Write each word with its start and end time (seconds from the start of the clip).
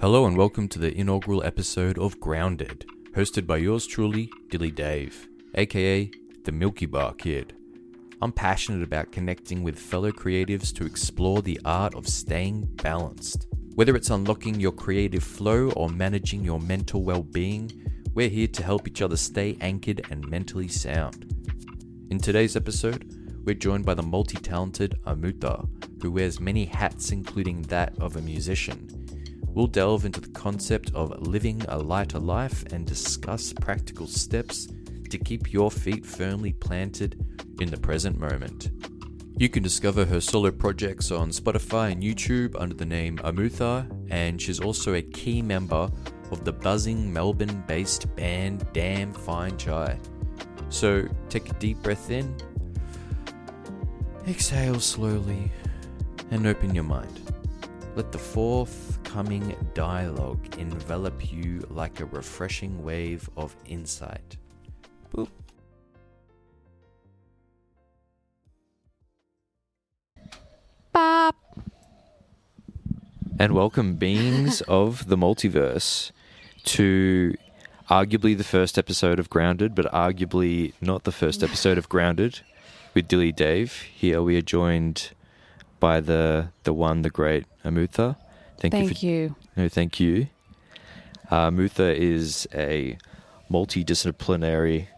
Hello 0.00 0.26
and 0.26 0.36
welcome 0.36 0.68
to 0.68 0.78
the 0.78 0.96
inaugural 0.96 1.42
episode 1.42 1.98
of 1.98 2.20
Grounded, 2.20 2.86
hosted 3.16 3.48
by 3.48 3.56
yours 3.56 3.84
truly, 3.84 4.30
Dilly 4.48 4.70
Dave, 4.70 5.26
aka 5.56 6.08
the 6.44 6.52
Milky 6.52 6.86
Bar 6.86 7.14
Kid. 7.14 7.56
I'm 8.22 8.30
passionate 8.30 8.84
about 8.84 9.10
connecting 9.10 9.64
with 9.64 9.76
fellow 9.76 10.12
creatives 10.12 10.72
to 10.76 10.86
explore 10.86 11.42
the 11.42 11.60
art 11.64 11.96
of 11.96 12.06
staying 12.06 12.68
balanced. 12.76 13.48
Whether 13.74 13.96
it's 13.96 14.10
unlocking 14.10 14.60
your 14.60 14.70
creative 14.70 15.24
flow 15.24 15.72
or 15.72 15.88
managing 15.88 16.44
your 16.44 16.60
mental 16.60 17.02
well 17.02 17.24
being, 17.24 17.68
we're 18.14 18.28
here 18.28 18.46
to 18.46 18.62
help 18.62 18.86
each 18.86 19.02
other 19.02 19.16
stay 19.16 19.58
anchored 19.60 20.06
and 20.12 20.28
mentally 20.28 20.68
sound. 20.68 21.34
In 22.10 22.20
today's 22.20 22.54
episode, 22.54 23.42
we're 23.44 23.56
joined 23.56 23.84
by 23.84 23.94
the 23.94 24.02
multi 24.04 24.38
talented 24.38 24.96
Amutha, 25.08 25.68
who 26.00 26.12
wears 26.12 26.38
many 26.38 26.66
hats, 26.66 27.10
including 27.10 27.62
that 27.62 27.98
of 27.98 28.14
a 28.14 28.22
musician. 28.22 28.97
We'll 29.58 29.66
delve 29.66 30.04
into 30.04 30.20
the 30.20 30.28
concept 30.28 30.92
of 30.94 31.26
living 31.26 31.60
a 31.66 31.76
lighter 31.76 32.20
life 32.20 32.64
and 32.72 32.86
discuss 32.86 33.52
practical 33.52 34.06
steps 34.06 34.68
to 35.10 35.18
keep 35.18 35.52
your 35.52 35.68
feet 35.68 36.06
firmly 36.06 36.52
planted 36.52 37.26
in 37.58 37.68
the 37.68 37.76
present 37.76 38.20
moment. 38.20 38.70
You 39.36 39.48
can 39.48 39.64
discover 39.64 40.04
her 40.04 40.20
solo 40.20 40.52
projects 40.52 41.10
on 41.10 41.30
Spotify 41.30 41.90
and 41.90 42.04
YouTube 42.04 42.54
under 42.56 42.76
the 42.76 42.84
name 42.84 43.18
Amutha, 43.24 43.90
and 44.12 44.40
she's 44.40 44.60
also 44.60 44.94
a 44.94 45.02
key 45.02 45.42
member 45.42 45.90
of 46.30 46.44
the 46.44 46.52
buzzing 46.52 47.12
Melbourne 47.12 47.64
based 47.66 48.14
band 48.14 48.64
Damn 48.72 49.12
Fine 49.12 49.56
Chai. 49.56 49.98
So 50.68 51.08
take 51.30 51.50
a 51.50 51.54
deep 51.54 51.82
breath 51.82 52.12
in, 52.12 52.32
exhale 54.28 54.78
slowly, 54.78 55.50
and 56.30 56.46
open 56.46 56.76
your 56.76 56.84
mind. 56.84 57.28
Let 57.96 58.12
the 58.12 58.18
forthcoming 58.18 59.56
dialogue 59.74 60.58
envelop 60.58 61.32
you 61.32 61.66
like 61.68 62.00
a 62.00 62.04
refreshing 62.04 62.84
wave 62.84 63.28
of 63.36 63.56
insight. 63.66 64.36
Boop. 65.12 65.28
Bop. 70.92 71.36
And 73.38 73.52
welcome, 73.52 73.94
beings 73.94 74.60
of 74.68 75.08
the 75.08 75.16
multiverse, 75.16 76.12
to 76.64 77.34
arguably 77.88 78.36
the 78.36 78.44
first 78.44 78.78
episode 78.78 79.18
of 79.18 79.30
Grounded, 79.30 79.74
but 79.74 79.90
arguably 79.92 80.72
not 80.80 81.04
the 81.04 81.12
first 81.12 81.42
episode 81.42 81.78
of 81.78 81.88
Grounded 81.88 82.40
with 82.94 83.08
Dilly 83.08 83.32
Dave. 83.32 83.82
Here 83.94 84.22
we 84.22 84.36
are 84.36 84.42
joined 84.42 85.10
by 85.80 86.00
the 86.00 86.50
the 86.64 86.72
one, 86.72 87.02
the 87.02 87.10
great 87.10 87.44
Amutha. 87.64 88.16
Thank, 88.58 88.74
you. 88.74 88.80
Thank 88.80 88.98
For, 88.98 89.06
you. 89.06 89.36
No, 89.56 89.68
thank 89.68 90.00
you. 90.00 90.28
Uh, 91.30 91.50
Amutha 91.50 91.94
is 91.94 92.48
a 92.54 92.98
multidisciplinary, 93.50 94.88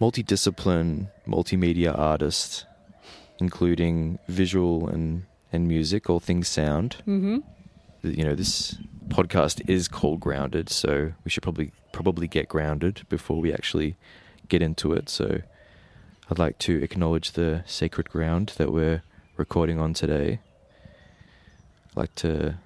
multidiscipline 0.00 1.08
multimedia 1.26 1.96
artist, 1.98 2.66
including 3.38 4.18
visual 4.28 4.88
and 4.88 5.24
and 5.52 5.68
music, 5.68 6.10
all 6.10 6.20
things 6.20 6.48
sound. 6.48 6.96
Mm-hmm. 7.06 7.38
You 8.02 8.24
know, 8.24 8.34
this 8.34 8.76
podcast 9.08 9.68
is 9.68 9.88
called 9.88 10.20
Grounded, 10.20 10.68
so 10.68 11.12
we 11.24 11.30
should 11.30 11.42
probably 11.42 11.72
probably 11.92 12.28
get 12.28 12.48
grounded 12.48 13.02
before 13.08 13.40
we 13.40 13.52
actually 13.52 13.96
get 14.48 14.62
into 14.62 14.92
it. 14.92 15.08
So, 15.08 15.40
I'd 16.30 16.38
like 16.38 16.58
to 16.58 16.82
acknowledge 16.82 17.32
the 17.32 17.62
sacred 17.66 18.10
ground 18.10 18.52
that 18.58 18.72
we're 18.72 19.02
recording 19.36 19.78
on 19.78 19.92
today. 19.92 20.40
I'd 21.90 21.96
like 21.96 22.14
to, 22.16 22.56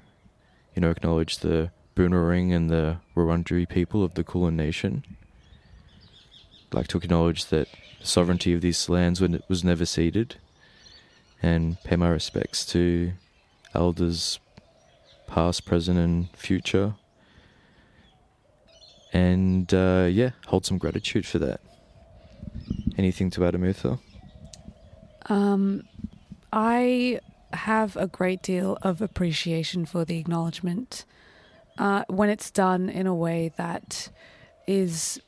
you 0.74 0.80
know, 0.80 0.90
acknowledge 0.90 1.38
the 1.38 1.70
Boon 1.94 2.12
Wurrung 2.12 2.54
and 2.54 2.70
the 2.70 2.98
Wurundjeri 3.16 3.68
people 3.68 4.04
of 4.04 4.14
the 4.14 4.24
Kulin 4.24 4.56
Nation. 4.56 5.04
I'd 6.68 6.74
like 6.74 6.86
to 6.88 6.98
acknowledge 6.98 7.46
that 7.46 7.68
the 8.00 8.06
sovereignty 8.06 8.52
of 8.52 8.60
these 8.60 8.88
lands 8.88 9.20
was 9.20 9.64
never 9.64 9.84
ceded, 9.84 10.36
and 11.42 11.82
pay 11.82 11.96
my 11.96 12.08
respects 12.08 12.64
to 12.66 13.12
elders 13.74 14.38
past, 15.26 15.64
present, 15.64 15.98
and 15.98 16.28
future. 16.36 16.94
And 19.12 19.72
uh, 19.74 20.06
yeah, 20.10 20.30
hold 20.46 20.64
some 20.64 20.78
gratitude 20.78 21.26
for 21.26 21.38
that. 21.40 21.60
Anything 22.96 23.30
to 23.30 23.44
add, 23.44 23.54
Amutha? 23.54 23.98
Um, 25.26 25.84
I 26.52 27.20
have 27.52 27.96
a 27.96 28.06
great 28.06 28.42
deal 28.42 28.78
of 28.82 29.00
appreciation 29.00 29.84
for 29.84 30.04
the 30.04 30.18
acknowledgement 30.18 31.04
uh, 31.78 32.04
when 32.08 32.28
it's 32.28 32.50
done 32.50 32.88
in 32.88 33.06
a 33.06 33.14
way 33.14 33.52
that 33.56 34.10
is 34.66 35.20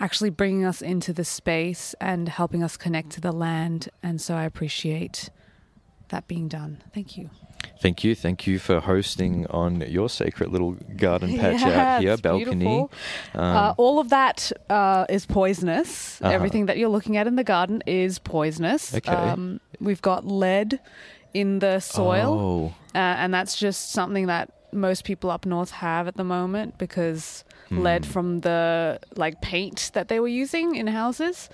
actually 0.00 0.30
bringing 0.30 0.64
us 0.64 0.82
into 0.82 1.12
the 1.12 1.24
space 1.24 1.94
and 2.00 2.28
helping 2.28 2.62
us 2.62 2.76
connect 2.76 3.10
to 3.10 3.20
the 3.20 3.32
land. 3.32 3.88
And 4.02 4.20
so 4.20 4.34
I 4.34 4.44
appreciate 4.44 5.30
that 6.08 6.26
being 6.26 6.48
done. 6.48 6.82
Thank 6.92 7.16
you. 7.16 7.30
Thank 7.84 8.02
you. 8.02 8.14
Thank 8.14 8.46
you 8.46 8.58
for 8.58 8.80
hosting 8.80 9.46
on 9.48 9.82
your 9.82 10.08
sacred 10.08 10.48
little 10.50 10.72
garden 10.96 11.38
patch 11.40 11.60
Yeah, 11.60 11.96
out 11.96 12.02
here, 12.02 12.16
balcony. 12.16 12.78
Um, 12.78 12.88
uh, 13.34 13.74
all 13.76 13.98
of 13.98 14.08
that 14.08 14.50
uh, 14.70 15.04
is 15.10 15.26
poisonous. 15.26 16.18
Uh-huh. 16.22 16.32
Everything 16.32 16.64
that 16.64 16.78
you're 16.78 16.88
looking 16.88 17.18
at 17.18 17.26
in 17.26 17.36
the 17.36 17.44
garden 17.44 17.82
is 17.86 18.18
poisonous. 18.18 18.94
Okay. 18.94 19.12
Um, 19.12 19.60
we've 19.80 20.00
got 20.00 20.26
lead 20.26 20.80
in 21.34 21.58
the 21.58 21.78
soil, 21.80 22.32
Oh, 22.32 22.74
uh, 22.94 22.98
and 23.22 23.34
that's 23.34 23.54
just 23.56 23.90
something 23.92 24.28
that 24.28 24.50
most 24.72 25.04
people 25.04 25.30
up 25.30 25.44
north 25.44 25.70
have 25.72 26.08
at 26.08 26.16
the 26.16 26.24
moment 26.24 26.78
because 26.78 27.44
lead 27.70 28.04
Hmm. 28.06 28.10
from 28.12 28.40
the 28.40 28.98
like 29.16 29.42
paint 29.42 29.90
that 29.92 30.08
they 30.08 30.20
were 30.20 30.28
using 30.42 30.74
in 30.76 30.86
houses 30.86 31.50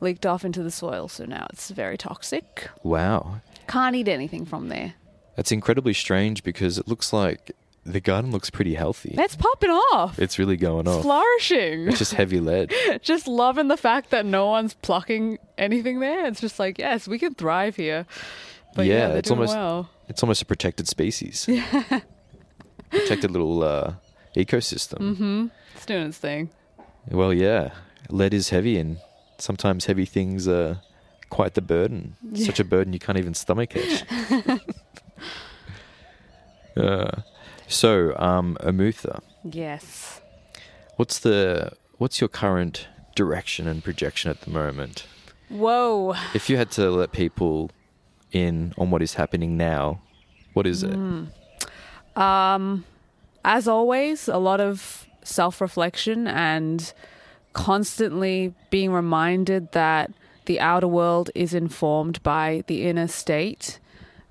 leaked 0.00 0.24
off 0.24 0.42
into 0.42 0.62
the 0.62 0.70
soil. 0.70 1.08
So 1.08 1.26
now 1.26 1.46
it's 1.52 1.68
very 1.70 1.98
toxic. 1.98 2.70
wow. 2.82 3.40
Can't 3.68 3.94
eat 3.94 4.08
anything 4.08 4.46
from 4.46 4.68
there. 4.68 4.94
That's 5.36 5.52
incredibly 5.52 5.92
strange 5.94 6.42
because 6.42 6.78
it 6.78 6.88
looks 6.88 7.12
like 7.12 7.52
the 7.84 8.00
garden 8.00 8.30
looks 8.32 8.50
pretty 8.50 8.74
healthy. 8.74 9.14
It's 9.16 9.36
popping 9.36 9.70
off. 9.70 10.18
It's 10.18 10.38
really 10.38 10.56
going 10.56 10.86
It's 10.86 10.96
off. 10.96 11.02
flourishing. 11.02 11.86
It's 11.88 11.98
just 11.98 12.14
heavy 12.14 12.40
lead. 12.40 12.72
just 13.02 13.28
loving 13.28 13.68
the 13.68 13.76
fact 13.76 14.10
that 14.10 14.26
no 14.26 14.46
one's 14.46 14.74
plucking 14.74 15.38
anything 15.56 16.00
there. 16.00 16.26
It's 16.26 16.40
just 16.40 16.58
like, 16.58 16.78
yes, 16.78 17.06
we 17.06 17.18
can 17.18 17.34
thrive 17.34 17.76
here. 17.76 18.06
But 18.74 18.86
yeah, 18.86 19.08
Yeah, 19.08 19.14
it's 19.14 19.30
almost- 19.30 19.54
well. 19.54 19.90
It's 20.08 20.22
almost 20.22 20.40
a 20.42 20.46
protected 20.46 20.88
species. 20.88 21.46
Yeah. 21.48 22.00
protected 22.90 23.30
little 23.30 23.62
uh, 23.62 23.94
ecosystem. 24.36 24.98
Mm-hmm. 24.98 25.46
It's 25.74 25.86
doing 25.86 26.06
its 26.08 26.18
thing. 26.18 26.50
Well, 27.10 27.32
yeah, 27.32 27.70
lead 28.08 28.32
is 28.34 28.50
heavy, 28.50 28.78
and 28.78 28.98
sometimes 29.38 29.86
heavy 29.86 30.04
things 30.06 30.46
are 30.48 30.80
quite 31.30 31.54
the 31.54 31.60
burden. 31.62 32.16
Such 32.34 32.60
a 32.60 32.64
burden 32.64 32.92
you 32.92 32.98
can't 32.98 33.18
even 33.18 33.34
stomach 33.34 33.72
it. 33.74 34.04
uh, 36.76 37.22
so, 37.68 38.14
um, 38.18 38.56
Amutha, 38.60 39.20
Yes. 39.44 40.20
what's 40.96 41.18
the 41.18 41.72
what's 41.98 42.20
your 42.20 42.28
current 42.28 42.86
direction 43.14 43.66
and 43.66 43.82
projection 43.82 44.30
at 44.30 44.42
the 44.42 44.50
moment? 44.50 45.06
Whoa. 45.48 46.14
If 46.34 46.50
you 46.50 46.56
had 46.56 46.70
to 46.72 46.90
let 46.90 47.12
people 47.12 47.70
in 48.32 48.74
on 48.76 48.90
what 48.90 49.00
is 49.02 49.14
happening 49.14 49.56
now, 49.56 50.00
what 50.54 50.66
is 50.66 50.82
it? 50.82 50.94
Um, 52.16 52.84
as 53.44 53.68
always, 53.68 54.28
a 54.28 54.38
lot 54.38 54.60
of 54.60 55.06
self 55.22 55.60
reflection 55.60 56.26
and 56.26 56.92
constantly 57.52 58.54
being 58.70 58.92
reminded 58.92 59.72
that 59.72 60.10
the 60.46 60.60
outer 60.60 60.86
world 60.88 61.30
is 61.34 61.54
informed 61.54 62.22
by 62.22 62.62
the 62.66 62.86
inner 62.86 63.08
state. 63.08 63.78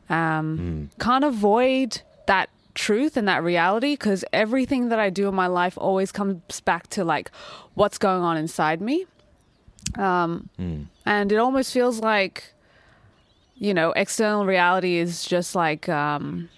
Um, 0.09 0.89
Can't 0.99 1.23
avoid 1.23 2.01
that 2.27 2.49
truth 2.73 3.15
and 3.17 3.27
that 3.27 3.41
reality 3.43 3.93
because 3.93 4.25
everything 4.33 4.89
that 4.89 4.99
I 4.99 5.09
do 5.09 5.27
in 5.29 5.35
my 5.35 5.47
life 5.47 5.77
always 5.77 6.11
comes 6.11 6.59
back 6.61 6.87
to 6.89 7.03
like 7.05 7.31
what's 7.73 7.97
going 7.97 8.21
on 8.21 8.35
inside 8.37 8.81
me. 8.81 9.05
Um, 9.97 10.49
Mm. 10.59 10.87
and 11.05 11.31
it 11.31 11.37
almost 11.37 11.71
feels 11.71 11.99
like 11.99 12.53
you 13.57 13.73
know 13.73 13.91
external 13.91 14.45
reality 14.45 14.97
is 14.97 15.23
just 15.23 15.55
like 15.55 15.87
um 15.87 16.49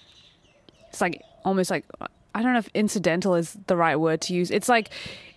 it's 0.89 0.99
like 1.01 1.21
almost 1.45 1.69
like 1.69 1.85
i 2.33 2.41
don't 2.41 2.53
know 2.53 2.57
if 2.59 2.69
incidental 2.73 3.35
is 3.35 3.55
the 3.67 3.75
right 3.75 3.97
word 3.97 4.19
to 4.21 4.33
use 4.33 4.49
it's 4.49 4.67
like 4.69 4.89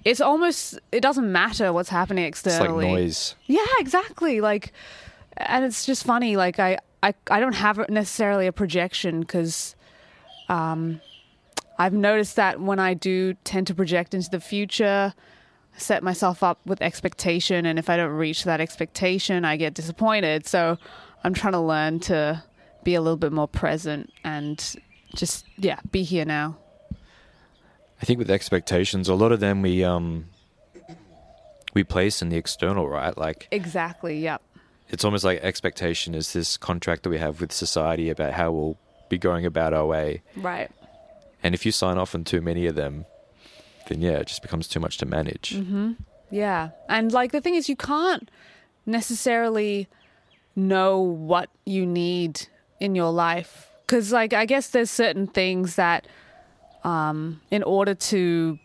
it's 0.04 0.20
almost 0.22 0.78
it 0.92 1.00
doesn't 1.02 1.30
matter 1.30 1.70
what's 1.72 1.90
happening 1.90 2.24
It's 2.24 2.46
like 2.46 2.54
externally 2.54 2.86
noise. 2.88 3.34
yeah 3.46 3.66
exactly 3.78 4.40
like 4.40 4.72
and 5.36 5.64
it's 5.64 5.84
just 5.84 6.04
funny 6.04 6.36
like 6.36 6.58
i 6.58 6.78
i, 7.02 7.12
I 7.30 7.40
don't 7.40 7.56
have 7.56 7.86
necessarily 7.90 8.46
a 8.46 8.52
projection 8.52 9.20
because 9.20 9.74
um 10.50 11.00
i've 11.78 11.94
noticed 11.94 12.36
that 12.36 12.60
when 12.60 12.78
i 12.78 12.92
do 12.92 13.34
tend 13.44 13.66
to 13.66 13.74
project 13.74 14.12
into 14.12 14.28
the 14.30 14.40
future 14.40 15.14
set 15.76 16.02
myself 16.02 16.42
up 16.42 16.60
with 16.66 16.82
expectation 16.82 17.66
and 17.66 17.78
if 17.78 17.88
I 17.88 17.96
don't 17.96 18.12
reach 18.12 18.44
that 18.44 18.60
expectation 18.60 19.44
I 19.44 19.56
get 19.56 19.74
disappointed. 19.74 20.46
So 20.46 20.78
I'm 21.24 21.34
trying 21.34 21.52
to 21.52 21.60
learn 21.60 22.00
to 22.00 22.42
be 22.84 22.94
a 22.94 23.00
little 23.00 23.16
bit 23.16 23.32
more 23.32 23.48
present 23.48 24.10
and 24.24 24.76
just 25.14 25.44
yeah, 25.58 25.80
be 25.90 26.02
here 26.02 26.24
now. 26.24 26.56
I 28.00 28.06
think 28.06 28.18
with 28.18 28.30
expectations, 28.30 29.08
a 29.08 29.14
lot 29.14 29.32
of 29.32 29.40
them 29.40 29.62
we 29.62 29.84
um 29.84 30.26
we 31.74 31.84
place 31.84 32.20
in 32.22 32.30
the 32.30 32.36
external, 32.36 32.88
right? 32.88 33.16
Like 33.16 33.48
Exactly. 33.50 34.18
Yep. 34.20 34.42
it's 34.88 35.04
almost 35.04 35.24
like 35.24 35.40
expectation 35.40 36.14
is 36.14 36.32
this 36.32 36.56
contract 36.56 37.04
that 37.04 37.10
we 37.10 37.18
have 37.18 37.40
with 37.40 37.52
society 37.52 38.10
about 38.10 38.32
how 38.32 38.50
we'll 38.52 38.78
be 39.10 39.18
going 39.18 39.44
about 39.44 39.74
our 39.74 39.84
way. 39.84 40.22
Right. 40.34 40.70
And 41.42 41.54
if 41.54 41.66
you 41.66 41.72
sign 41.72 41.98
off 41.98 42.14
on 42.14 42.24
too 42.24 42.40
many 42.40 42.66
of 42.66 42.74
them, 42.74 43.04
then 43.88 44.00
yeah, 44.00 44.12
it 44.12 44.28
just 44.28 44.40
becomes 44.40 44.66
too 44.68 44.80
much 44.80 44.96
to 44.98 45.06
manage. 45.06 45.54
Mm-hmm. 45.54 45.92
Yeah. 46.30 46.70
And 46.88 47.12
like 47.12 47.32
the 47.32 47.42
thing 47.42 47.56
is, 47.56 47.68
you 47.68 47.76
can't 47.76 48.30
necessarily 48.86 49.86
know 50.56 51.00
what 51.00 51.50
you 51.64 51.84
need 51.84 52.46
in 52.78 52.94
your 52.94 53.10
life. 53.10 53.68
Because, 53.86 54.12
like, 54.12 54.32
I 54.32 54.46
guess 54.46 54.68
there's 54.68 54.90
certain 54.90 55.26
things 55.26 55.74
that, 55.74 56.06
um, 56.84 57.40
in 57.50 57.64
order 57.64 57.94
to 57.94 58.58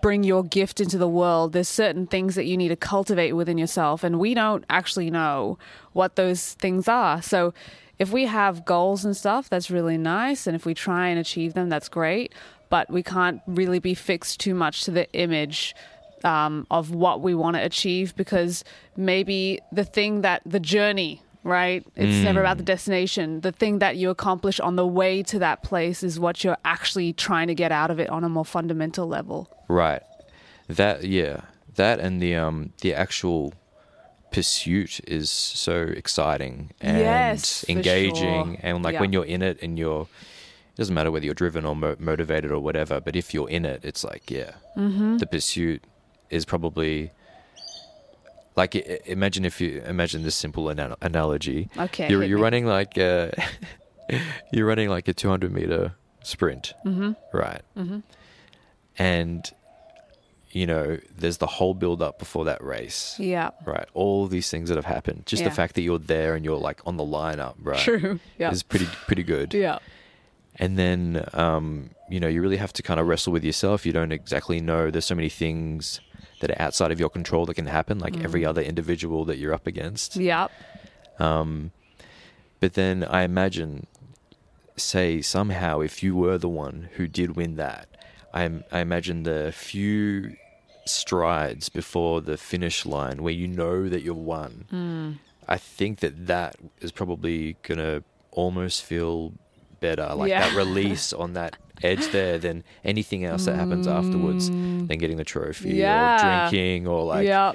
bring 0.00 0.24
your 0.24 0.42
gift 0.42 0.80
into 0.80 0.96
the 0.96 1.06
world, 1.06 1.52
there's 1.52 1.68
certain 1.68 2.06
things 2.06 2.34
that 2.34 2.46
you 2.46 2.56
need 2.56 2.68
to 2.68 2.76
cultivate 2.76 3.32
within 3.32 3.58
yourself. 3.58 4.02
And 4.02 4.18
we 4.18 4.32
don't 4.34 4.64
actually 4.70 5.10
know 5.10 5.58
what 5.92 6.16
those 6.16 6.54
things 6.54 6.88
are. 6.88 7.20
So, 7.20 7.52
if 8.02 8.10
we 8.10 8.26
have 8.26 8.64
goals 8.64 9.04
and 9.04 9.16
stuff, 9.16 9.48
that's 9.48 9.70
really 9.70 9.96
nice. 9.96 10.48
And 10.48 10.56
if 10.56 10.66
we 10.66 10.74
try 10.74 11.06
and 11.06 11.20
achieve 11.20 11.54
them, 11.54 11.68
that's 11.68 11.88
great. 11.88 12.34
But 12.68 12.90
we 12.90 13.04
can't 13.04 13.40
really 13.46 13.78
be 13.78 13.94
fixed 13.94 14.40
too 14.40 14.54
much 14.54 14.82
to 14.86 14.90
the 14.90 15.08
image 15.12 15.76
um, 16.24 16.66
of 16.68 16.90
what 16.90 17.20
we 17.20 17.32
want 17.36 17.54
to 17.54 17.62
achieve 17.62 18.16
because 18.16 18.64
maybe 18.96 19.60
the 19.70 19.84
thing 19.84 20.22
that 20.22 20.42
the 20.44 20.58
journey, 20.58 21.22
right? 21.44 21.86
It's 21.94 22.24
never 22.24 22.40
about 22.40 22.56
the 22.56 22.64
destination. 22.64 23.40
The 23.40 23.52
thing 23.52 23.78
that 23.78 23.96
you 23.96 24.10
accomplish 24.10 24.58
on 24.58 24.74
the 24.74 24.86
way 24.86 25.22
to 25.22 25.38
that 25.38 25.62
place 25.62 26.02
is 26.02 26.18
what 26.18 26.42
you're 26.42 26.58
actually 26.64 27.12
trying 27.12 27.46
to 27.46 27.54
get 27.54 27.70
out 27.70 27.92
of 27.92 28.00
it 28.00 28.10
on 28.10 28.24
a 28.24 28.28
more 28.28 28.44
fundamental 28.44 29.06
level. 29.06 29.48
Right. 29.68 30.02
That 30.66 31.04
yeah. 31.04 31.42
That 31.76 32.00
and 32.00 32.20
the 32.20 32.34
um 32.34 32.72
the 32.80 32.94
actual 32.94 33.54
pursuit 34.32 35.00
is 35.06 35.30
so 35.30 35.82
exciting 35.82 36.70
and 36.80 36.98
Yes, 36.98 37.64
engaging 37.68 38.56
sure. 38.56 38.56
and 38.62 38.82
like 38.82 38.94
Yeah. 38.94 39.00
when 39.02 39.12
you're 39.12 39.24
in 39.36 39.42
it 39.42 39.58
and 39.62 39.78
you're 39.78 40.02
it 40.72 40.76
doesn't 40.76 40.94
matter 40.94 41.10
whether 41.10 41.24
you're 41.26 41.34
driven 41.44 41.64
or 41.66 41.76
mo- 41.76 41.96
motivated 41.98 42.50
or 42.50 42.58
whatever 42.58 43.00
but 43.00 43.14
if 43.14 43.34
you're 43.34 43.48
in 43.50 43.64
it 43.64 43.80
it's 43.84 44.02
like 44.04 44.30
yeah 44.30 44.52
Mm-hmm. 44.76 45.18
the 45.18 45.26
pursuit 45.26 45.84
is 46.30 46.44
probably 46.46 47.10
like 48.56 48.74
imagine 49.06 49.44
if 49.44 49.60
you 49.60 49.82
imagine 49.86 50.22
this 50.22 50.34
simple 50.34 50.70
ana- 50.70 50.96
analogy 51.02 51.68
Okay. 51.76 52.08
you're, 52.10 52.22
you're 52.28 52.38
running 52.38 52.66
like 52.66 52.96
a, 52.98 53.32
you're 54.52 54.66
running 54.66 54.88
like 54.88 55.08
a 55.08 55.14
200 55.14 55.52
meter 55.52 55.92
sprint 56.22 56.72
Mhm. 56.84 57.16
right 57.32 57.62
Mhm. 57.76 58.02
and 58.98 59.50
you 60.52 60.66
know 60.66 60.98
there's 61.16 61.38
the 61.38 61.46
whole 61.46 61.74
build 61.74 62.02
up 62.02 62.18
before 62.18 62.44
that 62.44 62.62
race 62.62 63.16
Yeah. 63.18 63.50
right 63.64 63.88
all 63.94 64.26
these 64.26 64.50
things 64.50 64.68
that 64.68 64.76
have 64.76 64.84
happened 64.84 65.24
just 65.26 65.42
Yeah. 65.42 65.48
the 65.48 65.54
fact 65.54 65.74
that 65.76 65.82
you're 65.82 65.98
there 65.98 66.34
and 66.34 66.44
you're 66.44 66.58
like 66.58 66.80
on 66.86 66.96
the 66.98 67.04
lineup 67.04 67.54
right 67.62 67.78
True. 67.78 68.20
Yeah. 68.38 68.50
is 68.50 68.62
pretty 68.62 68.86
pretty 69.06 69.22
good 69.22 69.54
Yeah. 69.54 69.78
and 70.56 70.78
then 70.78 71.24
um, 71.32 71.90
you 72.10 72.20
know 72.20 72.28
you 72.28 72.42
really 72.42 72.58
have 72.58 72.72
to 72.74 72.82
kind 72.82 73.00
of 73.00 73.06
wrestle 73.08 73.32
with 73.32 73.44
yourself 73.44 73.86
you 73.86 73.92
don't 73.92 74.12
exactly 74.12 74.60
know 74.60 74.90
there's 74.90 75.06
so 75.06 75.14
many 75.14 75.30
things 75.30 76.00
that 76.40 76.50
are 76.50 76.60
outside 76.60 76.90
of 76.92 77.00
your 77.00 77.08
control 77.08 77.46
that 77.46 77.54
can 77.54 77.66
happen 77.66 77.98
like 77.98 78.12
Mm. 78.14 78.24
every 78.24 78.44
other 78.44 78.60
individual 78.62 79.24
that 79.24 79.38
you're 79.38 79.54
up 79.54 79.66
against 79.66 80.16
Yeah. 80.16 80.48
um, 81.18 81.70
but 82.60 82.74
then 82.74 83.04
i 83.04 83.22
imagine 83.22 83.86
say 84.76 85.20
somehow 85.22 85.80
if 85.80 86.02
you 86.02 86.14
were 86.16 86.36
the 86.38 86.48
one 86.48 86.88
who 86.96 87.06
did 87.06 87.36
win 87.36 87.56
that 87.56 87.86
i, 88.34 88.50
I 88.70 88.80
imagine 88.80 89.22
the 89.22 89.52
few 89.52 90.36
strides 90.84 91.68
before 91.68 92.20
the 92.20 92.36
finish 92.36 92.84
line 92.86 93.22
where 93.22 93.32
you 93.32 93.46
know 93.48 93.88
that 93.88 94.02
you've 94.02 94.16
won 94.16 94.64
Mm. 94.72 95.18
I 95.48 95.56
think 95.58 96.00
that 96.00 96.26
that 96.28 96.56
is 96.80 96.92
probably 96.92 97.56
gonna 97.62 98.02
almost 98.30 98.84
feel 98.84 99.32
better, 99.80 100.14
like 100.14 100.30
Yeah. 100.30 100.48
that 100.48 100.56
release 100.56 101.12
on 101.22 101.32
that 101.34 101.56
edge 101.82 102.06
there, 102.12 102.38
than 102.38 102.62
anything 102.84 103.24
else 103.24 103.44
that 103.46 103.56
happens 103.56 103.86
afterwards, 103.88 104.48
Mm. 104.50 104.86
than 104.88 104.98
getting 104.98 105.16
the 105.16 105.24
trophy 105.24 105.70
Yeah. 105.74 106.46
or 106.46 106.50
drinking 106.50 106.86
or 106.86 107.04
like 107.04 107.26
yeah. 107.26 107.52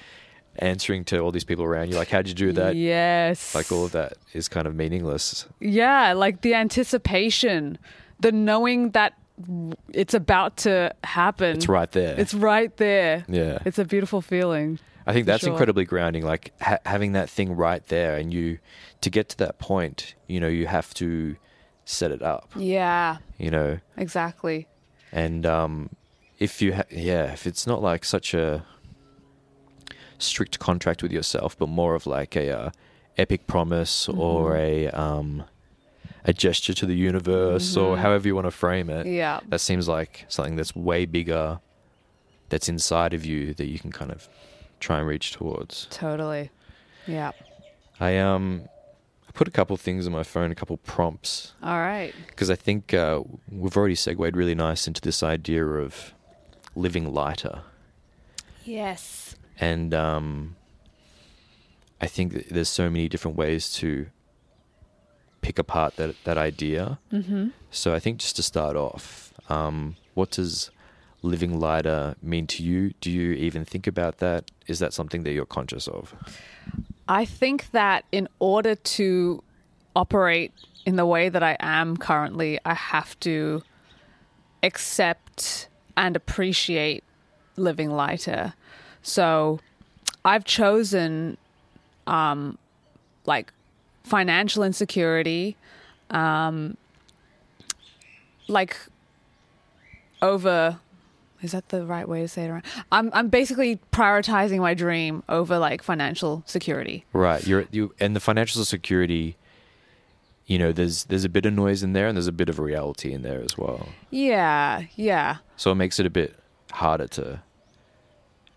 answering 0.59 1.05
to 1.05 1.19
all 1.19 1.31
these 1.31 1.45
people 1.45 1.63
around 1.63 1.89
you. 1.89 1.95
Like, 1.95 2.09
how'd 2.09 2.27
you 2.27 2.33
do 2.33 2.51
that? 2.53 2.75
Yes. 2.75 3.55
Like 3.55 3.71
all 3.71 3.85
of 3.85 3.91
that 3.93 4.13
is 4.33 4.47
kind 4.49 4.67
of 4.67 4.75
meaningless. 4.75 5.45
Yeah, 5.61 6.13
like 6.13 6.41
the 6.41 6.53
anticipation, 6.55 7.77
the 8.19 8.31
knowing 8.31 8.91
that 8.91 9.13
it's 9.93 10.13
about 10.13 10.57
to 10.57 10.93
happen. 11.03 11.57
It's 11.57 11.67
right 11.69 11.91
there. 11.91 12.19
It's 12.19 12.33
right 12.33 12.75
there. 12.77 13.25
yeah. 13.27 13.59
It's 13.65 13.79
a 13.79 13.85
beautiful 13.85 14.21
feeling. 14.21 14.79
I 15.05 15.13
think 15.13 15.25
that's 15.25 15.43
sure. 15.43 15.51
incredibly 15.51 15.85
grounding. 15.85 16.25
Like 16.25 16.51
ha- 16.59 16.79
having 16.85 17.13
that 17.13 17.29
thing 17.29 17.55
right 17.55 17.85
there, 17.87 18.17
and 18.17 18.33
you 18.33 18.59
to 19.01 19.09
get 19.09 19.29
to 19.29 19.37
that 19.37 19.57
point, 19.59 20.15
you 20.27 20.39
know, 20.39 20.47
you 20.49 20.67
have 20.67 20.93
to 20.95 21.37
set 21.85 22.11
it 22.11 22.21
up. 22.21 22.49
Yeah, 22.55 23.17
You 23.37 23.49
know, 23.51 23.79
exactly. 23.95 24.67
and 25.13 25.45
um, 25.45 25.89
if 26.39 26.61
you 26.61 26.73
ha- 26.73 26.83
yeah 26.91 27.31
if 27.31 27.47
it's 27.47 27.65
not 27.65 27.81
like 27.81 28.03
such 28.03 28.33
a 28.33 28.65
strict 30.19 30.59
contract 30.59 31.01
with 31.03 31.11
yourself 31.11 31.57
but 31.57 31.69
more 31.69 31.95
of 31.95 32.05
like 32.07 32.35
a 32.35 32.49
uh, 32.51 32.69
epic 33.17 33.47
promise 33.47 34.09
or 34.09 34.55
a 34.57 34.87
um, 34.89 35.43
a 36.27 36.33
gesture 36.33 36.73
to 36.73 36.85
the 36.85 36.95
universe 36.95 37.75
or 37.77 37.95
Mhm. 37.95 37.99
however 37.99 38.27
you 38.27 38.35
want 38.35 38.45
to 38.47 38.51
frame 38.51 38.89
it 38.89 39.05
Yeah. 39.07 39.39
that 39.49 39.59
seems 39.59 39.87
like 39.87 40.25
something 40.27 40.55
that's 40.57 40.75
way 40.75 41.05
bigger 41.05 41.59
that's 42.49 42.67
inside 42.69 43.13
of 43.13 43.25
you 43.25 43.53
that 43.53 43.67
you 43.67 43.79
can 43.79 43.91
kind 43.91 44.11
of 44.11 44.27
try 44.79 44.99
and 44.99 45.07
reach 45.07 45.31
towards 45.31 45.87
Totally. 45.89 46.49
Yeah. 47.07 47.31
i 47.99 48.17
um 48.17 48.67
I 49.27 49.31
put 49.31 49.47
a 49.47 49.51
couple 49.51 49.77
things 49.77 50.05
on 50.07 50.11
my 50.13 50.23
phone 50.23 50.51
a 50.51 50.55
couple 50.55 50.77
prompts 50.77 51.53
All 51.63 51.79
right. 51.79 52.13
because 52.27 52.49
I 52.49 52.55
think 52.55 52.93
uh, 52.93 53.21
we've 53.51 53.77
already 53.77 53.95
segued 53.95 54.35
really 54.35 54.55
nice 54.55 54.87
into 54.87 54.99
this 55.01 55.21
idea 55.23 55.63
of 55.65 56.13
living 56.75 57.13
lighter, 57.13 57.61
Yes. 58.65 59.35
and 59.59 59.93
um, 59.93 60.55
I 62.01 62.07
think 62.07 62.49
there's 62.49 62.69
so 62.69 62.89
many 62.89 63.07
different 63.09 63.37
ways 63.37 63.71
to 63.75 64.07
pick 65.41 65.59
apart 65.59 65.95
that 65.95 66.15
that 66.23 66.37
idea. 66.37 66.99
Mm-hmm. 67.11 67.49
So 67.71 67.93
I 67.93 67.99
think 67.99 68.19
just 68.19 68.35
to 68.37 68.43
start 68.43 68.75
off, 68.75 69.33
um, 69.49 69.95
what 70.13 70.31
does 70.31 70.71
living 71.21 71.59
lighter 71.59 72.15
mean 72.21 72.47
to 72.47 72.63
you? 72.63 72.93
Do 73.01 73.11
you 73.11 73.31
even 73.33 73.65
think 73.65 73.87
about 73.87 74.17
that? 74.19 74.51
Is 74.67 74.79
that 74.79 74.93
something 74.93 75.23
that 75.23 75.31
you're 75.31 75.45
conscious 75.45 75.87
of? 75.87 76.13
I 77.07 77.25
think 77.25 77.71
that 77.71 78.05
in 78.11 78.27
order 78.39 78.75
to 78.75 79.43
operate 79.95 80.51
in 80.85 80.95
the 80.95 81.05
way 81.05 81.29
that 81.29 81.43
I 81.43 81.57
am 81.59 81.97
currently, 81.97 82.59
I 82.65 82.73
have 82.73 83.19
to 83.21 83.63
accept 84.63 85.69
and 85.95 86.15
appreciate 86.15 87.03
living 87.55 87.89
lighter. 87.89 88.53
So 89.01 89.59
I've 90.23 90.45
chosen 90.45 91.37
um 92.05 92.57
like 93.25 93.51
financial 94.07 94.63
insecurity 94.63 95.55
um 96.09 96.77
like 98.47 98.77
over 100.21 100.79
is 101.41 101.51
that 101.51 101.69
the 101.69 101.85
right 101.85 102.07
way 102.07 102.21
to 102.21 102.27
say 102.27 102.45
it 102.45 102.49
around? 102.49 102.63
I'm 102.91 103.11
I'm 103.13 103.29
basically 103.29 103.79
prioritizing 103.91 104.59
my 104.59 104.73
dream 104.73 105.23
over 105.29 105.59
like 105.59 105.83
financial 105.83 106.43
security. 106.45 107.05
Right. 107.13 107.45
You're 107.45 107.65
you 107.71 107.93
and 107.99 108.15
the 108.15 108.19
financial 108.19 108.65
security. 108.65 109.37
You 110.47 110.57
know, 110.57 110.71
there's 110.71 111.03
there's 111.05 111.25
a 111.25 111.29
bit 111.29 111.45
of 111.45 111.53
noise 111.53 111.83
in 111.83 111.93
there, 111.93 112.07
and 112.07 112.15
there's 112.15 112.27
a 112.27 112.31
bit 112.31 112.49
of 112.49 112.57
reality 112.57 113.13
in 113.13 113.21
there 113.21 113.41
as 113.41 113.57
well. 113.57 113.89
Yeah, 114.09 114.83
yeah. 114.95 115.37
So 115.57 115.71
it 115.71 115.75
makes 115.75 115.99
it 115.99 116.05
a 116.05 116.09
bit 116.09 116.35
harder 116.71 117.07
to. 117.09 117.41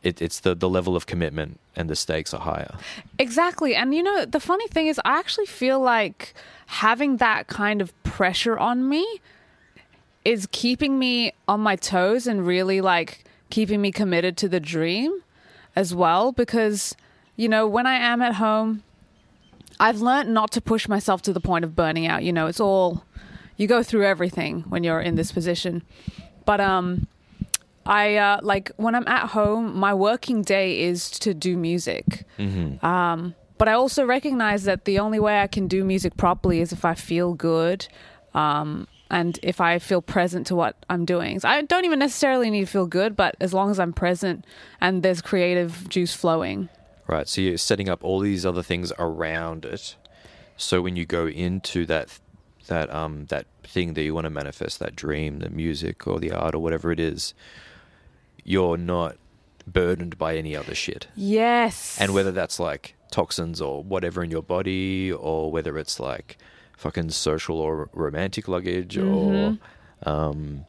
It, 0.02 0.23
it's 0.23 0.40
the 0.40 0.54
the 0.54 0.69
level 0.69 0.97
of 0.97 1.07
commitment 1.07 1.61
and 1.76 1.90
the 1.90 1.97
stakes 1.97 2.33
are 2.33 2.40
higher. 2.40 2.75
Exactly. 3.19 3.75
And 3.75 3.95
you 3.95 4.02
know, 4.02 4.25
the 4.25 4.40
funny 4.40 4.66
thing 4.69 4.87
is 4.87 4.99
I 5.04 5.19
actually 5.19 5.47
feel 5.47 5.80
like 5.80 6.35
having 6.66 7.19
that 7.19 7.49
kind 7.49 7.83
of 7.83 8.02
pressure 8.02 8.59
on 8.59 8.88
me 8.88 9.21
is 10.25 10.49
keeping 10.52 10.99
me 10.99 11.33
on 11.49 11.61
my 11.61 11.76
toes 11.76 12.26
and 12.26 12.47
really 12.47 12.80
like 12.80 13.25
keeping 13.50 13.80
me 13.80 13.90
committed 13.90 14.37
to 14.38 14.49
the 14.49 14.61
dream 14.61 15.23
as 15.76 15.95
well 15.95 16.33
because 16.33 16.95
you 17.37 17.49
know, 17.49 17.66
when 17.66 17.87
I 17.87 17.95
am 17.95 18.21
at 18.21 18.35
home 18.35 18.83
I've 19.78 20.02
learned 20.02 20.33
not 20.33 20.50
to 20.52 20.61
push 20.61 20.87
myself 20.88 21.23
to 21.23 21.33
the 21.33 21.40
point 21.40 21.64
of 21.64 21.75
burning 21.75 22.07
out. 22.07 22.23
You 22.23 22.35
know, 22.35 22.47
it's 22.47 22.61
all 22.61 23.02
you 23.57 23.66
go 23.66 23.83
through 23.83 24.04
everything 24.04 24.62
when 24.69 24.85
you're 24.85 25.00
in 25.00 25.14
this 25.14 25.33
position. 25.33 25.83
But 26.45 26.61
um 26.61 27.09
I 27.87 28.16
uh 28.16 28.40
like 28.42 28.72
when 28.76 28.94
I'm 28.94 29.08
at 29.08 29.30
home, 29.30 29.76
my 29.76 29.94
working 29.94 30.42
day 30.42 30.82
is 30.82 31.10
to 31.20 31.34
do 31.34 31.56
music. 31.56 32.25
Mm-hmm. 32.38 32.84
Um 32.84 33.34
but 33.58 33.68
I 33.68 33.72
also 33.72 34.06
recognize 34.06 34.64
that 34.64 34.84
the 34.84 34.99
only 34.99 35.18
way 35.18 35.40
I 35.40 35.46
can 35.46 35.68
do 35.68 35.84
music 35.84 36.16
properly 36.16 36.60
is 36.60 36.72
if 36.72 36.84
I 36.84 36.94
feel 36.94 37.34
good 37.34 37.88
um 38.34 38.87
and 39.10 39.38
if 39.42 39.60
I 39.60 39.80
feel 39.80 40.00
present 40.00 40.46
to 40.49 40.54
what 40.54 40.76
I'm 40.88 41.04
doing. 41.04 41.40
So 41.40 41.49
I 41.49 41.62
don't 41.62 41.84
even 41.84 41.99
necessarily 41.99 42.49
need 42.49 42.60
to 42.60 42.66
feel 42.66 42.87
good, 42.87 43.16
but 43.16 43.34
as 43.40 43.52
long 43.52 43.70
as 43.70 43.80
I'm 43.80 43.92
present 43.92 44.44
and 44.80 45.02
there's 45.02 45.20
creative 45.20 45.88
juice 45.88 46.14
flowing. 46.14 46.68
Right. 47.08 47.28
So 47.28 47.40
you're 47.40 47.58
setting 47.58 47.88
up 47.88 48.04
all 48.04 48.20
these 48.20 48.46
other 48.46 48.62
things 48.62 48.92
around 48.99 49.64
it. 49.64 49.96
So 50.56 50.80
when 50.80 50.94
you 50.94 51.06
go 51.06 51.26
into 51.26 51.87
that 51.87 52.20
that 52.70 52.88
um 52.94 53.26
that 53.26 53.46
thing 53.64 53.94
that 53.94 54.02
you 54.02 54.14
want 54.14 54.24
to 54.24 54.30
manifest, 54.30 54.78
that 54.80 54.96
dream, 54.96 55.40
the 55.40 55.50
music 55.50 56.06
or 56.06 56.18
the 56.18 56.32
art 56.32 56.54
or 56.54 56.60
whatever 56.60 56.90
it 56.90 56.98
is, 57.00 57.34
you're 58.44 58.76
not 58.78 59.16
burdened 59.66 60.16
by 60.16 60.36
any 60.36 60.56
other 60.56 60.74
shit. 60.74 61.06
Yes. 61.14 61.96
And 62.00 62.14
whether 62.14 62.32
that's 62.32 62.58
like 62.58 62.94
toxins 63.12 63.60
or 63.60 63.82
whatever 63.84 64.24
in 64.24 64.30
your 64.30 64.42
body 64.42 65.12
or 65.12 65.52
whether 65.52 65.76
it's 65.78 66.00
like 66.00 66.38
fucking 66.78 67.10
social 67.10 67.58
or 67.60 67.90
romantic 67.92 68.48
luggage 68.48 68.96
Mhm. 68.96 69.58
or 70.04 70.10
um 70.10 70.64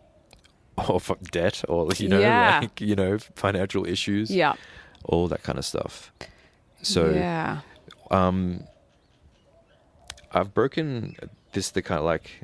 or 0.90 1.00
debt 1.32 1.64
or 1.70 1.88
you 1.98 2.10
know 2.10 2.20
Yeah. 2.20 2.60
like 2.64 2.82
you 2.82 2.96
know 2.96 3.18
financial 3.36 3.86
issues 3.88 4.30
yeah. 4.32 4.54
all 5.06 5.28
that 5.30 5.44
kind 5.44 5.58
of 5.60 5.66
stuff. 5.66 6.12
So 6.82 7.12
yeah. 7.12 7.60
um, 8.10 8.64
I've 10.34 10.54
broken 10.54 11.16
this 11.54 11.70
the 11.72 11.82
kind 11.82 12.00
of 12.00 12.06
like 12.06 12.42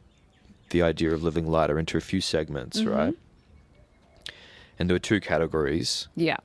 the 0.70 0.82
idea 0.82 1.14
of 1.14 1.24
living 1.24 1.48
lighter 1.50 1.80
into 1.80 1.98
a 1.98 2.02
few 2.02 2.20
segments, 2.22 2.82
Mhm. 2.82 2.96
right? 2.96 3.16
And 4.80 4.90
there 4.90 4.96
are 4.96 5.00
two 5.00 5.20
categories. 5.20 6.08
Yeah. 6.16 6.38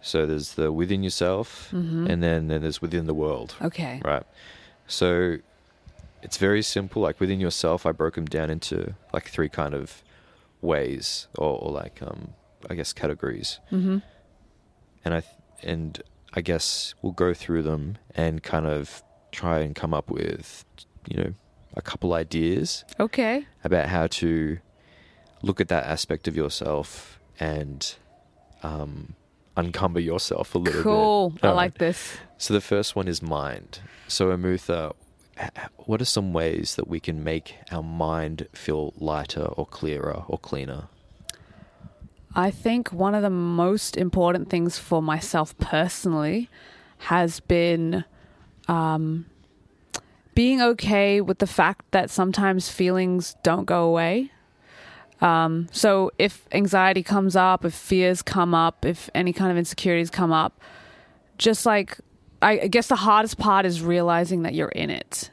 So 0.00 0.24
there's 0.26 0.54
the 0.54 0.72
within 0.72 1.02
yourself, 1.02 1.68
Mhm. 1.72 2.08
and 2.08 2.22
then, 2.22 2.48
then 2.48 2.62
there's 2.62 2.80
within 2.80 3.06
the 3.06 3.14
world, 3.14 3.54
Okay. 3.60 4.00
right? 4.04 4.22
So 4.86 5.38
it's 6.22 6.36
very 6.38 6.62
simple. 6.62 7.02
Like 7.02 7.20
within 7.20 7.40
yourself, 7.40 7.84
I 7.84 7.92
broke 7.92 8.14
them 8.14 8.24
down 8.26 8.50
into 8.50 8.94
like 9.12 9.28
three 9.28 9.48
kind 9.48 9.74
of 9.74 10.02
ways, 10.62 11.26
or, 11.36 11.58
or 11.60 11.70
like 11.72 12.00
um, 12.02 12.32
I 12.70 12.74
guess 12.74 12.92
categories. 12.92 13.58
Mm-hmm. 13.70 13.98
and 15.02 15.14
I 15.14 15.20
th- 15.20 15.32
and 15.62 16.02
I 16.34 16.42
guess 16.42 16.94
we'll 17.00 17.12
go 17.14 17.32
through 17.34 17.62
them 17.62 17.96
and 18.14 18.42
kind 18.42 18.66
of 18.66 19.02
try 19.32 19.60
and 19.60 19.74
come 19.74 19.94
up 19.94 20.10
with 20.10 20.64
you 21.08 21.16
know 21.16 21.34
a 21.74 21.82
couple 21.82 22.12
ideas 22.12 22.84
Okay. 22.98 23.46
about 23.64 23.86
how 23.88 24.06
to 24.08 24.58
look 25.42 25.60
at 25.60 25.68
that 25.68 25.84
aspect 25.84 26.28
of 26.28 26.36
yourself 26.36 27.18
and 27.38 27.94
um, 28.62 29.14
uncumber 29.56 30.00
yourself 30.00 30.54
a 30.54 30.58
little 30.58 30.82
Cool. 30.82 31.30
bit. 31.30 31.40
Cool. 31.42 31.50
I 31.50 31.54
like 31.54 31.78
this. 31.78 32.18
So 32.38 32.52
the 32.54 32.60
first 32.60 32.94
one 32.96 33.08
is 33.08 33.22
mind. 33.22 33.80
So 34.08 34.28
Amutha, 34.36 34.94
what 35.86 36.02
are 36.02 36.06
some 36.06 36.32
ways 36.32 36.74
that 36.76 36.88
we 36.88 37.00
can 37.00 37.24
make 37.24 37.54
our 37.70 37.82
mind 37.82 38.46
feel 38.52 38.92
lighter 38.98 39.44
or 39.44 39.64
clearer 39.66 40.24
or 40.28 40.38
cleaner? 40.38 40.88
I 42.34 42.50
think 42.50 42.92
one 42.92 43.14
of 43.14 43.22
the 43.22 43.30
most 43.30 43.96
important 43.96 44.50
things 44.50 44.78
for 44.78 45.02
myself 45.02 45.56
personally 45.58 46.48
has 46.98 47.40
been 47.40 48.04
um, 48.68 49.26
being 50.40 50.62
okay 50.62 51.20
with 51.20 51.38
the 51.38 51.46
fact 51.46 51.84
that 51.90 52.08
sometimes 52.08 52.70
feelings 52.70 53.36
don't 53.42 53.66
go 53.66 53.84
away. 53.84 54.32
Um, 55.20 55.68
so 55.70 56.12
if 56.18 56.48
anxiety 56.50 57.02
comes 57.02 57.36
up, 57.36 57.62
if 57.62 57.74
fears 57.74 58.22
come 58.22 58.54
up, 58.54 58.86
if 58.86 59.10
any 59.14 59.34
kind 59.34 59.50
of 59.52 59.58
insecurities 59.58 60.08
come 60.08 60.32
up, 60.32 60.58
just 61.36 61.66
like 61.66 61.98
I, 62.40 62.52
I 62.60 62.66
guess 62.68 62.86
the 62.86 62.96
hardest 62.96 63.36
part 63.36 63.66
is 63.66 63.82
realizing 63.82 64.44
that 64.44 64.54
you're 64.54 64.70
in 64.70 64.88
it. 64.88 65.28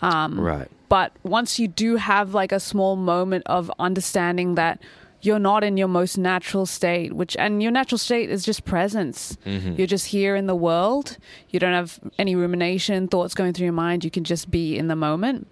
Um, 0.00 0.38
right. 0.38 0.68
but 0.88 1.10
once 1.24 1.58
you 1.58 1.66
do 1.66 1.96
have 1.96 2.32
like 2.32 2.52
a 2.52 2.60
small 2.60 2.94
moment 2.94 3.42
of 3.46 3.68
understanding 3.80 4.54
that 4.54 4.80
you're 5.26 5.38
not 5.40 5.64
in 5.64 5.76
your 5.76 5.88
most 5.88 6.16
natural 6.16 6.64
state 6.66 7.12
which 7.12 7.36
and 7.38 7.62
your 7.62 7.72
natural 7.72 7.98
state 7.98 8.30
is 8.30 8.44
just 8.44 8.64
presence 8.64 9.36
Mhm. 9.44 9.76
you're 9.76 9.86
just 9.96 10.06
here 10.06 10.34
in 10.36 10.46
the 10.46 10.54
world 10.54 11.18
you 11.50 11.58
don't 11.60 11.72
have 11.72 11.98
any 12.18 12.34
rumination 12.36 13.08
thoughts 13.08 13.34
going 13.34 13.52
through 13.52 13.64
your 13.64 13.72
mind 13.86 14.04
you 14.04 14.10
can 14.10 14.24
just 14.24 14.50
be 14.50 14.78
in 14.78 14.86
the 14.88 14.96
moment 14.96 15.46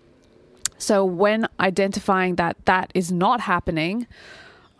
so 0.78 1.04
when 1.04 1.46
identifying 1.60 2.36
that 2.36 2.56
that 2.66 2.90
is 2.94 3.10
not 3.12 3.40
happening 3.40 4.06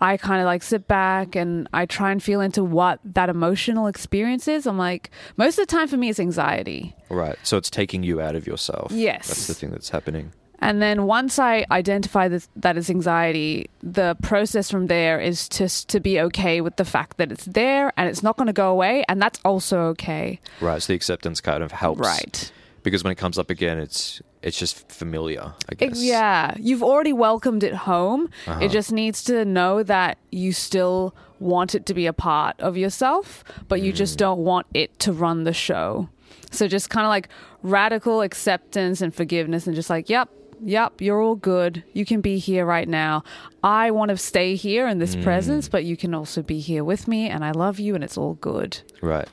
I 0.00 0.16
kind 0.18 0.40
of 0.40 0.46
like 0.46 0.62
sit 0.62 0.86
back 0.88 1.34
and 1.36 1.68
I 1.72 1.86
try 1.86 2.10
and 2.10 2.20
feel 2.22 2.40
into 2.40 2.62
what 2.64 2.98
that 3.04 3.28
emotional 3.30 3.86
experience 3.86 4.48
is. 4.48 4.66
I'm 4.66 4.76
like, 4.76 5.08
most 5.36 5.56
of 5.58 5.66
the 5.66 5.70
time 5.74 5.86
for 5.88 5.96
me, 5.96 6.10
it's 6.10 6.18
anxiety. 6.20 6.94
Right. 7.08 7.36
So 7.44 7.56
it's 7.56 7.70
taking 7.70 8.02
you 8.02 8.20
out 8.20 8.34
of 8.34 8.44
yourself. 8.46 8.90
Yes. 8.92 9.28
That's 9.28 9.46
the 9.46 9.54
thing 9.54 9.70
that's 9.70 9.90
happening. 9.90 10.32
And 10.64 10.80
then 10.82 11.04
once 11.04 11.38
I 11.38 11.64
identify 11.70 12.26
this, 12.28 12.48
that 12.56 12.76
as 12.76 12.88
anxiety, 12.90 13.68
the 13.82 14.16
process 14.22 14.70
from 14.70 14.86
there 14.88 15.20
is 15.20 15.48
just 15.48 15.88
to 15.90 16.00
be 16.00 16.18
okay 16.22 16.60
with 16.62 16.76
the 16.76 16.84
fact 16.84 17.18
that 17.18 17.30
it's 17.30 17.44
there 17.44 17.92
and 17.96 18.08
it's 18.08 18.22
not 18.22 18.36
going 18.38 18.46
to 18.46 18.52
go 18.54 18.70
away, 18.70 19.04
and 19.08 19.20
that's 19.22 19.38
also 19.44 19.80
okay. 19.92 20.40
Right. 20.60 20.82
So 20.82 20.92
the 20.92 20.96
acceptance 20.96 21.40
kind 21.42 21.62
of 21.62 21.70
helps. 21.72 22.00
Right. 22.00 22.50
Because 22.82 23.04
when 23.04 23.12
it 23.12 23.16
comes 23.18 23.38
up 23.38 23.50
again, 23.50 23.78
it's 23.78 24.20
it's 24.42 24.58
just 24.58 24.90
familiar, 24.92 25.54
I 25.70 25.74
guess. 25.74 26.02
Yeah, 26.02 26.54
you've 26.58 26.82
already 26.82 27.12
welcomed 27.14 27.62
it 27.62 27.74
home. 27.74 28.28
Uh-huh. 28.46 28.60
It 28.62 28.70
just 28.72 28.92
needs 28.92 29.24
to 29.24 29.44
know 29.46 29.82
that 29.82 30.18
you 30.32 30.52
still 30.52 31.14
want 31.40 31.74
it 31.74 31.86
to 31.86 31.94
be 31.94 32.06
a 32.06 32.12
part 32.12 32.58
of 32.60 32.76
yourself, 32.76 33.42
but 33.68 33.80
you 33.80 33.92
Mm. 33.92 33.96
just 33.96 34.18
don't 34.18 34.40
want 34.40 34.66
it 34.74 34.98
to 35.00 35.12
run 35.12 35.44
the 35.44 35.52
show. 35.54 36.08
So 36.50 36.68
just 36.68 36.90
kind 36.90 37.06
of 37.06 37.08
like 37.08 37.28
radical 37.62 38.20
acceptance 38.20 39.00
and 39.00 39.14
forgiveness 39.14 39.66
and 39.66 39.74
just 39.74 39.88
like, 39.90 40.10
yep, 40.10 40.28
yep, 40.62 41.00
you're 41.00 41.20
all 41.20 41.36
good. 41.36 41.82
You 41.92 42.04
can 42.04 42.20
be 42.20 42.38
here 42.38 42.64
right 42.66 42.88
now. 42.88 43.24
I 43.62 43.90
want 43.90 44.10
to 44.10 44.16
stay 44.16 44.54
here 44.56 44.86
in 44.88 44.96
Mm. 44.98 45.00
this 45.00 45.16
presence, 45.16 45.68
but 45.68 45.84
you 45.84 45.96
can 45.96 46.14
also 46.14 46.42
be 46.42 46.60
here 46.60 46.84
with 46.84 47.08
me 47.08 47.28
and 47.28 47.44
I 47.44 47.50
love 47.52 47.78
you 47.78 47.94
and 47.94 48.02
it's 48.04 48.16
all 48.18 48.34
good. 48.34 48.80
Right. 49.00 49.28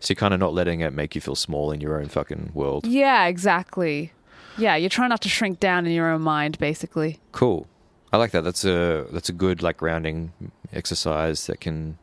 So 0.00 0.10
you're 0.12 0.16
kind 0.16 0.34
of 0.34 0.40
not 0.40 0.52
letting 0.54 0.80
it 0.80 0.92
make 0.92 1.14
you 1.14 1.20
feel 1.20 1.34
small 1.34 1.70
in 1.72 1.80
your 1.80 1.98
own 2.00 2.08
fucking 2.08 2.50
world. 2.54 2.86
Yeah, 2.86 3.26
exactly. 3.26 4.12
Yeah, 4.58 4.76
you're 4.76 4.90
trying 4.90 5.08
not 5.08 5.20
to 5.22 5.28
shrink 5.28 5.60
down 5.60 5.86
in 5.86 5.92
your 5.92 6.10
own 6.10 6.22
mind, 6.22 6.58
basically. 6.58 7.18
Cool. 7.32 7.66
I 8.12 8.16
like 8.18 8.30
that. 8.32 8.44
That's 8.44 8.64
a 8.64 9.06
that's 9.10 9.28
a 9.28 9.32
good 9.32 9.62
like 9.62 9.76
grounding 9.78 10.32
exercise 10.72 11.46
that 11.48 11.60
can 11.60 11.98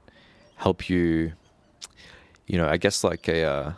help 0.56 0.90
you. 0.90 1.32
You 2.48 2.58
know, 2.58 2.68
I 2.68 2.76
guess 2.78 3.04
like 3.04 3.30
a 3.30 3.44
uh, 3.44 3.74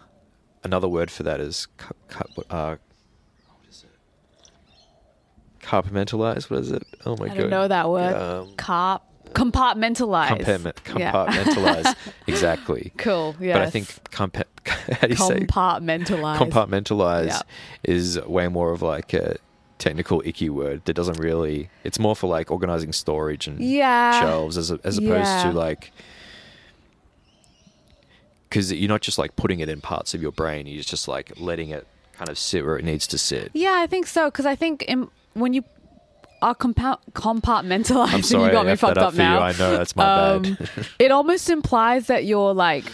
another 0.64 0.88
word 0.88 1.12
for 1.12 1.22
that 1.24 1.40
is 1.40 1.68
cu- 1.78 1.94
cu- 2.08 2.42
uh, 2.50 2.76
what 2.78 2.78
is 2.78 2.78
it? 2.78 2.82
Compartmentalize. 5.66 6.50
What 6.50 6.60
is 6.62 6.72
it? 6.72 6.84
Oh 7.06 7.16
my 7.18 7.28
god, 7.28 7.38
I 7.38 7.40
don't 7.42 7.50
know 7.50 7.68
that 7.68 7.90
word. 7.90 8.16
Um, 8.16 8.56
Carp 8.56 9.02
compartmentalize. 9.34 10.28
compartment, 10.38 10.82
Yeah. 10.96 11.12
compartmentalize. 11.12 11.96
exactly. 12.28 12.92
Cool. 12.98 13.36
Yeah. 13.40 13.54
But 13.54 13.62
I 13.64 13.70
think 13.72 13.88
compa- 14.12 14.44
how 14.68 15.08
do 15.08 15.10
you 15.10 15.16
say 15.16 15.40
compartmentalize. 15.42 16.38
compartmentalize 16.38 17.28
Yeah. 17.28 17.42
is 17.84 18.20
way 18.22 18.48
more 18.48 18.72
of 18.74 18.82
like 18.84 19.14
a 19.14 19.38
technical 19.80 20.22
icky 20.24 20.50
word 20.50 20.86
that 20.86 20.94
doesn't 20.94 21.20
really 21.20 21.70
it's 21.84 21.98
more 22.00 22.16
for 22.16 22.28
like 22.28 22.52
organizing 22.52 22.94
storage 22.94 23.48
and 23.48 23.60
yeah. 23.60 24.22
shelves 24.22 24.56
as, 24.58 24.72
as 24.72 24.98
opposed 24.98 25.26
Yeah. 25.28 25.44
to 25.44 25.52
like 25.52 25.92
because 28.50 28.72
you're 28.72 28.88
not 28.88 29.02
just 29.02 29.18
like 29.18 29.36
putting 29.36 29.60
it 29.60 29.68
in 29.68 29.82
parts 29.82 30.14
of 30.14 30.22
your 30.22 30.32
brain 30.32 30.68
you're 30.68 30.84
just 30.84 31.08
like 31.08 31.34
letting 31.38 31.70
it 31.70 31.88
kind 32.14 32.30
of 32.30 32.38
sit 32.38 32.64
where 32.64 32.78
it 32.78 32.86
needs 32.86 33.08
to 33.08 33.18
sit 33.18 33.50
Yeah, 33.54 33.76
I 33.80 33.88
think 33.88 34.06
so 34.08 34.26
because 34.30 34.46
I 34.46 34.56
think 34.56 34.84
in, 34.84 35.10
when 35.34 35.54
you 35.54 35.64
are 36.42 36.56
compa- 36.56 37.00
compartmentalized, 37.14 38.14
i'm 38.14 38.24
sorry 38.24 38.46
you 38.48 38.52
got 38.52 38.66
I 38.68 38.72
me 38.72 38.76
fucked 38.76 38.98
up, 38.98 39.10
up 39.10 39.14
now. 39.16 39.38
you. 39.38 39.44
i 39.46 39.52
know 39.54 39.78
that's 39.78 39.96
my 39.96 40.04
Um, 40.32 40.42
bad 40.44 40.70
it 41.00 41.12
almost 41.12 41.50
implies 41.50 42.08
that 42.08 42.26
you're 42.26 42.54
like 42.54 42.86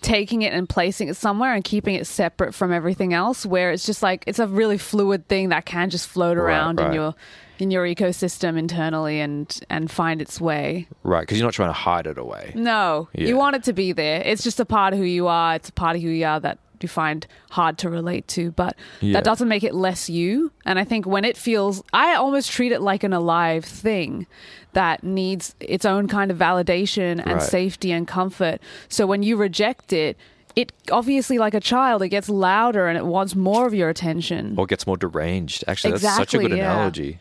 taking 0.00 0.42
it 0.42 0.52
and 0.52 0.68
placing 0.68 1.08
it 1.08 1.14
somewhere 1.16 1.54
and 1.54 1.64
keeping 1.64 1.94
it 1.94 2.06
separate 2.06 2.54
from 2.54 2.72
everything 2.72 3.14
else 3.14 3.46
where 3.46 3.70
it's 3.72 3.86
just 3.86 4.02
like 4.02 4.24
it's 4.26 4.38
a 4.38 4.46
really 4.46 4.76
fluid 4.78 5.26
thing 5.28 5.48
that 5.50 5.64
can 5.66 5.88
just 5.90 6.06
float 6.08 6.36
Right, 6.36 6.44
around 6.44 6.80
in 6.80 6.92
your 6.92 7.14
in 7.58 7.70
your 7.70 7.84
ecosystem 7.86 8.58
internally 8.58 9.20
and 9.20 9.58
and 9.70 9.90
find 9.90 10.20
its 10.20 10.40
way. 10.40 10.88
Right 11.04 11.20
because 11.20 11.38
you're 11.38 11.46
not 11.46 11.54
trying 11.54 11.70
to 11.70 11.72
hide 11.72 12.06
it 12.06 12.18
away. 12.18 12.52
No 12.54 13.08
Yeah. 13.14 13.28
you 13.28 13.36
want 13.36 13.56
it 13.56 13.62
to 13.64 13.72
be 13.72 13.92
there. 13.92 14.20
It's 14.22 14.42
just 14.42 14.60
a 14.60 14.66
part 14.66 14.92
of 14.92 14.98
who 14.98 15.04
you 15.06 15.26
are. 15.28 15.54
It's 15.54 15.68
a 15.70 15.72
part 15.72 15.96
of 15.96 16.02
who 16.02 16.08
you 16.08 16.26
are 16.26 16.40
that 16.40 16.58
you 16.84 16.88
find 16.88 17.26
hard 17.50 17.74
to 17.78 17.88
relate 17.90 18.26
to 18.36 18.50
but 18.52 18.76
Yeah. 19.00 19.14
that 19.14 19.24
doesn't 19.24 19.48
make 19.48 19.64
it 19.64 19.74
less 19.74 20.08
you. 20.08 20.52
And 20.64 20.78
i 20.78 20.84
think 20.84 21.02
when 21.06 21.24
it 21.24 21.36
feels 21.36 21.82
i 21.92 22.14
almost 22.14 22.50
treat 22.56 22.70
it 22.76 22.80
like 22.90 23.02
an 23.08 23.12
alive 23.12 23.64
thing 23.64 24.26
that 24.74 25.02
needs 25.04 25.54
its 25.60 25.84
own 25.84 26.06
kind 26.08 26.30
of 26.30 26.36
validation 26.38 27.12
and 27.24 27.38
Right. 27.40 27.42
safety 27.58 27.90
and 27.92 28.06
comfort. 28.08 28.58
So 28.88 29.06
when 29.06 29.22
you 29.22 29.36
reject 29.36 29.92
it 29.92 30.16
it 30.56 30.72
obviously 30.92 31.36
like 31.38 31.54
a 31.54 31.60
child 31.60 32.02
it 32.02 32.10
gets 32.10 32.28
louder 32.28 32.86
and 32.88 32.96
it 32.96 33.06
wants 33.06 33.34
more 33.34 33.66
of 33.66 33.74
your 33.74 33.88
attention. 33.88 34.54
Or 34.58 34.66
gets 34.66 34.86
more 34.86 34.96
deranged. 34.96 35.64
Actually 35.66 35.98
that's 35.98 36.16
such 36.16 36.34
a 36.34 36.38
good 36.38 36.50
yeah. 36.52 36.72
analogy. 36.72 37.18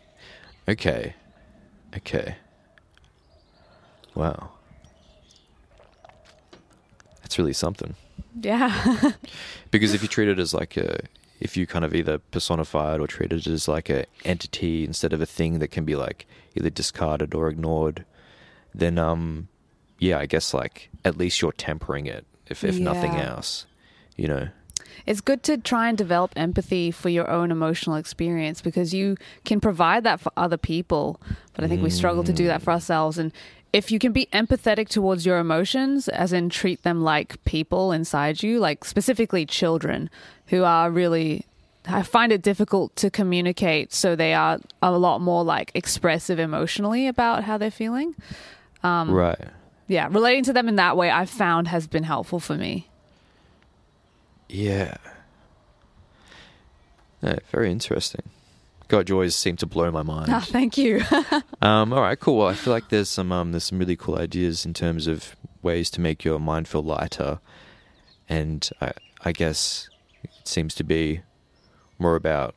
Okay. 0.68 1.14
Okay. 1.98 2.36
Wow. 4.16 4.52
That's 7.22 7.38
really 7.40 7.54
something 7.54 7.96
yeah 8.42 9.12
because 9.72 9.94
if 9.94 10.02
you 10.02 10.08
treat 10.08 10.28
it 10.28 10.40
as 10.40 10.54
like 10.54 10.76
a 10.78 11.00
if 11.44 11.58
you 11.58 11.68
kind 11.68 11.84
of 11.84 11.94
either 11.94 12.20
personify 12.20 12.96
it 12.96 13.02
or 13.02 13.08
treat 13.08 13.34
it 13.34 13.46
as 13.48 13.68
like 13.68 13.90
a 13.90 14.06
entity 14.24 14.86
instead 14.86 15.12
of 15.12 15.22
a 15.22 15.26
thing 15.26 15.60
that 15.60 15.70
can 15.70 15.84
be 15.84 15.96
like 15.96 16.26
either 16.56 16.70
discarded 16.70 17.34
or 17.36 17.50
ignored, 17.50 18.06
then 18.74 18.98
um, 18.98 19.50
yeah, 20.00 20.20
I 20.20 20.26
guess 20.26 20.54
like 20.54 20.90
at 21.04 21.18
least 21.18 21.42
you're 21.42 21.52
tempering 21.52 22.06
it, 22.06 22.26
if 22.48 22.64
if 22.64 22.80
nothing 22.80 23.12
else, 23.16 23.66
you 24.16 24.30
know. 24.30 24.48
It's 25.06 25.20
good 25.20 25.44
to 25.44 25.58
try 25.58 25.90
and 25.90 25.98
develop 25.98 26.32
empathy 26.38 26.90
for 26.90 27.10
your 27.10 27.30
own 27.30 27.52
emotional 27.52 27.98
experience 27.98 28.62
because 28.62 28.94
you 28.94 29.18
can 29.44 29.60
provide 29.60 30.06
that 30.06 30.22
for 30.22 30.32
other 30.38 30.56
people. 30.56 31.20
But 31.54 31.66
I 31.66 31.68
think 31.68 31.84
we 31.84 31.90
struggle 31.90 32.24
to 32.24 32.32
do 32.32 32.48
that 32.48 32.62
for 32.62 32.72
ourselves. 32.72 33.18
And 33.18 33.34
if 33.74 33.92
you 33.92 33.98
can 33.98 34.12
be 34.12 34.28
empathetic 34.32 34.88
towards 34.88 35.26
your 35.26 35.40
emotions, 35.40 36.08
as 36.08 36.32
in 36.32 36.50
treat 36.50 36.84
them 36.84 37.02
like 37.02 37.44
people 37.44 37.92
inside 37.92 38.44
you, 38.44 38.60
like 38.60 38.86
specifically 38.86 39.46
children 39.46 40.10
who 40.48 40.64
are 40.64 40.90
really. 40.90 41.46
I 41.86 42.04
find 42.04 42.32
it 42.32 42.42
difficult 42.42 42.96
to 42.98 43.10
communicate, 43.10 43.94
so 43.94 44.16
they 44.16 44.34
are 44.34 44.58
a 44.82 44.92
lot 44.98 45.20
more 45.20 45.44
like 45.44 45.72
expressive 45.74 46.40
emotionally 46.40 47.08
about 47.08 47.44
how 47.44 47.58
they're 47.58 47.72
feeling. 47.72 48.16
Um, 48.84 49.12
right. 49.12 49.50
Yeah, 49.88 50.08
relating 50.10 50.46
to 50.46 50.54
them 50.54 50.70
in 50.70 50.78
that 50.78 50.96
way, 50.96 51.10
I've 51.10 51.30
found 51.30 51.68
has 51.68 51.88
been 51.88 52.04
helpful 52.04 52.40
for 52.40 52.56
me. 52.56 52.88
Yeah. 54.48 54.96
Yeah, 57.22 57.40
very 57.52 57.70
interesting. 57.70 58.24
God, 58.94 59.08
Joys 59.08 59.14
always 59.16 59.36
seem 59.36 59.56
to 59.56 59.66
blow 59.66 59.90
my 59.90 60.04
mind. 60.04 60.30
Ah, 60.32 60.46
thank 60.48 60.78
you. 60.78 61.02
Um, 61.64 61.94
all 61.94 62.02
right, 62.02 62.20
cool. 62.20 62.38
Well, 62.38 62.48
I 62.48 62.54
feel 62.54 62.74
like 62.74 62.90
there's 62.90 63.10
some 63.10 63.32
um, 63.32 63.52
there's 63.54 63.64
some 63.64 63.80
really 63.80 63.96
cool 63.96 64.20
ideas 64.20 64.66
in 64.66 64.74
terms 64.74 65.08
of 65.08 65.36
ways 65.64 65.90
to 65.92 66.02
make 66.02 66.24
your 66.24 66.40
mind 66.40 66.68
feel 66.68 66.84
lighter, 66.84 67.40
and 68.30 68.70
I, 68.82 68.92
I 69.24 69.32
guess 69.32 69.90
it 70.24 70.48
seems 70.48 70.76
to 70.76 70.84
be 70.84 71.22
more 71.98 72.16
about 72.16 72.54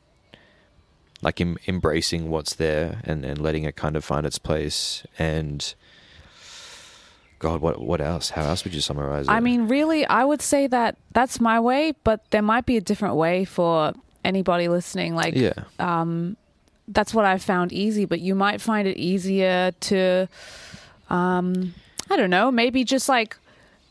like 1.21 1.39
em- 1.41 1.57
embracing 1.67 2.29
what's 2.29 2.53
there 2.53 2.99
and, 3.05 3.25
and 3.25 3.39
letting 3.39 3.63
it 3.63 3.75
kind 3.77 3.95
of 3.95 4.03
find 4.03 4.25
its 4.25 4.37
place. 4.37 5.03
And 5.17 5.73
God, 7.39 7.61
what 7.61 7.81
what 7.81 8.01
else? 8.01 8.31
How 8.31 8.43
else 8.43 8.63
would 8.63 8.75
you 8.75 8.81
summarize 8.81 9.25
it? 9.25 9.31
I 9.31 9.39
mean, 9.39 9.67
really, 9.69 10.05
I 10.05 10.25
would 10.25 10.41
say 10.41 10.67
that 10.67 10.97
that's 11.13 11.39
my 11.39 11.59
way, 11.59 11.93
but 12.03 12.29
there 12.31 12.43
might 12.43 12.65
be 12.65 12.77
a 12.77 12.81
different 12.81 13.15
way 13.15 13.45
for 13.45 13.93
anybody 14.27 14.67
listening. 14.67 15.15
Like, 15.15 15.35
yeah, 15.35 15.53
um, 15.79 16.35
that's 16.87 17.13
what 17.13 17.25
I 17.25 17.37
found 17.37 17.71
easy, 17.73 18.05
but 18.05 18.19
you 18.19 18.35
might 18.35 18.59
find 18.61 18.87
it 18.87 18.97
easier 18.97 19.71
to, 19.89 20.27
um, 21.09 21.73
I 22.09 22.15
don't 22.17 22.29
know, 22.29 22.51
maybe 22.51 22.83
just 22.83 23.09
like 23.09 23.37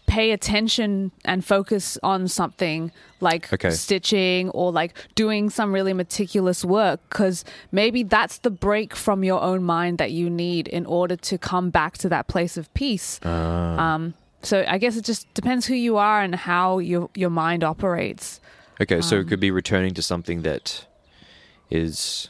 pay 0.07 0.31
attention 0.31 1.11
and 1.25 1.45
focus 1.45 1.99
on 2.03 2.29
something 2.29 2.93
like 3.21 3.53
Okay. 3.53 3.71
stitching 3.71 4.51
or 4.51 4.71
like 4.71 4.95
doing 5.17 5.51
some 5.51 5.73
really 5.75 5.93
meticulous 5.93 6.65
work 6.65 7.01
because 7.09 7.45
maybe 7.73 8.05
that's 8.05 8.39
the 8.39 8.51
break 8.51 8.95
from 8.95 9.25
your 9.25 9.41
own 9.43 9.65
mind 9.65 9.99
that 9.99 10.13
you 10.13 10.31
need 10.31 10.69
in 10.69 10.87
order 10.87 11.17
to 11.17 11.37
come 11.39 11.71
back 11.71 11.99
to 11.99 12.09
that 12.09 12.29
place 12.29 12.57
of 12.57 12.73
peace. 12.73 13.19
Ah. 13.25 13.95
Um, 13.95 14.15
so 14.43 14.65
I 14.69 14.79
guess 14.79 14.97
it 14.97 15.05
just 15.05 15.27
depends 15.35 15.67
who 15.67 15.75
you 15.75 15.97
are 15.97 16.23
and 16.23 16.35
how 16.37 16.79
your 16.79 17.11
your 17.17 17.31
mind 17.31 17.65
operates. 17.65 18.41
Okay, 18.81 19.01
so 19.01 19.17
Um, 19.17 19.23
it 19.23 19.29
could 19.29 19.41
be 19.41 19.51
returning 19.51 19.95
to 19.95 20.03
something 20.03 20.43
that 20.43 20.87
is 21.71 22.29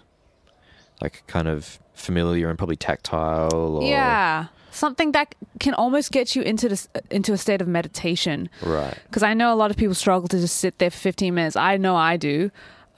like 1.00 1.22
kind 1.26 1.48
of 1.48 1.78
familiar 1.94 2.48
and 2.48 2.56
probably 2.58 2.76
tactile. 2.76 3.76
Or, 3.76 3.82
Yeah, 3.82 4.46
something 4.70 5.12
that 5.12 5.34
can 5.58 5.74
almost 5.74 6.12
get 6.12 6.36
you 6.36 6.42
into 6.42 6.68
this 6.68 6.88
into 7.10 7.32
a 7.32 7.38
state 7.38 7.60
of 7.60 7.68
meditation. 7.68 8.48
Right. 8.62 8.96
Because 9.08 9.22
I 9.22 9.34
know 9.34 9.52
a 9.52 9.56
lot 9.56 9.70
of 9.70 9.76
people 9.76 9.94
struggle 9.94 10.28
to 10.28 10.38
just 10.38 10.56
sit 10.58 10.78
there 10.78 10.90
for 10.90 10.98
15 10.98 11.34
minutes. 11.34 11.56
I 11.56 11.76
know 11.76 11.96
I 11.96 12.16
do. 12.16 12.50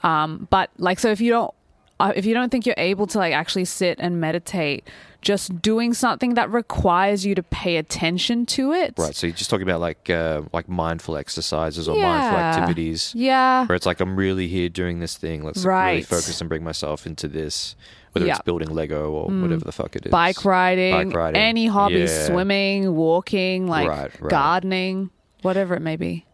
Um, 0.03 0.47
but 0.49 0.69
like, 0.77 0.99
so 0.99 1.09
if 1.09 1.19
you 1.19 1.31
don't, 1.31 1.53
uh, 1.99 2.13
if 2.15 2.25
you 2.25 2.33
don't 2.33 2.49
think 2.49 2.65
you're 2.65 2.75
able 2.77 3.07
to 3.07 3.17
like 3.17 3.33
actually 3.33 3.65
sit 3.65 3.97
and 3.99 4.21
meditate, 4.21 4.87
just 5.21 5.61
doing 5.61 5.93
something 5.93 6.35
that 6.35 6.49
requires 6.51 7.25
you 7.25 7.35
to 7.35 7.43
pay 7.43 7.75
attention 7.77 8.45
to 8.45 8.71
it. 8.71 8.93
Right. 8.97 9.13
So 9.13 9.27
you're 9.27 9.35
just 9.35 9.49
talking 9.49 9.67
about 9.67 9.81
like 9.81 10.09
uh, 10.09 10.43
like 10.53 10.69
mindful 10.69 11.17
exercises 11.17 11.89
or 11.89 11.95
mindful 11.97 12.39
activities 12.39 13.11
Yeah. 13.15 13.65
where 13.65 13.75
it's 13.75 13.85
like 13.85 13.99
I'm 13.99 14.15
really 14.15 14.47
here 14.47 14.69
doing 14.69 14.99
this 14.99 15.17
thing. 15.17 15.43
Let's 15.43 15.65
really 15.65 16.03
focus 16.03 16.39
and 16.39 16.47
bring 16.49 16.63
myself 16.63 17.05
into 17.05 17.27
this, 17.27 17.75
whether 18.13 18.27
it's 18.27 18.39
building 18.41 18.69
Lego 18.69 19.11
or 19.11 19.25
whatever 19.29 19.65
the 19.65 19.71
fuck 19.73 19.95
it 19.97 20.05
is. 20.05 20.11
Bike 20.11 20.45
riding, 20.45 21.09
Bike 21.09 21.15
riding. 21.15 21.41
any 21.41 21.67
hobby, 21.67 21.95
Yeah. 21.99 22.25
swimming, 22.27 22.95
walking, 22.95 23.67
like 23.67 23.89
Right, 23.89 24.21
right. 24.21 24.29
gardening, 24.31 25.09
whatever 25.41 25.75
it 25.75 25.81
may 25.81 25.97
be. 25.97 26.25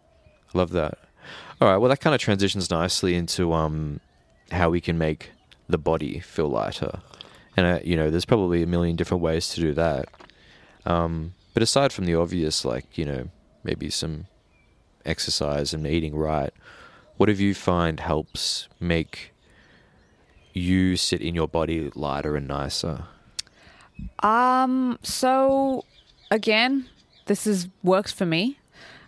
Love 0.54 0.72
that. 0.72 1.00
All 1.60 1.68
right. 1.70 1.78
Well, 1.78 1.90
that 1.90 2.02
kind 2.02 2.14
of 2.14 2.22
transitions 2.22 2.70
nicely 2.70 3.16
into 3.16 3.52
um, 3.52 4.00
how 4.52 4.70
we 4.70 4.80
can 4.80 4.98
make 4.98 5.32
the 5.68 5.78
body 5.80 6.20
feel 6.20 6.50
lighter. 6.50 7.00
And, 7.58 7.66
uh, 7.66 7.80
you 7.84 7.96
know, 7.96 8.10
there's 8.10 8.26
probably 8.26 8.64
a 8.64 8.68
million 8.68 8.96
different 8.96 9.24
ways 9.24 9.50
to 9.50 9.62
do 9.62 9.74
that. 9.74 10.10
Um, 10.86 11.34
but 11.54 11.64
aside 11.64 11.94
from 11.94 12.06
the 12.06 12.16
obvious, 12.16 12.66
like, 12.66 12.98
you 12.98 13.06
know, 13.06 13.30
maybe 13.64 13.90
some 13.90 14.28
exercise 15.06 15.74
and 15.74 15.88
eating 15.88 16.16
right, 16.16 16.54
what 17.18 17.30
have 17.30 17.40
you 17.40 17.56
find 17.56 18.00
helps 18.00 18.68
make 18.80 19.34
you 20.54 20.98
sit 20.98 21.22
in 21.22 21.34
your 21.34 21.48
body 21.48 21.92
lighter 21.96 22.36
and 22.36 22.48
nicer? 22.48 23.06
Um, 24.20 25.00
so 25.02 25.86
again, 26.30 26.90
this 27.28 27.48
is 27.48 27.70
works 27.84 28.12
for 28.12 28.26
me. 28.26 28.60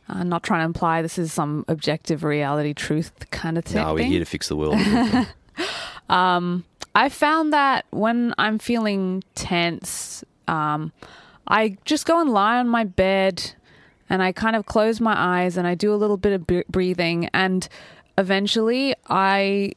I'm 0.09 0.21
uh, 0.21 0.23
not 0.23 0.43
trying 0.43 0.61
to 0.61 0.65
imply 0.65 1.01
this 1.01 1.17
is 1.17 1.33
some 1.33 1.65
objective 1.67 2.23
reality 2.23 2.73
truth 2.73 3.11
kind 3.29 3.57
of 3.57 3.65
thing. 3.65 3.81
No, 3.81 3.93
we're 3.93 4.05
here 4.05 4.19
to 4.19 4.25
fix 4.25 4.47
the 4.47 4.55
world. 4.55 4.77
Um, 6.09 6.63
I 6.97 7.09
found 7.09 7.53
that 7.53 7.85
when 7.91 8.33
I'm 8.39 8.57
feeling 8.57 9.23
tense, 9.35 10.23
um, 10.47 10.91
I 11.47 11.77
just 11.85 12.07
go 12.07 12.19
and 12.19 12.31
lie 12.31 12.57
on 12.57 12.67
my 12.67 12.85
bed 12.85 13.53
and 14.09 14.23
I 14.23 14.31
kind 14.31 14.55
of 14.55 14.65
close 14.65 14.99
my 14.99 15.13
eyes 15.15 15.57
and 15.57 15.67
I 15.67 15.75
do 15.75 15.93
a 15.93 15.95
little 15.95 16.17
bit 16.17 16.33
of 16.33 16.47
breathing. 16.71 17.29
And 17.35 17.69
eventually 18.17 18.95
I 19.07 19.73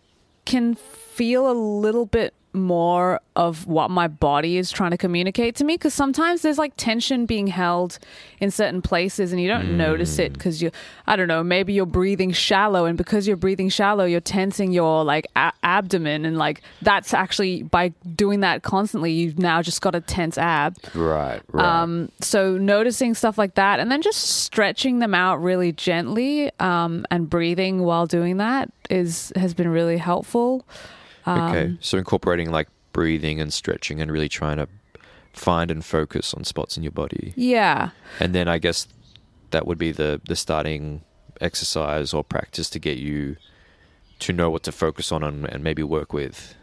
can 0.47 0.75
feel 0.75 1.51
a 1.51 1.53
little 1.53 2.07
bit 2.07 2.33
more 2.53 3.21
of 3.37 3.67
what 3.67 3.91
my 3.91 4.09
body 4.09 4.57
is 4.57 4.71
trying 4.71 4.91
to 4.91 4.97
communicate 4.97 5.55
to 5.57 5.65
me 5.65 5.75
because 5.75 5.95
sometimes 5.95 6.43
there's 6.43 6.59
like 6.59 6.73
tension 6.77 7.25
being 7.25 7.47
held 7.47 7.99
in 8.41 8.51
certain 8.51 8.83
places 8.83 9.33
and 9.33 9.41
you 9.41 9.47
don't 9.47 9.77
notice 9.77 10.19
it 10.19 10.33
because 10.33 10.61
you 10.61 10.71
i 11.07 11.15
don't 11.15 11.29
know 11.29 11.43
maybe 11.43 11.73
you're 11.73 11.87
breathing 11.87 12.33
shallow 12.33 12.87
and 12.87 12.99
because 12.99 13.27
you're 13.27 13.37
breathing 13.37 13.69
shallow 13.69 14.05
you're 14.05 14.21
tensing 14.21 14.73
your 14.73 15.05
like 15.05 15.27
a- 15.37 15.53
abdomen 15.63 16.25
and 16.25 16.39
like 16.39 16.61
that's 16.83 17.15
actually 17.15 17.63
by 17.63 17.89
doing 18.17 18.41
that 18.41 18.63
constantly 18.63 19.13
you've 19.13 19.39
now 19.39 19.63
just 19.63 19.81
got 19.81 19.95
a 19.95 20.01
tense 20.01 20.37
ab. 20.37 20.77
Right, 20.95 21.41
right. 21.53 21.65
um, 21.65 22.11
so 22.21 22.57
noticing 22.57 23.15
stuff 23.15 23.39
like 23.39 23.55
that 23.55 23.79
and 23.81 23.91
then 23.91 24.03
just 24.03 24.21
stretching 24.21 24.99
them 24.99 25.15
out 25.15 25.43
really 25.43 25.73
gently 25.73 26.51
um, 26.59 27.07
and 27.11 27.31
breathing 27.31 27.83
while 27.83 28.07
doing 28.07 28.39
that 28.39 28.71
is 28.89 29.33
has 29.37 29.55
been 29.55 29.69
really 29.69 29.99
helpful 29.99 30.67
Okay, 31.39 31.65
Um, 31.67 31.79
so 31.81 31.99
incorporating 31.99 32.51
like 32.51 32.69
breathing 32.93 33.41
and 33.41 33.53
stretching 33.53 34.01
and 34.01 34.11
really 34.11 34.29
trying 34.29 34.57
to 34.57 34.67
find 35.33 35.71
and 35.71 35.85
focus 35.85 36.35
on 36.35 36.45
spots 36.45 36.77
in 36.77 36.83
your 36.83 36.93
body. 36.93 37.33
yeah 37.37 37.91
And 38.19 38.35
then 38.35 38.49
I 38.49 38.59
guess 38.59 38.89
that 39.51 39.67
would 39.67 39.79
be 39.79 39.93
the 39.93 40.21
the 40.27 40.37
starting 40.37 41.03
exercise 41.41 42.13
or 42.13 42.23
practice 42.25 42.69
to 42.71 42.79
get 42.79 42.99
you 42.99 43.37
to 44.19 44.33
know 44.33 44.51
what 44.51 44.63
to 44.65 44.73
focus 44.73 45.11
on 45.13 45.23
and, 45.23 45.47
and 45.49 45.65
maybe 45.65 45.83
work 45.83 46.13
with. 46.13 46.55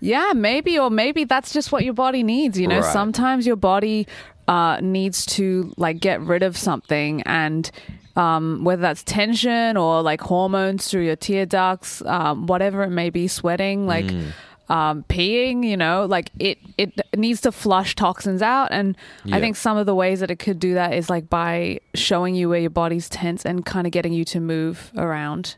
Yeah, 0.00 0.32
maybe, 0.34 0.78
or 0.78 0.90
maybe 0.90 1.24
that's 1.24 1.52
just 1.52 1.72
what 1.72 1.84
your 1.84 1.94
body 1.94 2.22
needs. 2.22 2.58
You 2.58 2.68
know, 2.68 2.80
Right. 2.80 2.92
sometimes 2.92 3.46
your 3.46 3.56
body 3.56 4.06
uh, 4.48 4.78
needs 4.82 5.24
to 5.26 5.72
like 5.76 6.00
get 6.00 6.20
rid 6.20 6.42
of 6.42 6.56
something, 6.56 7.22
and 7.22 7.70
um, 8.16 8.62
whether 8.62 8.82
that's 8.82 9.02
tension 9.02 9.76
or 9.76 10.00
like 10.02 10.20
hormones 10.20 10.88
through 10.88 11.04
your 11.04 11.16
tear 11.16 11.46
ducts, 11.46 12.02
um, 12.06 12.46
whatever 12.46 12.82
it 12.84 12.90
may 12.90 13.10
be, 13.10 13.26
sweating, 13.26 13.86
like 13.86 14.04
Mm. 14.04 14.32
um, 14.68 15.04
peeing, 15.08 15.64
you 15.64 15.76
know, 15.76 16.06
like 16.06 16.30
it 16.38 16.58
it 16.78 16.92
needs 17.16 17.40
to 17.42 17.50
flush 17.52 17.94
toxins 17.96 18.40
out. 18.42 18.68
And 18.70 18.96
Yeah. 19.24 19.36
I 19.36 19.40
think 19.40 19.56
some 19.56 19.76
of 19.76 19.86
the 19.86 19.94
ways 19.94 20.20
that 20.20 20.30
it 20.30 20.38
could 20.38 20.58
do 20.60 20.74
that 20.74 20.92
is 20.94 21.10
like 21.10 21.28
by 21.28 21.80
showing 21.94 22.34
you 22.34 22.48
where 22.48 22.60
your 22.60 22.70
body's 22.70 23.08
tense 23.08 23.44
and 23.44 23.64
kind 23.66 23.86
of 23.86 23.92
getting 23.92 24.12
you 24.12 24.24
to 24.26 24.40
move 24.40 24.92
around. 24.96 25.56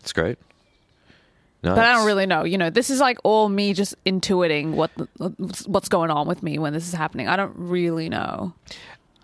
It's 0.00 0.12
great. 0.12 0.38
But 1.62 1.78
I 1.78 1.92
don't 1.92 2.06
really 2.06 2.26
know. 2.26 2.44
You 2.44 2.56
know, 2.58 2.70
this 2.70 2.88
is 2.90 3.00
like 3.00 3.18
all 3.22 3.48
me 3.48 3.74
just 3.74 3.94
intuiting 4.04 4.72
what 4.72 4.90
what's 5.66 5.88
going 5.88 6.10
on 6.10 6.26
with 6.26 6.42
me 6.42 6.58
when 6.58 6.72
this 6.72 6.86
is 6.88 6.94
happening. 6.94 7.28
I 7.28 7.36
don't 7.36 7.52
really 7.56 8.08
know. 8.08 8.54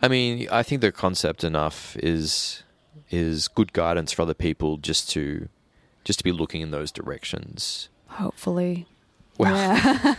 I 0.02 0.08
mean, 0.08 0.46
I 0.50 0.62
think 0.62 0.82
the 0.82 0.92
concept 0.92 1.44
enough 1.44 1.96
is 1.96 2.62
is 3.10 3.48
good 3.48 3.72
guidance 3.72 4.12
for 4.12 4.22
other 4.22 4.34
people 4.34 4.76
just 4.76 5.08
to 5.10 5.48
just 6.04 6.18
to 6.18 6.24
be 6.24 6.32
looking 6.32 6.60
in 6.60 6.70
those 6.70 6.92
directions. 6.92 7.88
Hopefully. 8.08 8.86
Well, 9.38 9.54
Yeah. 9.54 10.16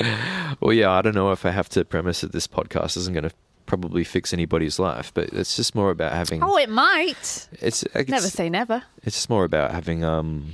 well, 0.60 0.72
yeah, 0.72 0.90
I 0.90 1.02
don't 1.02 1.14
know 1.14 1.32
if 1.32 1.44
I 1.46 1.50
have 1.50 1.68
to 1.70 1.84
premise 1.84 2.20
that 2.20 2.32
this 2.32 2.46
podcast 2.46 2.96
isn't 2.96 3.12
going 3.14 3.28
to 3.28 3.34
probably 3.66 4.04
fix 4.04 4.32
anybody's 4.32 4.78
life, 4.78 5.10
but 5.14 5.30
it's 5.32 5.56
just 5.56 5.74
more 5.74 5.90
about 5.90 6.12
having. 6.12 6.42
Oh, 6.42 6.56
it 6.56 6.68
might. 6.68 7.48
It's, 7.60 7.82
it's 7.94 8.08
Never 8.08 8.28
say 8.28 8.48
never. 8.50 8.82
it's 9.02 9.16
just 9.16 9.30
more 9.30 9.44
about 9.44 9.70
having 9.70 10.04
um 10.04 10.52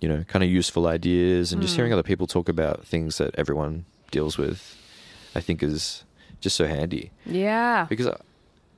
you 0.00 0.08
know 0.08 0.24
kind 0.28 0.42
of 0.42 0.50
useful 0.50 0.86
ideas 0.86 1.52
and 1.52 1.60
just 1.60 1.74
hearing 1.74 1.92
other 1.92 2.02
people 2.02 2.26
talk 2.26 2.48
about 2.48 2.84
things 2.84 3.18
that 3.18 3.34
everyone 3.34 3.84
deals 4.10 4.38
with 4.38 4.76
i 5.34 5.40
think 5.40 5.62
is 5.62 6.04
just 6.40 6.54
so 6.56 6.66
handy. 6.66 7.10
Yeah. 7.26 7.86
because 7.88 8.06
uh, 8.06 8.18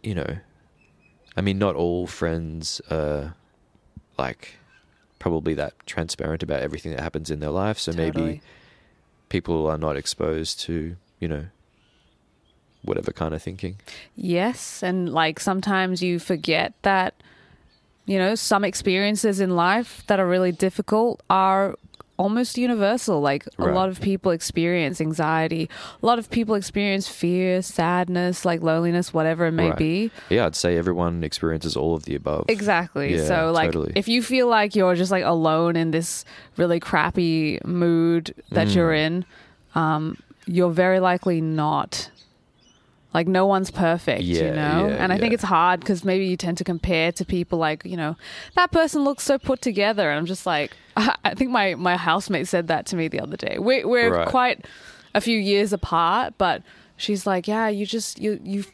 you 0.02 0.14
know 0.14 0.38
i 1.36 1.40
mean 1.40 1.58
not 1.58 1.76
all 1.76 2.06
friends 2.06 2.80
are 2.90 3.34
like 4.18 4.56
probably 5.20 5.54
that 5.54 5.74
transparent 5.86 6.42
about 6.42 6.60
everything 6.60 6.90
that 6.92 7.00
happens 7.00 7.30
in 7.30 7.38
their 7.38 7.50
life. 7.50 7.78
So 7.78 7.92
maybe 7.92 8.40
people 9.28 9.68
are 9.68 9.78
not 9.78 9.96
exposed 9.96 10.58
to 10.60 10.96
you 11.20 11.28
know 11.28 11.44
whatever 12.82 13.12
kind 13.12 13.34
of 13.34 13.42
thinking. 13.42 13.76
Yes, 14.16 14.82
and 14.82 15.12
like 15.12 15.38
sometimes 15.38 16.02
you 16.02 16.18
forget 16.18 16.74
that 16.82 17.14
you 18.06 18.18
know 18.18 18.34
some 18.34 18.64
experiences 18.64 19.40
in 19.40 19.50
life 19.56 20.02
that 20.06 20.18
are 20.20 20.26
really 20.26 20.52
difficult 20.52 21.22
are 21.30 21.74
almost 22.16 22.58
universal. 22.58 23.22
Like 23.22 23.46
a 23.58 23.64
lot 23.68 23.88
of 23.88 23.98
people 24.02 24.30
experience 24.30 25.00
anxiety, 25.00 25.70
a 26.02 26.04
lot 26.06 26.18
of 26.18 26.28
people 26.28 26.54
experience 26.54 27.08
fear, 27.08 27.62
sadness, 27.62 28.44
like 28.44 28.60
loneliness, 28.60 29.14
whatever 29.14 29.46
it 29.46 29.52
may 29.52 29.68
Right. 29.70 29.78
be. 29.78 30.10
yeah 30.28 30.44
i'd 30.44 30.54
say 30.54 30.76
everyone 30.76 31.24
experiences 31.24 31.76
all 31.76 31.94
of 31.94 32.04
the 32.04 32.14
above 32.14 32.44
Exactly. 32.48 33.16
Yeah, 33.16 33.24
so 33.26 33.52
like 33.52 33.68
totally. 33.72 33.92
if 33.96 34.06
you 34.06 34.22
feel 34.22 34.48
like 34.48 34.76
you're 34.76 34.94
just 34.96 35.10
like 35.10 35.24
alone 35.24 35.76
in 35.76 35.92
this 35.92 36.26
really 36.58 36.78
crappy 36.78 37.58
mood 37.64 38.34
that 38.50 38.68
Mm. 38.68 38.74
you're 38.74 38.92
in, 38.92 39.24
um, 39.74 40.18
you're 40.46 40.72
very 40.72 41.00
likely 41.00 41.40
not. 41.40 42.10
Like 43.12 43.26
no 43.26 43.44
one's 43.46 43.70
perfect, 43.72 44.22
you 44.22 44.42
know? 44.52 44.86
yeah, 44.88 44.96
and 45.02 45.12
I 45.12 45.18
think 45.18 45.34
it's 45.34 45.42
hard 45.42 45.80
because 45.80 46.04
maybe 46.04 46.26
you 46.26 46.36
tend 46.36 46.58
to 46.58 46.64
compare 46.64 47.10
to 47.12 47.24
people 47.24 47.58
like, 47.58 47.84
you 47.84 47.96
know, 47.96 48.16
that 48.54 48.70
person 48.70 49.02
looks 49.02 49.24
so 49.24 49.36
put 49.38 49.60
together. 49.60 50.08
And 50.10 50.18
I'm 50.18 50.26
just 50.26 50.46
like, 50.46 50.76
I 50.96 51.34
think 51.34 51.50
my, 51.50 51.74
my 51.74 51.96
housemate 51.96 52.46
said 52.46 52.68
that 52.68 52.86
to 52.86 52.96
me 52.96 53.08
the 53.08 53.20
other 53.20 53.36
day. 53.36 53.58
We, 53.58 53.84
we're 53.84 54.12
Right. 54.14 54.28
quite 54.28 54.64
a 55.14 55.20
few 55.20 55.38
years 55.38 55.72
apart, 55.72 56.34
but 56.38 56.62
she's 56.96 57.26
like, 57.26 57.48
yeah, 57.48 57.66
you 57.68 57.84
just, 57.84 58.20
you, 58.20 58.38
you, 58.44 58.64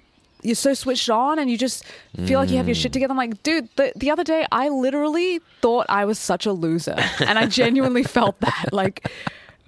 you're 0.42 0.54
so 0.54 0.74
switched 0.74 1.08
on 1.08 1.38
and 1.38 1.50
you 1.50 1.56
just 1.56 1.82
feel 2.26 2.38
like 2.38 2.50
you 2.50 2.58
have 2.58 2.68
your 2.68 2.76
Mm. 2.76 2.82
shit 2.82 2.92
together. 2.92 3.12
I'm 3.12 3.16
like, 3.16 3.42
dude, 3.42 3.70
the, 3.76 3.90
the 3.96 4.10
other 4.10 4.22
day 4.22 4.46
I 4.52 4.68
literally 4.68 5.40
thought 5.62 5.86
I 5.88 6.04
was 6.04 6.18
such 6.18 6.44
a 6.44 6.52
loser. 6.52 6.96
And 7.26 7.38
I 7.38 7.46
genuinely 7.46 8.02
felt 8.02 8.38
that. 8.40 8.66
Like, 8.70 9.10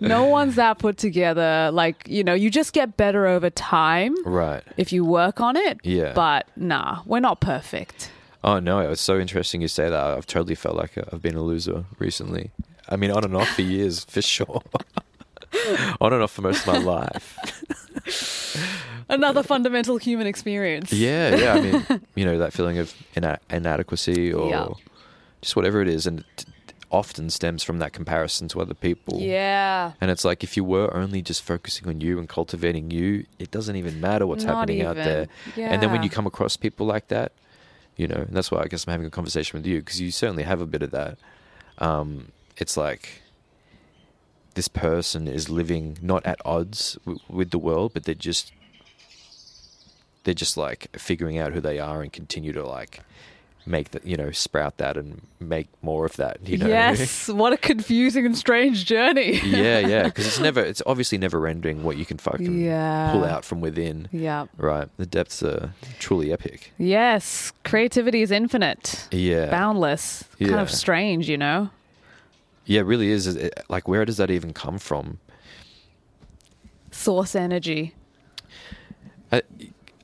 no 0.01 0.25
one's 0.25 0.55
that 0.57 0.79
put 0.79 0.97
together. 0.99 1.71
Like, 1.73 2.07
you 2.09 2.23
know, 2.25 2.35
you 2.35 2.51
just 2.51 2.73
get 2.73 2.97
better 2.97 3.27
over 3.27 3.51
time 3.51 4.15
right 4.25 4.63
if 4.77 4.93
you 4.93 5.05
work 5.05 5.41
on 5.41 5.57
it. 5.57 5.79
Yeah. 5.83 6.13
But 6.15 6.49
nah, 6.57 7.03
we're 7.07 7.21
not 7.21 7.41
perfect. 7.41 8.11
Oh 8.45 8.61
no, 8.61 8.79
it's 8.81 9.01
so 9.03 9.19
interesting 9.19 9.61
you 9.61 9.69
say 9.69 9.89
that. 9.91 9.95
I've 10.17 10.27
totally 10.27 10.55
felt 10.55 10.77
like 10.77 10.97
I've 11.13 11.21
been 11.23 11.35
a 11.37 11.43
loser 11.43 11.85
recently. 11.99 12.51
I 12.89 12.97
mean, 12.97 13.11
on 13.11 13.25
and 13.25 13.37
off 13.37 13.49
for 13.49 13.63
years, 13.63 14.05
for 14.09 14.23
sure. 14.23 14.63
on 16.01 16.13
and 16.13 16.23
off 16.23 16.31
for 16.33 16.43
most 16.43 16.67
of 16.67 16.73
my 16.75 16.79
life. 16.79 17.37
Another 19.11 19.43
fundamental 19.43 19.97
human 19.97 20.27
experience. 20.27 20.93
Yeah, 20.93 21.35
yeah. 21.35 21.55
I 21.55 21.61
mean, 21.61 22.01
you 22.15 22.25
know, 22.27 22.39
that 22.39 22.53
feeling 22.53 22.79
of 22.79 22.95
ina- 23.17 23.41
inadequacy 23.51 24.33
or 24.33 24.51
Yeah. 24.51 24.69
just 25.41 25.57
whatever 25.57 25.81
it 25.81 25.89
is, 25.89 26.07
and 26.07 26.25
t- 26.37 26.47
often 26.91 27.29
stems 27.31 27.63
from 27.63 27.79
that 27.79 27.93
comparison 27.93 28.49
to 28.49 28.61
other 28.61 28.75
people. 28.75 29.21
Yeah. 29.21 29.93
And 30.01 30.11
it's 30.11 30.25
like 30.25 30.43
if 30.43 30.57
you 30.57 30.65
were 30.65 30.95
only 30.95 31.21
just 31.23 31.43
focusing 31.43 31.87
on 31.89 32.01
you 32.01 32.19
and 32.19 32.29
cultivating 32.29 32.91
you, 32.91 33.27
it 33.39 33.51
doesn't 33.51 33.77
even 33.77 34.01
matter 34.01 34.27
what's 34.27 34.45
Not 34.45 34.57
happening 34.57 34.83
out 34.83 34.97
even. 34.97 35.05
there. 35.57 35.71
And 35.71 35.83
then 35.83 35.91
when 35.93 36.03
you 36.03 36.11
come 36.11 36.27
across 36.27 36.57
people 36.57 36.87
like 36.87 37.09
that, 37.09 37.33
you 37.97 38.07
know, 38.09 38.25
and 38.29 38.35
that's 38.37 38.51
why 38.51 38.61
I 38.63 38.67
guess 38.69 38.87
I'm 38.87 38.93
having 38.93 39.07
a 39.07 39.11
conversation 39.11 39.59
with 39.59 39.67
you 39.67 39.81
because 39.81 40.01
you 40.01 40.11
certainly 40.11 40.45
have 40.45 40.61
a 40.61 40.67
bit 40.67 40.83
of 40.83 40.91
that. 40.93 41.19
Um, 41.79 42.33
it's 42.57 42.77
like 42.77 43.23
this 44.55 44.69
person 44.69 45.29
is 45.29 45.49
living 45.51 45.99
not 46.01 46.25
at 46.25 46.41
odds 46.45 46.97
w- 47.05 47.21
with 47.29 47.51
the 47.51 47.59
world, 47.59 47.93
but 47.95 48.05
they're 48.05 48.15
just 48.15 48.53
they're 50.25 50.35
just 50.35 50.57
like 50.57 50.89
figuring 50.99 51.39
out 51.39 51.53
who 51.53 51.61
they 51.61 51.79
are 51.79 52.03
and 52.03 52.13
continue 52.13 52.53
to 52.53 52.67
like 52.67 53.01
make 53.69 53.91
that 53.91 54.07
you 54.07 54.17
know 54.17 54.31
sprout 54.31 54.79
that 54.79 54.97
and 54.97 55.21
make 55.41 55.69
more 55.83 56.05
of 56.07 56.17
that. 56.17 56.39
You 56.49 56.57
know? 56.59 56.67
Yes. 56.67 57.29
What 57.29 57.53
a 57.53 57.57
confusing 57.57 58.25
and 58.27 58.37
strange 58.37 58.85
journey. 58.87 59.39
yeah, 59.45 59.79
yeah, 59.81 60.03
because 60.05 60.27
it's 60.27 60.41
never, 60.41 60.61
it's 60.61 60.83
obviously 60.87 61.19
never 61.19 61.47
ending 61.47 61.83
what 61.85 61.97
you 61.97 62.05
can 62.07 62.19
fucking 62.19 62.61
Yeah. 62.65 63.13
pull 63.13 63.25
out 63.25 63.45
from 63.45 63.61
within. 63.61 64.09
Yeah. 64.11 64.47
Right, 64.57 64.89
the 64.97 65.07
depths 65.07 65.43
are 65.43 65.75
truly 65.99 66.33
epic. 66.33 66.73
Yes. 66.79 67.53
Creativity 67.65 68.23
is 68.23 68.31
infinite, 68.31 69.07
Yeah, 69.13 69.51
boundless, 69.51 70.25
yeah. 70.39 70.49
kind 70.49 70.61
of 70.61 70.71
strange, 70.71 71.29
you 71.29 71.37
know? 71.37 71.71
yeah, 72.65 72.81
it 72.81 72.85
really 72.85 73.11
is. 73.11 73.27
It- 73.27 73.65
Like, 73.69 73.87
where 73.89 74.05
does 74.05 74.17
that 74.17 74.31
even 74.31 74.53
come 74.53 74.79
from? 74.79 75.19
Source 76.91 77.35
energy. 77.37 77.95
I, 79.31 79.43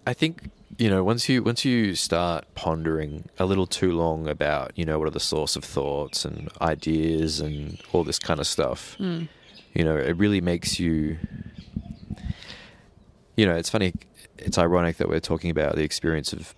I 0.06 0.12
think 0.12 0.50
you 0.78 0.90
know 0.90 1.04
once 1.04 1.28
you 1.28 1.42
once 1.42 1.64
you 1.64 1.94
start 1.94 2.44
pondering 2.54 3.28
a 3.38 3.44
little 3.44 3.66
too 3.66 3.92
long 3.92 4.26
about 4.28 4.72
you 4.76 4.84
know 4.84 4.98
what 4.98 5.06
are 5.06 5.12
the 5.12 5.20
source 5.20 5.56
of 5.56 5.64
thoughts 5.64 6.24
and 6.24 6.48
ideas 6.60 7.40
and 7.40 7.80
all 7.92 8.04
this 8.04 8.18
kind 8.18 8.40
of 8.40 8.46
stuff. 8.46 8.96
Mm. 8.98 9.28
you 9.74 9.84
know, 9.84 9.96
it 9.96 10.16
really 10.16 10.40
makes 10.40 10.78
you. 10.80 11.18
You 13.36 13.46
know, 13.46 13.56
it's 13.56 13.68
funny. 13.68 13.92
It's 14.38 14.56
ironic 14.58 14.96
that 14.98 15.08
we're 15.08 15.20
talking 15.20 15.50
about 15.50 15.74
the 15.74 15.82
experience 15.82 16.32
of 16.32 16.54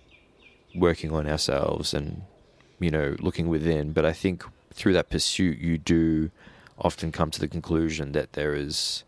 working 0.75 1.11
on 1.11 1.27
ourselves 1.27 1.93
and, 1.93 2.21
you 2.79 2.91
know, 2.91 3.15
looking 3.19 3.47
within. 3.47 3.93
But 3.93 4.05
I 4.05 4.13
think 4.13 4.43
through 4.73 4.93
that 4.93 5.09
pursuit, 5.09 5.57
you 5.57 5.79
do 5.79 6.29
often 6.77 7.11
come 7.11 7.31
to 7.31 7.39
the 7.39 7.47
conclusion 7.47 8.11
that 8.11 8.33
there 8.33 8.53
is 8.53 9.03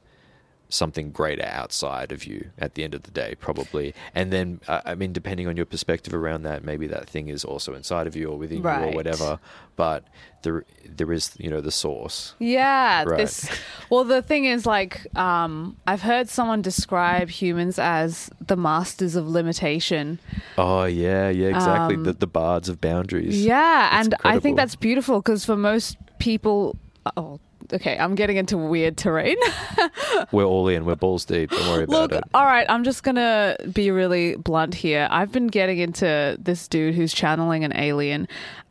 something 0.69 1.11
greater 1.11 1.45
outside 1.45 2.11
of 2.11 2.25
you 2.25 2.51
at 2.57 2.75
the 2.75 2.83
end 2.83 2.93
of 2.93 3.03
the 3.03 3.11
day, 3.11 3.35
probably. 3.39 3.93
And 4.13 4.31
then, 4.31 4.61
I 4.67 4.81
I 4.91 4.95
mean, 4.95 5.11
depending 5.13 5.47
on 5.47 5.57
your 5.57 5.65
perspective 5.65 6.13
around 6.13 6.43
that, 6.43 6.63
maybe 6.63 6.87
that 6.87 7.09
thing 7.09 7.27
is 7.27 7.43
also 7.43 7.73
inside 7.73 8.07
of 8.07 8.15
you 8.15 8.29
or 8.29 8.37
within 8.37 8.59
you 8.59 8.69
or 8.69 8.93
whatever. 8.93 9.39
But 9.75 10.03
there, 10.43 10.65
there 10.87 11.11
is, 11.11 11.31
you 11.37 11.49
know, 11.49 11.61
the 11.61 11.71
source. 11.71 12.35
Yeah, 12.39 13.03
Right. 13.03 13.17
this 13.17 13.49
well 13.89 14.03
the 14.03 14.21
thing 14.21 14.45
is 14.45 14.65
like 14.65 15.07
um 15.17 15.75
I've 15.87 16.01
heard 16.01 16.29
someone 16.29 16.61
describe 16.61 17.29
humans 17.29 17.79
as 17.79 18.29
the 18.45 18.55
masters 18.55 19.15
of 19.15 19.27
limitation. 19.27 20.19
Oh 20.57 20.85
yeah, 20.85 21.29
yeah, 21.29 21.47
exactly. 21.47 21.95
Um, 21.95 22.03
the 22.03 22.13
the 22.13 22.27
bards 22.27 22.69
of 22.69 22.79
boundaries. 22.79 23.43
Yeah, 23.45 23.99
and 23.99 24.15
I 24.23 24.39
think 24.39 24.57
that's 24.57 24.75
beautiful 24.75 25.19
because 25.21 25.45
for 25.45 25.55
most 25.55 25.97
people 26.19 26.75
oh 27.17 27.39
okay, 27.73 27.97
I'm 27.97 28.15
getting 28.15 28.37
into 28.37 28.57
weird 28.57 28.97
terrain. 28.97 29.37
We're 30.31 30.45
all 30.45 30.67
in. 30.67 30.85
We're 30.85 30.95
balls 30.95 31.25
deep. 31.25 31.51
Don't 31.51 31.67
worry 31.69 31.83
about 31.83 32.11
Look, 32.11 32.11
it. 32.11 32.23
all 32.33 32.45
right, 32.45 32.65
I'm 32.69 32.83
just 32.83 33.03
gonna 33.03 33.55
be 33.71 33.91
really 33.91 34.35
blunt 34.35 34.73
here. 34.75 35.07
I've 35.11 35.31
been 35.31 35.47
getting 35.47 35.79
into 35.79 36.37
this 36.39 36.67
dude 36.67 36.95
who's 36.95 37.13
channeling 37.13 37.63
an 37.63 37.75
alien. 37.75 38.27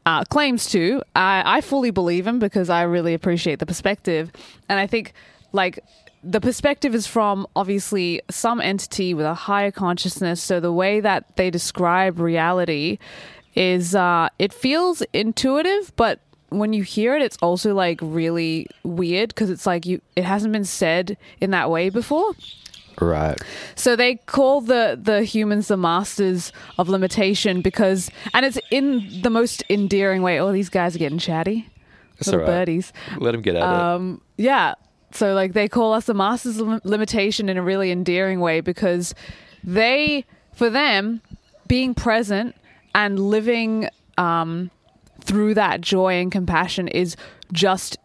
Uh, 0.06 0.24
claims 0.24 0.70
to. 0.70 1.02
I, 1.14 1.42
I 1.44 1.61
fully 1.61 1.90
believe 1.90 2.26
him 2.26 2.38
because 2.38 2.70
I 2.70 2.82
really 2.82 3.12
appreciate 3.12 3.58
the 3.58 3.66
perspective, 3.66 4.32
and 4.68 4.80
I 4.80 4.87
think 4.87 5.12
like 5.52 5.80
the 6.22 6.40
perspective 6.40 6.94
is 6.94 7.06
from 7.06 7.46
obviously 7.54 8.20
some 8.30 8.61
entity 8.61 9.14
with 9.14 9.26
a 9.26 9.34
higher 9.34 9.70
consciousness. 9.70 10.42
So 10.42 10.61
the 10.61 10.72
way 10.72 11.00
that 11.00 11.37
they 11.37 11.50
describe 11.50 12.18
reality 12.18 12.98
is 13.54 13.94
uh, 13.94 14.28
it 14.38 14.52
feels 14.52 15.02
intuitive, 15.12 15.92
but 15.96 16.20
when 16.50 16.72
you 16.72 16.82
hear 16.82 17.14
it, 17.16 17.22
it's 17.22 17.37
also 17.38 17.74
like 17.74 17.98
really 18.02 18.66
weird 18.82 19.30
because 19.30 19.50
it's 19.50 19.66
like 19.66 19.87
you 19.87 20.00
it 20.16 20.24
hasn't 20.24 20.52
been 20.52 20.64
said 20.64 21.16
in 21.40 21.50
that 21.50 21.70
way 21.70 21.90
before. 21.90 22.34
Right. 23.00 23.40
So 23.74 23.94
they 23.96 24.16
call 24.16 24.61
the 24.61 24.98
the 25.00 25.22
humans 25.24 25.68
the 25.68 25.76
masters 25.76 26.52
of 26.78 26.88
limitation 26.88 27.61
because, 27.62 28.11
and 28.34 28.44
it's 28.44 28.58
in 28.70 29.22
the 29.22 29.30
most 29.30 29.62
endearing 29.70 30.22
way. 30.22 30.40
Oh, 30.40 30.52
these 30.52 30.68
guys 30.68 30.96
are 30.96 30.98
getting 30.98 31.18
chatty, 31.18 31.68
That's 32.18 32.28
all 32.32 32.38
right. 32.40 32.46
birdies. 32.46 32.92
Let 33.18 33.32
them 33.32 33.42
get 33.42 33.54
at 33.54 33.62
it. 33.62 33.68
Um, 33.68 34.20
yeah. 34.37 34.74
So 35.12 35.32
like 35.34 35.52
they 35.52 35.68
call 35.68 35.92
us 35.92 36.06
the 36.06 36.14
masters 36.14 36.58
of 36.58 36.84
limitation 36.84 37.48
in 37.48 37.56
a 37.56 37.62
really 37.62 37.90
endearing 37.90 38.40
way 38.40 38.61
because 38.61 39.14
they, 39.64 40.24
for 40.52 40.68
them, 40.68 41.22
being 41.66 41.94
present 41.94 42.54
and 42.94 43.18
living 43.18 43.88
um, 44.16 44.70
through 45.28 45.54
that 45.54 45.80
joy 45.82 46.14
and 46.22 46.32
compassion 46.32 46.88
is 46.88 47.14
just 47.52 47.98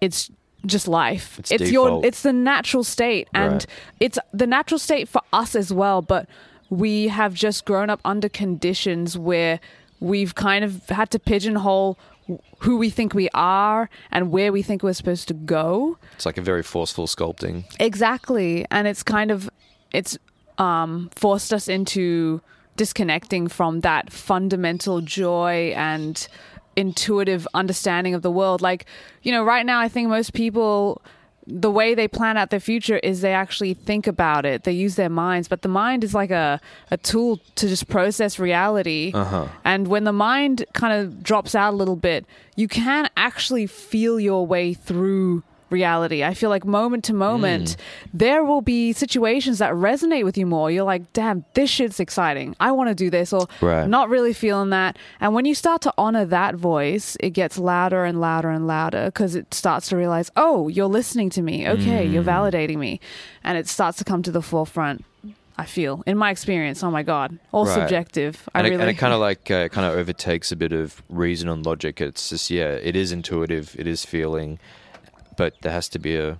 it's 0.00 0.30
just 0.66 0.86
life. 0.88 1.40
It's 1.50 1.70
your 1.70 2.04
it's 2.04 2.22
the 2.22 2.32
natural 2.32 2.84
state 2.84 3.28
and 3.34 3.52
Right. 3.54 3.66
it's 4.00 4.18
the 4.32 4.46
natural 4.46 4.78
state 4.78 5.08
for 5.08 5.22
us 5.32 5.54
as 5.54 5.72
well, 5.72 6.02
but 6.02 6.28
we 6.68 7.08
have 7.08 7.32
just 7.34 7.64
grown 7.64 7.88
up 7.88 8.00
under 8.04 8.28
conditions 8.28 9.16
where 9.16 9.58
we've 10.00 10.34
kind 10.34 10.64
of 10.64 10.86
had 10.88 11.10
to 11.12 11.18
pigeonhole 11.18 11.96
who 12.58 12.76
we 12.76 12.90
think 12.90 13.14
we 13.14 13.28
are 13.34 13.88
and 14.10 14.32
where 14.32 14.50
we 14.52 14.60
think 14.62 14.82
we're 14.82 14.92
supposed 14.92 15.28
to 15.28 15.34
go. 15.34 15.96
It's 16.16 16.26
like 16.26 16.38
a 16.38 16.42
very 16.42 16.64
forceful 16.64 17.06
sculpting. 17.06 17.64
Exactly. 17.78 18.66
And 18.70 18.88
it's 18.88 19.02
kind 19.04 19.30
of 19.30 19.48
it's 19.92 20.18
um, 20.58 21.10
forced 21.14 21.52
us 21.54 21.68
into 21.68 22.40
disconnecting 22.76 23.48
from 23.48 23.80
that 23.80 24.12
fundamental 24.12 25.00
joy 25.00 25.72
and 25.76 26.26
intuitive 26.76 27.48
understanding 27.54 28.14
of 28.14 28.22
the 28.22 28.30
world. 28.30 28.60
Like, 28.60 28.86
you 29.22 29.32
know, 29.32 29.42
right 29.42 29.64
now, 29.64 29.80
I 29.80 29.88
think 29.88 30.08
most 30.08 30.34
people, 30.34 31.02
the 31.46 31.70
way 31.70 31.94
they 31.94 32.08
plan 32.08 32.36
out 32.36 32.50
their 32.50 32.60
future 32.60 32.98
is 32.98 33.20
they 33.20 33.32
actually 33.32 33.74
think 33.74 34.06
about 34.06 34.44
it, 34.44 34.64
they 34.64 34.72
use 34.72 34.96
their 34.96 35.08
minds, 35.08 35.48
but 35.48 35.62
the 35.62 35.68
mind 35.68 36.04
is 36.04 36.12
like 36.12 36.30
a, 36.30 36.60
a 36.90 36.96
tool 36.96 37.40
to 37.54 37.68
just 37.68 37.88
process 37.88 38.38
reality. 38.38 39.12
Uh-huh. 39.14 39.46
And 39.64 39.88
when 39.88 40.04
the 40.04 40.12
mind 40.12 40.64
kind 40.74 40.92
of 40.92 41.22
drops 41.22 41.54
out 41.54 41.72
a 41.72 41.76
little 41.76 41.96
bit, 41.96 42.26
you 42.56 42.68
can 42.68 43.08
actually 43.16 43.66
feel 43.66 44.20
your 44.20 44.46
way 44.46 44.74
through 44.74 45.42
reality. 45.70 46.22
I 46.24 46.34
feel 46.34 46.50
like 46.50 46.64
moment 46.64 47.04
to 47.04 47.12
moment, 47.12 47.76
there 48.14 48.44
will 48.44 48.60
be 48.60 48.92
situations 48.92 49.58
that 49.58 49.72
resonate 49.72 50.24
with 50.24 50.38
you 50.38 50.46
more. 50.46 50.70
You're 50.70 50.84
like, 50.84 51.12
damn, 51.12 51.44
this 51.54 51.70
shit's 51.70 52.00
exciting. 52.00 52.54
I 52.60 52.72
want 52.72 52.88
to 52.88 52.94
do 52.94 53.10
this, 53.10 53.32
or 53.32 53.46
Right. 53.60 53.88
not 53.88 54.08
really 54.08 54.32
feeling 54.32 54.70
that. 54.70 54.98
And 55.20 55.34
when 55.34 55.44
you 55.44 55.54
start 55.54 55.82
to 55.82 55.92
honor 55.98 56.24
that 56.26 56.54
voice, 56.54 57.16
it 57.20 57.30
gets 57.30 57.58
louder 57.58 58.04
and 58.04 58.20
louder 58.20 58.50
and 58.50 58.66
louder 58.66 59.06
because 59.06 59.34
it 59.34 59.52
starts 59.52 59.88
to 59.88 59.96
realize, 59.96 60.30
oh, 60.36 60.68
you're 60.68 60.86
listening 60.86 61.30
to 61.30 61.42
me. 61.42 61.68
Okay, 61.68 62.04
you're 62.06 62.22
validating 62.22 62.78
me. 62.78 63.00
And 63.42 63.58
it 63.58 63.68
starts 63.68 63.98
to 63.98 64.04
come 64.04 64.22
to 64.22 64.30
the 64.30 64.42
forefront. 64.42 65.04
I 65.58 65.64
feel, 65.64 66.02
in 66.06 66.18
my 66.18 66.30
experience, 66.30 66.84
oh 66.84 66.90
my 66.90 67.02
god, 67.02 67.38
all 67.50 67.64
Right. 67.64 67.74
subjective. 67.74 68.46
I 68.54 68.58
and, 68.58 68.64
really 68.66 68.74
it, 68.74 68.80
and 68.82 68.90
it 68.90 68.98
kind 68.98 69.14
of 69.14 69.20
like 69.28 69.50
uh, 69.50 69.68
kind 69.70 69.86
of 69.90 69.96
overtakes 69.98 70.52
a 70.52 70.56
bit 70.56 70.72
of 70.72 71.02
reason 71.08 71.48
and 71.48 71.64
logic. 71.64 71.98
It's 71.98 72.28
just 72.28 72.50
yeah, 72.50 72.72
it 72.72 72.94
is 72.94 73.10
intuitive, 73.10 73.74
it 73.78 73.86
is 73.86 74.04
feeling, 74.04 74.58
but 75.36 75.54
there 75.62 75.72
has 75.72 75.88
to 75.90 75.98
be 75.98 76.16
a 76.16 76.38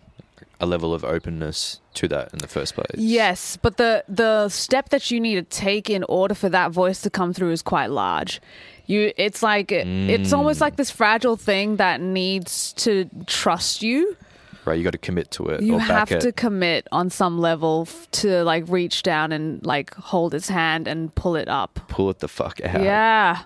a 0.61 0.67
level 0.67 0.95
of 0.95 1.05
openness 1.05 1.81
to 1.95 2.09
that 2.09 2.33
in 2.33 2.39
the 2.39 2.49
first 2.49 2.75
place. 2.75 2.87
Yes, 2.95 3.57
but 3.57 3.77
the 3.77 4.05
the 4.09 4.49
step 4.49 4.89
that 4.91 5.11
you 5.11 5.21
need 5.21 5.35
to 5.35 5.43
take 5.43 5.91
in 5.91 6.05
order 6.05 6.35
for 6.35 6.49
that 6.49 6.71
voice 6.71 7.03
to 7.03 7.11
come 7.11 7.33
through 7.33 7.53
is 7.53 7.63
quite 7.63 7.91
large. 7.91 8.41
You 8.87 9.13
it's 9.17 9.43
like 9.43 9.73
it's 9.73 10.31
mm. 10.31 10.37
almost 10.37 10.61
like 10.61 10.77
this 10.77 10.91
fragile 10.91 11.37
thing 11.37 11.77
that 11.77 12.01
needs 12.01 12.73
to 12.75 13.11
trust 13.27 13.83
you. 13.83 14.17
right. 14.65 14.79
You 14.79 14.85
got 14.85 14.93
to 14.93 14.99
commit 14.99 15.31
to 15.33 15.47
it. 15.49 15.63
You 15.63 15.79
have 15.79 16.09
back 16.09 16.21
to 16.21 16.33
commit 16.33 16.87
on 16.93 17.11
some 17.11 17.39
level 17.39 17.87
f- 17.89 18.11
to 18.23 18.45
like 18.45 18.65
reach 18.69 19.03
down 19.03 19.33
and 19.33 19.65
like 19.67 19.95
hold 19.95 20.35
its 20.35 20.49
hand 20.49 20.89
and 20.89 21.15
pull 21.15 21.37
it 21.37 21.49
up. 21.49 21.81
pull 21.89 22.09
it 22.11 22.21
the 22.21 22.29
fuck 22.29 22.61
out. 22.65 22.83
Yeah. 22.83 23.43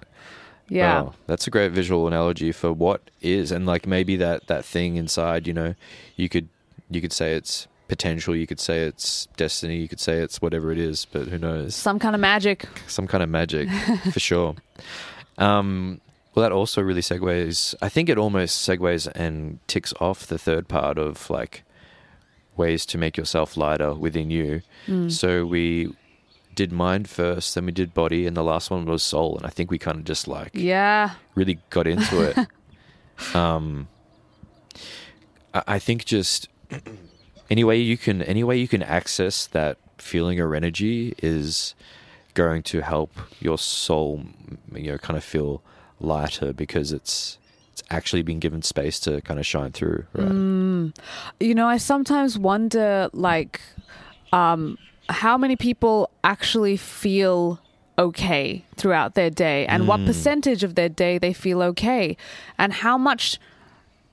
Yeah. 0.71 1.03
Wow, 1.03 1.15
that's 1.27 1.47
a 1.47 1.51
great 1.51 1.73
visual 1.73 2.07
analogy 2.07 2.53
for 2.53 2.73
what 2.73 3.11
is, 3.21 3.51
and 3.51 3.67
like 3.67 3.87
maybe 3.87 4.17
that 4.17 4.47
that 4.47 4.65
thing 4.65 4.97
inside. 4.97 5.47
You 5.47 5.53
know, 5.53 5.75
you 6.17 6.29
could 6.29 6.49
you 6.91 7.01
could 7.01 7.13
say 7.13 7.35
it's 7.35 7.67
potential. 7.89 8.35
You 8.37 8.47
could 8.47 8.61
say 8.61 8.83
it's 8.85 9.27
destiny. 9.37 9.77
You 9.77 9.89
could 9.89 10.01
say 10.01 10.19
it's 10.19 10.41
whatever 10.41 10.71
it 10.71 10.79
is, 10.79 11.05
but 11.05 11.29
who 11.29 11.39
knows? 11.39 11.75
Some 11.75 11.99
kind 11.99 12.15
of 12.15 12.21
magic. 12.21 12.67
some 12.87 13.07
kind 13.07 13.23
of 13.23 13.29
magic 13.29 13.69
for 14.13 14.21
sure. 14.21 14.55
Um, 15.39 16.01
well, 16.35 16.45
that 16.45 16.53
also 16.53 16.81
really 16.81 17.01
segues. 17.01 17.75
I 17.83 17.89
think 17.89 18.09
it 18.09 18.17
almost 18.17 18.67
segues 18.67 19.11
and 19.15 19.59
ticks 19.67 19.93
off 20.01 20.27
the 20.27 20.39
third 20.39 20.69
part 20.69 20.99
of 20.99 21.29
like 21.29 21.65
ways 22.57 22.87
to 22.87 22.99
make 22.99 23.17
yourself 23.17 23.57
lighter 23.57 23.95
within 23.95 24.31
you. 24.31 24.63
Mm. 24.87 25.11
So 25.11 25.45
we 25.45 25.93
did 26.55 26.73
mind 26.73 27.09
first, 27.09 27.55
then 27.55 27.67
we 27.67 27.73
did 27.73 27.95
body, 27.95 28.27
and 28.27 28.37
the 28.37 28.43
last 28.43 28.71
one 28.71 28.85
was 28.87 29.03
soul. 29.03 29.37
And 29.37 29.47
I 29.47 29.51
think 29.51 29.71
we 29.71 29.79
kind 29.79 29.99
of 29.99 30.05
just 30.05 30.29
like 30.29 30.51
Yeah. 30.55 31.11
really 31.35 31.59
got 31.71 31.87
into 31.87 32.21
it. 32.21 32.37
um, 33.35 33.89
I, 35.55 35.63
I 35.67 35.79
think 35.79 36.05
just 36.05 36.49
any 37.51 37.65
way 37.65 37.79
you 37.79 37.97
can, 37.97 38.23
any 38.23 38.45
way 38.45 38.57
you 38.57 38.69
can 38.69 38.83
access 38.83 39.47
that 39.49 39.79
feeling 39.99 40.41
or 40.41 40.55
energy 40.55 41.15
is 41.23 41.75
going 42.35 42.63
to 42.63 42.81
help 42.81 43.13
your 43.41 43.59
soul, 43.59 44.23
you 44.75 44.93
know, 44.93 44.99
kind 44.99 45.17
of 45.17 45.25
feel 45.25 45.63
lighter 45.99 46.53
because 46.53 46.93
it's 46.93 47.39
it's 47.73 47.83
actually 47.91 48.23
been 48.23 48.39
given 48.41 48.63
space 48.63 48.99
to 49.01 49.21
kind 49.23 49.39
of 49.39 49.47
shine 49.47 49.73
through. 49.73 50.07
Right? 50.13 50.93
You 51.41 51.55
know, 51.55 51.67
I 51.67 51.77
sometimes 51.77 52.39
wonder 52.39 53.11
like 53.13 53.61
um 54.33 54.79
how 55.11 55.37
many 55.37 55.57
people 55.57 56.11
actually 56.25 56.77
feel 56.77 57.61
okay 57.99 58.65
throughout 58.77 59.15
their 59.15 59.31
day 59.31 59.67
and 59.67 59.87
what 59.87 60.01
hmm. 60.01 60.07
percentage 60.07 60.65
of 60.65 60.75
their 60.75 60.89
day 60.89 61.19
they 61.19 61.33
feel 61.33 61.63
okay 61.63 62.17
and 62.59 62.73
how 62.73 62.97
much 62.97 63.39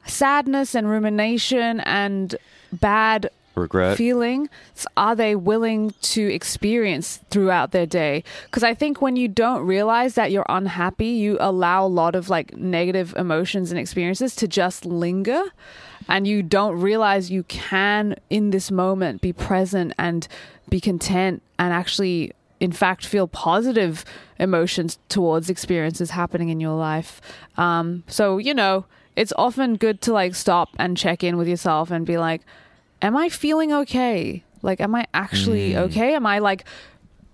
sadness 0.06 0.76
and 0.76 0.90
rumination 0.90 1.80
and 1.82 2.36
bad 2.74 3.30
Regret. 3.58 3.98
feelings? 3.98 4.50
Are 4.96 5.16
they 5.16 5.36
willing 5.36 5.94
to 6.02 6.34
experience 6.34 7.20
throughout 7.30 7.72
their 7.72 7.86
day? 7.86 8.24
Because 8.46 8.64
i 8.64 8.74
think 8.74 9.02
when 9.02 9.16
you 9.16 9.28
don't 9.28 9.66
realize 9.66 10.16
that 10.16 10.32
you're 10.32 10.46
unhappy 10.50 11.08
you 11.08 11.38
allow 11.40 11.86
a 11.86 11.88
lot 11.88 12.16
of 12.16 12.30
like 12.30 12.56
negative 12.56 13.14
emotions 13.18 13.72
and 13.72 13.80
experiences 13.80 14.36
to 14.36 14.48
just 14.48 14.86
linger 14.86 15.44
and 16.08 16.28
you 16.28 16.42
don't 16.42 16.80
realize 16.80 17.30
you 17.30 17.44
can 17.44 18.16
in 18.30 18.52
this 18.52 18.72
moment 18.72 19.22
be 19.22 19.34
present 19.34 19.94
and 19.98 20.28
be 20.70 20.80
content 20.80 21.42
and 21.60 21.74
actually 21.74 22.32
in 22.60 22.72
fact 22.72 23.06
feel 23.06 23.28
positive 23.28 24.04
emotions 24.40 25.00
towards 25.10 25.50
experiences 25.50 26.12
happening 26.12 26.50
in 26.50 26.60
your 26.60 26.76
life. 26.76 27.22
Um, 27.58 28.04
so 28.08 28.38
you 28.38 28.54
know 28.54 28.86
it's 29.16 29.34
often 29.38 29.76
good 29.76 30.02
to 30.02 30.14
like 30.14 30.36
stop 30.36 30.70
and 30.78 30.96
check 30.96 31.24
in 31.24 31.38
with 31.38 31.48
yourself 31.48 31.92
and 31.92 32.06
be 32.06 32.18
like 32.18 32.42
am 33.02 33.16
I 33.18 33.30
feeling 33.30 33.74
okay? 33.74 34.44
Like, 34.62 34.82
am 34.82 34.96
I 34.96 35.06
actually 35.14 35.78
okay? 35.78 36.16
Am 36.16 36.26
I 36.26 36.40
like 36.40 36.66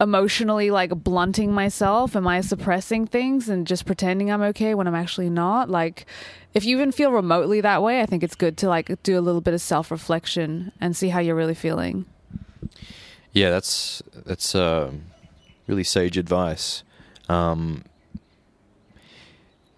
emotionally 0.02 0.72
like 0.72 0.90
blunting 1.04 1.54
myself? 1.54 2.16
Am 2.16 2.28
I 2.28 2.42
suppressing 2.42 3.08
things 3.08 3.48
and 3.50 3.66
just 3.66 3.86
pretending 3.86 4.32
I'm 4.32 4.42
okay 4.42 4.76
when 4.76 4.88
I'm 4.88 4.96
actually 4.96 5.30
not? 5.30 5.70
Like, 5.70 6.06
if 6.54 6.66
you 6.66 6.76
even 6.78 6.92
feel 6.92 7.12
remotely 7.12 7.62
that 7.62 7.82
way, 7.82 8.02
I 8.02 8.06
think 8.06 8.24
it's 8.24 8.36
good 8.36 8.58
to 8.58 8.68
like 8.70 9.02
do 9.04 9.18
a 9.18 9.22
little 9.22 9.42
bit 9.42 9.54
of 9.54 9.62
self 9.62 9.90
reflection 9.90 10.72
and 10.80 10.96
see 10.96 11.10
how 11.10 11.20
you're 11.20 11.36
really 11.36 11.56
feeling. 11.56 12.06
Yeah, 13.32 13.50
that's 13.50 14.04
that's 14.26 14.54
uh, 14.54 14.92
really 15.68 15.84
sage 15.84 16.18
advice. 16.18 16.84
Um, 17.30 17.84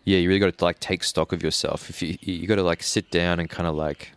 yeah, 0.03 0.17
you 0.17 0.27
really 0.27 0.39
got 0.39 0.57
to 0.57 0.65
like 0.65 0.79
take 0.79 1.03
stock 1.03 1.31
of 1.31 1.41
yourself. 1.41 1.89
If 1.89 2.01
you 2.01 2.17
you 2.21 2.47
got 2.47 2.55
to 2.55 2.63
like 2.63 2.83
sit 2.83 3.09
down 3.11 3.39
and 3.39 3.49
kind 3.49 3.67
of 3.67 3.75
like, 3.75 4.11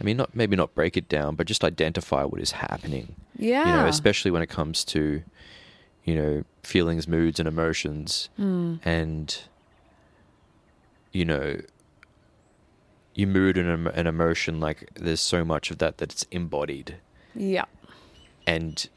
I 0.00 0.04
mean, 0.04 0.16
not 0.18 0.34
maybe 0.34 0.56
not 0.56 0.74
break 0.74 0.96
it 0.96 1.08
down, 1.08 1.36
but 1.36 1.46
just 1.46 1.64
identify 1.64 2.22
what 2.24 2.40
is 2.40 2.52
happening. 2.52 3.14
Yeah. 3.38 3.66
You 3.66 3.72
know, 3.82 3.86
especially 3.86 4.30
when 4.30 4.42
it 4.42 4.48
comes 4.48 4.84
to, 4.86 5.22
you 6.04 6.14
know, 6.14 6.44
feelings, 6.62 7.08
moods, 7.08 7.38
and 7.40 7.48
emotions, 7.48 8.28
Mm. 8.38 8.80
and 8.84 9.38
you 11.12 11.24
know, 11.24 11.60
your 13.14 13.28
mood 13.28 13.56
and 13.56 13.88
an 13.88 14.06
emotion. 14.06 14.60
Like, 14.60 14.90
there's 14.94 15.20
so 15.20 15.44
much 15.44 15.70
of 15.70 15.78
that 15.78 15.96
that 15.98 16.12
it's 16.12 16.24
embodied 16.30 16.96
yeah. 17.34 17.64
and 18.46 18.88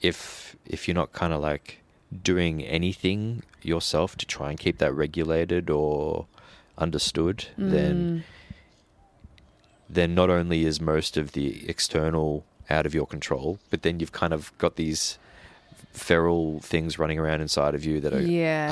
if 0.00 0.56
if 0.64 0.86
you're 0.88 0.94
not 0.94 1.12
kind 1.12 1.32
of 1.34 1.40
like 1.40 1.80
doing 2.22 2.62
anything 2.62 3.42
yourself 3.62 4.16
to 4.16 4.24
try 4.24 4.48
and 4.50 4.58
keep 4.58 4.78
that 4.78 4.92
regulated 4.94 5.68
or 5.68 6.26
understood 6.78 7.46
then 7.58 8.24
then 9.88 10.14
not 10.14 10.30
only 10.30 10.64
is 10.64 10.80
most 10.80 11.16
of 11.16 11.32
the 11.32 11.68
external 11.68 12.44
out 12.70 12.84
of 12.86 12.94
your 12.94 13.06
control 13.06 13.58
but 13.70 13.82
then 13.82 13.98
you've 14.00 14.12
kind 14.12 14.32
of 14.32 14.56
got 14.58 14.76
these 14.76 15.18
feral 15.92 16.60
things 16.60 16.98
running 16.98 17.18
around 17.18 17.40
inside 17.40 17.74
of 17.74 17.84
you 17.84 18.00
that 18.00 18.12
are 18.12 18.20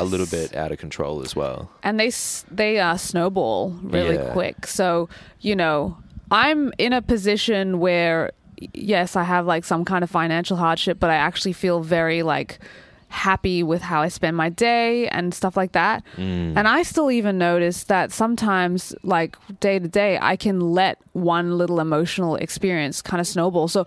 a 0.01 0.05
little 0.05 0.27
bit 0.27 0.55
out 0.55 0.71
of 0.71 0.79
control 0.79 1.23
as 1.23 1.35
well 1.35 1.71
and 1.83 1.99
they 1.99 2.11
they 2.51 2.79
uh, 2.79 2.97
snowball 2.97 3.71
really 3.83 4.17
Yeah. 4.17 4.33
quick. 4.33 4.67
So 4.67 5.09
you 5.41 5.57
know, 5.57 5.97
I'm 6.31 6.73
in 6.79 6.93
a 6.93 7.03
position 7.03 7.79
where 7.81 8.33
yes, 8.73 9.17
I 9.17 9.23
have 9.25 9.47
like 9.47 9.65
some 9.65 9.85
kind 9.85 10.03
of 10.05 10.11
financial 10.11 10.57
hardship, 10.57 10.99
but 10.99 11.11
I 11.11 11.15
actually 11.17 11.53
feel 11.53 11.81
very 11.83 12.23
like 12.23 12.59
happy 13.09 13.62
with 13.62 13.83
how 13.83 14.03
I 14.03 14.09
spend 14.09 14.37
my 14.37 14.49
day 14.49 15.09
and 15.09 15.33
stuff 15.33 15.57
like 15.57 15.73
that. 15.73 16.03
Mm. 16.16 16.57
And 16.57 16.69
I 16.69 16.83
still 16.83 17.11
even 17.11 17.38
notice 17.38 17.85
that 17.85 18.12
sometimes, 18.12 18.95
like 19.03 19.37
day 19.61 19.79
to 19.79 19.88
day, 19.88 20.19
I 20.21 20.37
can 20.37 20.61
let 20.61 20.99
one 21.12 21.57
little 21.57 21.81
emotional 21.81 22.37
experience 22.37 23.03
kind 23.03 23.21
of 23.21 23.27
snowball. 23.27 23.69
So 23.69 23.87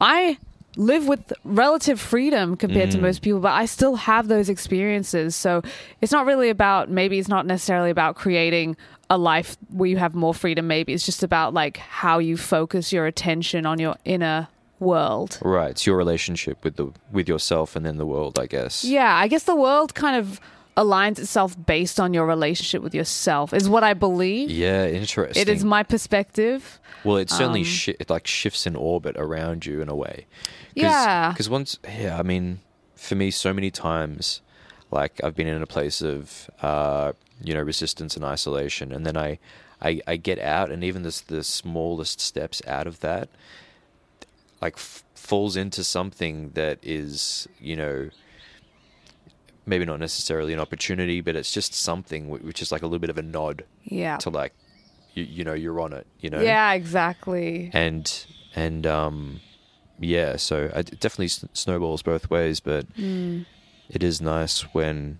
I 0.00 0.38
live 0.76 1.08
with 1.08 1.32
relative 1.44 2.00
freedom 2.00 2.56
compared 2.56 2.90
to 2.92 2.98
most 2.98 3.20
people, 3.22 3.40
but 3.40 3.52
I 3.52 3.66
still 3.66 3.96
have 3.96 4.28
those 4.28 4.48
experiences. 4.48 5.34
So 5.34 5.62
it's 6.00 6.12
not 6.12 6.24
really 6.24 6.50
about, 6.50 6.88
maybe 6.88 7.18
it's 7.18 7.28
not 7.28 7.46
necessarily 7.46 7.90
about 7.90 8.14
creating 8.14 8.76
a 9.10 9.18
life 9.18 9.56
where 9.70 9.88
you 9.88 9.96
have 9.96 10.14
more 10.14 10.34
freedom. 10.34 10.68
Maybe 10.68 10.92
it's 10.92 11.04
just 11.04 11.24
about 11.24 11.52
like 11.52 11.78
how 11.78 12.20
you 12.20 12.36
focus 12.36 12.92
your 12.92 13.06
attention 13.06 13.66
on 13.66 13.80
your 13.80 13.96
inner 14.04 14.46
world. 14.80 15.38
right 15.42 15.70
it's 15.72 15.86
your 15.86 15.96
relationship 15.96 16.62
with 16.64 16.76
the 16.76 16.92
with 17.12 17.28
yourself 17.28 17.74
and 17.76 17.84
then 17.86 17.96
the 17.96 18.06
world 18.06 18.38
i 18.38 18.46
guess 18.46 18.84
Yeah, 18.84 19.14
I 19.14 19.28
guess 19.28 19.44
the 19.44 19.56
world 19.56 19.94
kind 19.94 20.16
of 20.16 20.40
aligns 20.76 21.18
itself 21.18 21.56
based 21.66 21.98
on 21.98 22.14
your 22.14 22.24
relationship 22.24 22.82
with 22.82 22.94
yourself, 22.94 23.52
is 23.52 23.68
what 23.68 23.82
I 23.82 23.94
believe. 23.94 24.48
Yeah, 24.48 24.86
interesting. 24.86 25.42
It 25.42 25.48
is 25.48 25.64
my 25.64 25.82
perspective. 25.82 26.78
Well, 27.02 27.16
it 27.16 27.30
certainly 27.30 27.62
Um, 27.62 27.64
shi- 27.66 27.96
it 27.98 28.08
like 28.08 28.28
shifts 28.28 28.64
in 28.64 28.76
orbit 28.76 29.16
around 29.16 29.66
you 29.66 29.80
in 29.82 29.88
a 29.88 29.96
way. 29.96 30.26
Cause, 30.76 30.82
Yeah. 30.84 31.30
Because 31.32 31.50
once, 31.50 31.80
yeah, 31.84 32.16
I 32.16 32.22
mean, 32.22 32.60
for 32.94 33.16
me, 33.16 33.32
so 33.32 33.52
many 33.52 33.72
times, 33.72 34.40
like 34.92 35.20
I've 35.24 35.34
been 35.34 35.48
in 35.48 35.60
a 35.62 35.66
place 35.66 36.00
of, 36.00 36.48
uh, 36.62 37.10
you 37.42 37.54
know, 37.54 37.62
resistance 37.62 38.14
and 38.14 38.24
isolation, 38.24 38.92
and 38.92 39.04
then 39.04 39.16
I, 39.16 39.40
I, 39.82 40.00
I 40.06 40.14
get 40.16 40.38
out, 40.38 40.70
and 40.70 40.84
even 40.84 41.02
this 41.02 41.20
the 41.20 41.42
smallest 41.42 42.20
steps 42.20 42.62
out 42.68 42.86
of 42.86 43.00
that, 43.00 43.28
like 44.60 44.74
f- 44.74 45.04
falls 45.14 45.56
into 45.56 45.82
something 45.84 46.50
that 46.54 46.78
is, 46.82 47.46
you 47.60 47.76
know. 47.76 48.10
Maybe 49.66 49.84
not 49.84 50.00
necessarily 50.00 50.54
an 50.54 50.60
opportunity, 50.60 51.20
but 51.20 51.36
it's 51.36 51.52
just 51.52 51.74
something 51.74 52.28
wh- 52.30 52.42
which 52.42 52.62
is 52.62 52.72
like 52.72 52.80
a 52.80 52.86
little 52.86 52.98
bit 53.00 53.10
of 53.10 53.18
a 53.18 53.22
nod 53.22 53.64
Yeah. 53.84 54.16
to 54.18 54.30
like, 54.30 54.54
you, 55.12 55.24
you 55.24 55.44
know, 55.44 55.52
you're 55.52 55.78
on 55.80 55.92
it. 55.92 56.06
You 56.20 56.30
know, 56.30 56.40
Yeah, 56.40 56.72
exactly. 56.72 57.70
and 57.74 58.24
and 58.56 58.86
um 58.86 59.40
yeah 60.00 60.36
so 60.36 60.70
I, 60.74 60.78
it 60.78 61.00
definitely 61.00 61.26
s- 61.26 61.44
snowballs 61.52 62.02
both 62.02 62.30
ways 62.30 62.60
but 62.60 62.86
Mm. 62.96 63.44
it 63.90 64.02
is 64.02 64.22
nice 64.22 64.62
when 64.72 65.18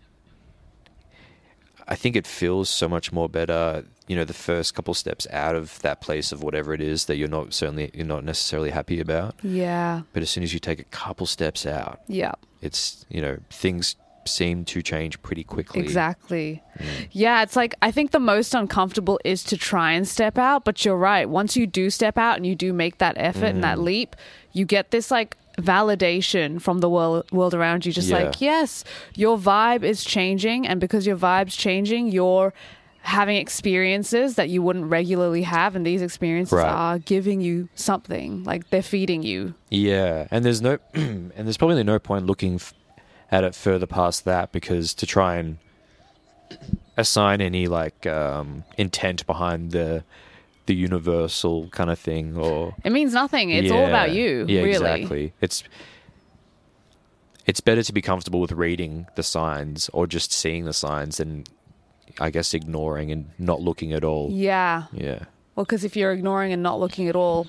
i 1.88 1.94
think 1.94 2.14
it 2.16 2.26
feels 2.26 2.68
so 2.68 2.88
much 2.88 3.12
more 3.12 3.28
better 3.28 3.84
you 4.06 4.16
know 4.16 4.24
the 4.24 4.32
first 4.34 4.74
couple 4.74 4.94
steps 4.94 5.26
out 5.30 5.54
of 5.54 5.78
that 5.82 6.00
place 6.00 6.32
of 6.32 6.42
whatever 6.42 6.72
it 6.72 6.80
is 6.80 7.06
that 7.06 7.16
you're 7.16 7.28
not 7.28 7.52
certainly 7.52 7.90
you're 7.94 8.06
not 8.06 8.24
necessarily 8.24 8.70
happy 8.70 9.00
about 9.00 9.34
Yeah. 9.42 10.02
but 10.12 10.22
as 10.22 10.30
soon 10.30 10.42
as 10.44 10.52
you 10.54 10.60
take 10.60 10.80
a 10.80 10.84
couple 10.84 11.26
steps 11.26 11.66
out 11.66 12.00
Yeah. 12.06 12.32
it's 12.62 13.04
you 13.08 13.20
know 13.20 13.38
things 13.50 13.96
seem 14.26 14.62
to 14.66 14.82
change 14.82 15.22
pretty 15.22 15.42
quickly 15.42 15.80
Exactly. 15.80 16.62
Mm. 16.78 17.08
Yeah, 17.12 17.42
it's 17.42 17.56
like 17.56 17.74
I 17.80 17.90
think 17.90 18.10
the 18.10 18.18
most 18.20 18.54
uncomfortable 18.54 19.18
is 19.24 19.42
to 19.44 19.56
try 19.56 19.92
and 19.92 20.06
step 20.06 20.36
out, 20.36 20.66
but 20.66 20.84
you're 20.84 20.98
right. 20.98 21.26
Once 21.26 21.56
you 21.56 21.66
do 21.66 21.88
step 21.88 22.18
out 22.18 22.36
and 22.36 22.46
you 22.46 22.54
do 22.54 22.74
make 22.74 22.98
that 22.98 23.14
effort 23.16 23.46
and 23.46 23.58
Mm. 23.60 23.62
that 23.62 23.78
leap, 23.78 24.14
you 24.58 24.64
get 24.66 24.90
this 24.90 25.10
like 25.10 25.36
validation 25.58 26.60
from 26.60 26.78
the 26.80 26.88
world 26.88 27.30
world 27.32 27.54
around 27.54 27.84
you 27.86 27.92
just 27.92 28.08
Yeah. 28.08 28.18
like, 28.24 28.40
yes, 28.40 28.84
your 29.14 29.36
vibe 29.38 29.82
is 29.82 30.04
changing 30.04 30.66
and 30.66 30.80
because 30.80 31.06
your 31.06 31.16
vibe's 31.16 31.56
changing, 31.56 32.08
you're 32.08 32.52
having 33.02 33.36
experiences 33.36 34.34
that 34.34 34.48
you 34.50 34.60
wouldn't 34.62 34.84
regularly 34.86 35.42
have 35.42 35.74
and 35.76 35.84
these 35.86 36.02
experiences 36.02 36.52
Right. 36.52 36.66
are 36.84 36.98
giving 36.98 37.40
you 37.40 37.68
something. 37.74 38.44
Like 38.44 38.68
they're 38.70 38.82
feeding 38.82 39.22
you. 39.22 39.54
Yeah, 39.70 40.26
and 40.30 40.44
there's 40.44 40.60
no, 40.60 40.78
and 40.94 41.32
there's 41.36 41.56
probably 41.56 41.82
no 41.84 41.98
point 41.98 42.26
looking 42.26 42.56
f- 42.56 42.74
at 43.30 43.44
it 43.44 43.54
further 43.54 43.86
past 43.86 44.24
that 44.26 44.52
because 44.52 44.94
to 44.94 45.06
try 45.06 45.36
and 45.36 45.58
assign 46.96 47.40
any 47.40 47.66
like 47.66 48.06
um, 48.06 48.64
intent 48.76 49.26
behind 49.26 49.70
the 49.72 50.02
the 50.68 50.74
universal 50.74 51.68
kind 51.70 51.90
of 51.90 51.98
thing 51.98 52.36
or 52.36 52.74
It 52.84 52.92
means 52.92 53.12
nothing. 53.12 53.50
It's 53.50 53.72
all 53.72 53.86
about 53.86 54.12
Yeah. 54.12 54.22
you, 54.22 54.46
Yeah, 54.48 54.60
really. 54.62 54.72
exactly. 55.00 55.24
It's 55.40 55.64
it's 57.46 57.60
better 57.60 57.82
to 57.82 57.92
be 57.92 58.02
comfortable 58.02 58.40
with 58.40 58.52
reading 58.52 59.06
the 59.16 59.22
signs 59.22 59.88
or 59.92 60.06
just 60.06 60.32
seeing 60.32 60.64
the 60.64 60.72
signs 60.72 61.16
than 61.16 61.44
I 62.20 62.30
guess 62.30 62.52
ignoring 62.54 63.10
and 63.10 63.30
not 63.38 63.60
looking 63.60 63.92
at 63.92 64.04
all. 64.04 64.28
Yeah. 64.30 64.84
Yeah. 64.92 65.20
Well, 65.54 65.64
because 65.64 65.84
if 65.84 65.96
you're 65.96 66.12
ignoring 66.12 66.52
and 66.52 66.62
not 66.62 66.78
looking 66.80 67.08
at 67.08 67.16
all, 67.16 67.46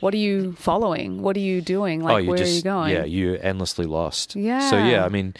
what 0.00 0.12
are 0.14 0.18
you 0.18 0.52
following? 0.52 1.22
What 1.22 1.36
are 1.36 1.40
you 1.40 1.60
doing? 1.60 2.02
Like, 2.02 2.24
you 2.24 2.28
where 2.30 2.38
just, 2.38 2.52
are 2.52 2.56
you 2.56 2.62
going? 2.62 2.92
Yeah, 2.92 3.04
you're 3.04 3.38
endlessly 3.42 3.86
lost. 3.86 4.36
Yeah 4.36 4.70
so 4.70 4.76
Yeah. 4.76 4.90
yeah, 4.90 5.04
I 5.04 5.08
mean, 5.08 5.34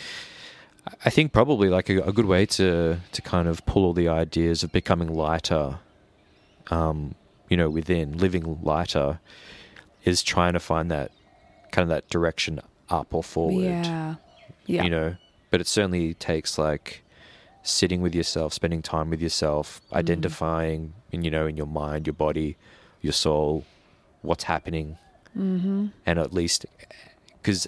I- 0.87 0.95
I 1.07 1.11
think 1.11 1.33
probably 1.33 1.69
like 1.69 1.91
a, 1.91 1.99
a 2.01 2.13
good 2.13 2.25
way 2.27 2.47
to 2.59 2.99
to 3.13 3.23
kind 3.23 3.47
of 3.47 3.65
pull 3.67 3.85
all 3.85 3.93
the 3.93 4.09
ideas 4.09 4.63
of 4.65 4.73
becoming 4.73 5.09
lighter, 5.13 5.79
um, 6.71 7.15
you 7.49 7.57
know, 7.57 7.71
within 7.71 8.17
living 8.19 8.59
lighter, 8.63 9.21
is 10.05 10.23
trying 10.23 10.53
to 10.55 10.61
find 10.61 10.91
that 10.91 11.11
kind 11.73 11.85
of 11.85 11.89
that 11.89 12.09
direction 12.09 12.61
up 12.89 13.13
or 13.13 13.23
forward. 13.23 13.65
Yeah. 13.65 14.15
Yeah. 14.67 14.83
You 14.85 14.91
know, 14.91 15.17
but 15.51 15.61
it 15.61 15.67
certainly 15.67 16.15
takes 16.15 16.59
like 16.59 17.03
sitting 17.63 18.01
with 18.01 18.15
yourself, 18.15 18.53
spending 18.53 18.83
time 18.83 19.11
with 19.11 19.21
yourself, 19.21 19.81
Mm. 19.93 19.97
identifying, 19.97 20.93
in, 21.13 21.25
you 21.25 21.31
know, 21.31 21.47
in 21.47 21.57
your 21.57 21.67
mind, 21.67 22.07
your 22.07 22.15
body, 22.15 22.57
your 23.01 23.13
soul, 23.13 23.65
what's 24.23 24.45
happening, 24.45 24.99
mm-hmm. 25.37 25.87
and 26.07 26.19
at 26.19 26.33
least 26.33 26.67
because 27.41 27.67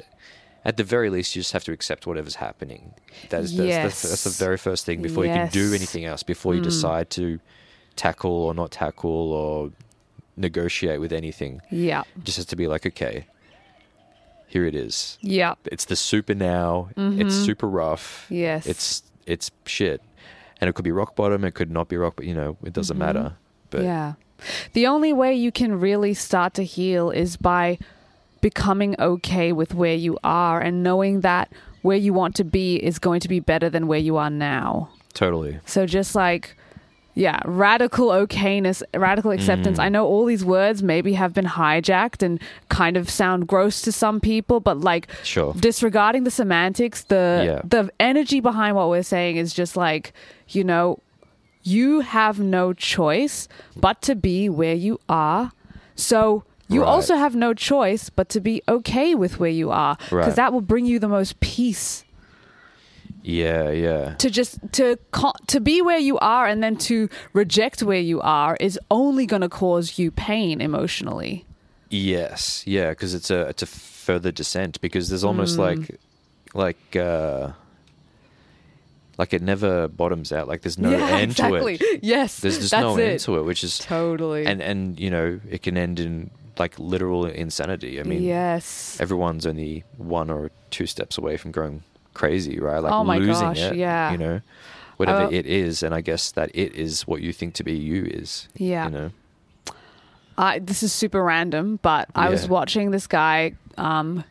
at 0.64 0.76
the 0.76 0.84
very 0.84 1.08
least 1.08 1.34
you 1.34 1.40
just 1.40 1.52
have 1.52 1.64
to 1.64 1.72
accept 1.72 2.06
whatever's 2.06 2.34
happening 2.34 2.92
that 3.30 3.42
is 3.42 3.56
that's, 3.56 3.68
Yes. 3.68 4.02
the, 4.02 4.08
that's 4.08 4.24
the 4.24 4.44
very 4.44 4.58
first 4.58 4.84
thing 4.84 5.00
before 5.00 5.24
you 5.24 5.30
can 5.32 5.48
do 5.48 5.72
anything 5.72 6.04
else 6.04 6.22
before 6.22 6.54
you 6.54 6.60
Mm. 6.60 6.64
decide 6.64 7.08
to 7.10 7.40
tackle 8.04 8.30
or 8.48 8.52
not 8.54 8.70
tackle 8.70 9.32
or 9.42 9.70
negotiate 10.36 11.00
with 11.00 11.12
anything 11.12 11.60
Yeah. 11.70 12.02
it 12.16 12.24
just 12.24 12.36
has 12.38 12.46
to 12.46 12.56
be 12.56 12.66
like 12.66 12.86
okay 12.86 13.26
here 14.48 14.64
it 14.64 14.74
is 14.74 15.18
Yeah. 15.20 15.54
it's 15.66 15.84
the 15.84 15.96
super 15.96 16.34
now 16.34 16.88
it's 16.96 17.34
Mhm. 17.36 17.44
super 17.46 17.68
rough 17.68 18.26
Yes. 18.30 18.66
it's 18.66 19.02
it's 19.26 19.50
shit 19.66 20.00
and 20.60 20.68
it 20.68 20.74
could 20.74 20.84
be 20.90 20.92
rock 20.92 21.14
bottom 21.14 21.44
it 21.44 21.54
could 21.54 21.70
not 21.70 21.88
be 21.88 21.96
rock 21.96 22.14
but 22.16 22.24
you 22.24 22.34
know 22.34 22.56
it 22.64 22.72
doesn't 22.72 22.96
Mhm. 22.96 23.06
matter 23.06 23.32
but 23.70 23.82
yeah. 23.82 24.14
The 24.72 24.86
only 24.86 25.12
way 25.12 25.34
you 25.34 25.52
can 25.52 25.78
really 25.78 26.14
start 26.14 26.54
to 26.54 26.64
heal 26.64 27.10
is 27.10 27.36
by 27.36 27.78
becoming 28.40 28.96
okay 28.98 29.52
with 29.52 29.74
where 29.74 29.94
you 30.06 30.16
are 30.24 30.58
and 30.66 30.82
knowing 30.82 31.20
that 31.20 31.52
where 31.82 31.98
you 31.98 32.14
want 32.14 32.34
to 32.36 32.44
be 32.44 32.76
is 32.76 32.98
going 32.98 33.20
to 33.20 33.28
be 33.28 33.38
better 33.40 33.68
than 33.68 33.86
where 33.86 33.98
you 34.08 34.16
are 34.16 34.30
now. 34.30 34.88
totally 35.12 35.58
So 35.66 35.84
just 35.86 36.14
like 36.14 36.56
yeah, 37.14 37.40
radical 37.44 38.08
okayness, 38.08 38.82
radical 38.94 39.30
acceptance. 39.32 39.78
Mm. 39.78 39.82
I 39.82 39.88
know 39.88 40.06
all 40.06 40.24
these 40.24 40.44
words 40.44 40.82
maybe 40.82 41.14
have 41.14 41.34
been 41.34 41.44
hijacked 41.46 42.22
and 42.22 42.40
kind 42.68 42.96
of 42.96 43.10
sound 43.10 43.48
gross 43.48 43.82
to 43.82 43.92
some 43.92 44.20
people, 44.20 44.60
but 44.60 44.78
like 44.80 45.08
sure 45.24 45.52
disregarding 45.58 46.24
the 46.24 46.30
semantics, 46.30 47.04
the 47.04 47.42
Yeah. 47.44 47.60
the 47.64 47.90
energy 47.98 48.40
behind 48.40 48.76
what 48.76 48.88
we're 48.88 49.02
saying 49.02 49.36
is 49.36 49.52
just 49.52 49.76
like, 49.76 50.12
you 50.48 50.62
know, 50.64 50.98
you 51.62 52.00
have 52.00 52.38
no 52.38 52.72
choice 52.72 53.48
but 53.76 54.00
to 54.02 54.14
be 54.14 54.48
where 54.48 54.74
you 54.74 54.98
are. 55.08 55.52
So 55.96 56.44
you 56.68 56.82
Right. 56.82 56.88
also 56.88 57.16
have 57.16 57.34
no 57.34 57.52
choice 57.52 58.08
but 58.10 58.28
to 58.30 58.40
be 58.40 58.62
okay 58.68 59.14
with 59.14 59.40
where 59.40 59.50
you 59.50 59.70
are 59.70 59.96
because 59.98 60.12
Right. 60.12 60.36
that 60.36 60.52
will 60.52 60.60
bring 60.62 60.86
you 60.86 60.98
the 61.00 61.08
most 61.08 61.40
peace 61.40 62.04
yeah 63.22 63.70
yeah 63.70 64.14
to 64.14 64.30
just 64.30 64.58
to 64.72 64.96
to 65.46 65.60
be 65.60 65.82
where 65.82 65.98
you 65.98 66.18
are 66.18 66.46
and 66.46 66.62
then 66.62 66.76
to 66.76 67.08
reject 67.34 67.82
where 67.82 68.00
you 68.00 68.20
are 68.22 68.56
is 68.60 68.78
only 68.90 69.26
going 69.26 69.42
to 69.42 69.48
cause 69.48 69.98
you 69.98 70.10
pain 70.10 70.60
emotionally. 70.60 71.44
Yes, 71.92 72.64
yeah, 72.66 72.90
because 72.90 73.14
it's 73.14 73.30
a 73.30 73.48
it's 73.48 73.62
a 73.62 73.66
further 73.66 74.30
descent 74.32 74.80
because 74.80 75.08
there's 75.08 75.24
almost 75.24 75.56
Mm. 75.58 75.58
like 75.58 76.00
like 76.54 76.96
uh 76.96 77.50
like 79.18 79.34
it 79.34 79.42
never 79.42 79.88
bottoms 79.88 80.32
out. 80.32 80.48
Like 80.48 80.62
there's 80.62 80.78
no 80.78 80.90
yeah, 80.90 81.06
end 81.18 81.32
exactly. 81.32 81.78
to 81.78 81.84
it. 81.84 82.00
Yes, 82.04 82.38
There's 82.40 82.58
just 82.58 82.72
no 82.72 82.96
it. 82.96 83.02
end 83.02 83.20
to 83.20 83.38
it, 83.38 83.42
which 83.42 83.62
is 83.64 83.78
Totally. 83.78 84.46
and 84.46 84.62
and 84.62 84.98
you 84.98 85.10
know 85.10 85.40
it 85.50 85.62
can 85.62 85.76
end 85.76 86.00
in 86.00 86.30
like 86.58 86.78
literal 86.78 87.26
insanity. 87.26 88.00
I 88.00 88.04
mean, 88.04 88.22
yes. 88.22 88.96
everyone's 89.00 89.44
only 89.46 89.84
one 89.98 90.30
or 90.30 90.50
two 90.70 90.86
steps 90.86 91.18
away 91.18 91.36
from 91.36 91.50
going 91.52 91.82
crazy, 92.20 92.60
right? 92.60 92.78
Like 92.82 92.92
Oh 92.92 93.02
my 93.04 93.18
losing 93.18 93.48
gosh, 93.48 93.58
it. 93.60 93.76
yeah. 93.76 94.12
you 94.12 94.18
know, 94.18 94.40
whatever 94.98 95.24
Uh, 95.24 95.30
it 95.30 95.46
is, 95.46 95.82
and 95.82 95.94
I 95.94 96.00
guess 96.02 96.32
that 96.32 96.50
it 96.54 96.74
is 96.74 97.06
what 97.06 97.22
you 97.22 97.32
think 97.32 97.54
to 97.54 97.64
be 97.64 97.72
you 97.74 98.04
is. 98.04 98.48
Yeah. 98.56 98.84
you 98.84 98.90
know. 98.90 99.10
I, 100.36 100.58
this 100.58 100.82
is 100.82 100.92
super 100.92 101.22
random, 101.22 101.78
but 101.82 102.08
I 102.14 102.28
was 102.30 102.48
watching 102.48 102.90
this 102.92 103.06
guy. 103.06 103.52
Um, 103.76 104.24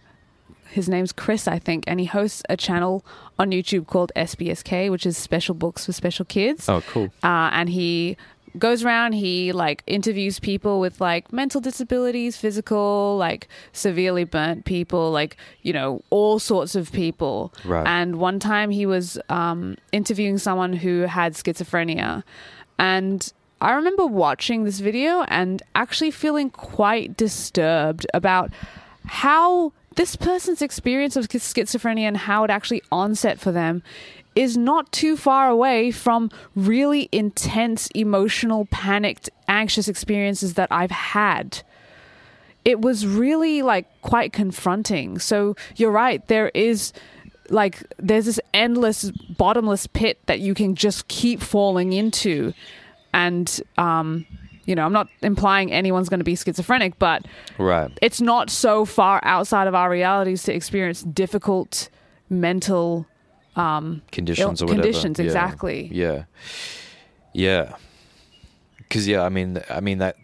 his 0.71 0.87
name's 0.87 1.11
Chris, 1.11 1.47
I 1.47 1.59
think, 1.59 1.83
and 1.87 1.99
he 1.99 2.05
hosts 2.05 2.43
a 2.49 2.55
channel 2.57 3.03
on 3.39 3.51
YouTube 3.51 3.87
called 3.87 4.11
SBSK, 4.15 4.89
which 4.91 5.05
is 5.05 5.17
Special 5.17 5.55
Books 5.55 5.85
for 5.85 5.91
Special 5.93 6.25
Kids. 6.25 6.69
Oh, 6.69 6.81
cool. 6.89 7.09
Uh, 7.23 7.49
and 7.53 7.69
he 7.69 8.17
goes 8.57 8.83
around, 8.83 9.13
he 9.13 9.51
like 9.51 9.83
interviews 9.87 10.39
people 10.39 10.79
with 10.79 10.99
like 10.99 11.31
mental 11.31 11.61
disabilities, 11.61 12.37
physical, 12.37 13.17
like 13.17 13.47
severely 13.73 14.23
burnt 14.23 14.65
people, 14.65 15.11
like, 15.11 15.37
you 15.61 15.73
know, 15.73 16.01
all 16.09 16.39
sorts 16.39 16.75
of 16.75 16.91
people. 16.91 17.53
Right. 17.65 17.85
And 17.87 18.17
one 18.17 18.39
time 18.39 18.69
he 18.69 18.85
was 18.85 19.19
um, 19.29 19.77
interviewing 19.91 20.37
someone 20.37 20.73
who 20.73 21.01
had 21.01 21.33
schizophrenia. 21.33 22.23
And 22.77 23.31
I 23.61 23.73
remember 23.73 24.05
watching 24.05 24.63
this 24.63 24.79
video 24.79 25.23
and 25.27 25.61
actually 25.75 26.11
feeling 26.11 26.49
quite 26.49 27.17
disturbed 27.17 28.07
about 28.13 28.51
how 29.05 29.73
this 29.95 30.15
person's 30.15 30.61
experience 30.61 31.17
of 31.17 31.27
schizophrenia 31.27 32.03
and 32.03 32.15
how 32.15 32.45
it 32.45 32.49
actually 32.49 32.81
onset 32.91 33.37
for 33.39 33.51
them 33.51 33.83
is 34.39 34.55
not 34.55 34.89
too 34.93 35.17
far 35.17 35.49
away 35.49 35.91
from 35.91 36.29
really 36.55 37.09
intense, 37.11 37.89
emotional, 37.93 38.65
panicked, 38.71 39.29
anxious 39.49 39.87
experiences 39.89 40.53
that 40.53 40.69
I've 40.71 40.91
had. 40.91 41.61
It 42.63 42.79
was 42.79 43.05
really 43.05 43.61
like 43.61 43.85
quite 44.01 44.31
confronting. 44.31 45.19
So 45.19 45.55
you're 45.75 45.91
right, 45.91 46.25
there 46.27 46.49
is 46.53 46.93
like 47.49 47.83
there's 47.97 48.25
this 48.25 48.39
endless 48.53 49.11
bottomless 49.37 49.87
pit 49.87 50.19
that 50.27 50.39
you 50.39 50.53
can 50.53 50.75
just 50.75 51.07
keep 51.07 51.41
falling 51.41 51.93
into 51.93 52.53
and 53.11 53.59
um 53.79 54.23
you 54.65 54.75
know 54.75 54.85
i'm 54.85 54.93
not 54.93 55.07
implying 55.23 55.71
anyone's 55.71 56.09
going 56.09 56.19
to 56.19 56.23
be 56.23 56.35
schizophrenic 56.35 56.99
but 56.99 57.25
Right. 57.57 57.89
it's 58.03 58.21
not 58.21 58.51
so 58.51 58.85
far 58.85 59.19
outside 59.23 59.65
of 59.67 59.73
our 59.73 59.89
realities 59.89 60.43
to 60.43 60.53
experience 60.53 61.01
difficult 61.01 61.89
mental 62.29 63.07
Conditions 64.11 64.61
ill- 64.61 64.65
or 64.65 64.71
whatever. 64.71 64.83
conditions, 64.83 65.19
Yeah. 65.19 65.25
exactly. 65.25 65.89
Yeah. 65.91 66.23
Yeah. 67.33 67.75
Because 68.77 69.07
yeah, 69.07 69.21
I 69.23 69.29
mean, 69.29 69.61
I 69.69 69.79
mean 69.81 69.99
that, 69.99 70.15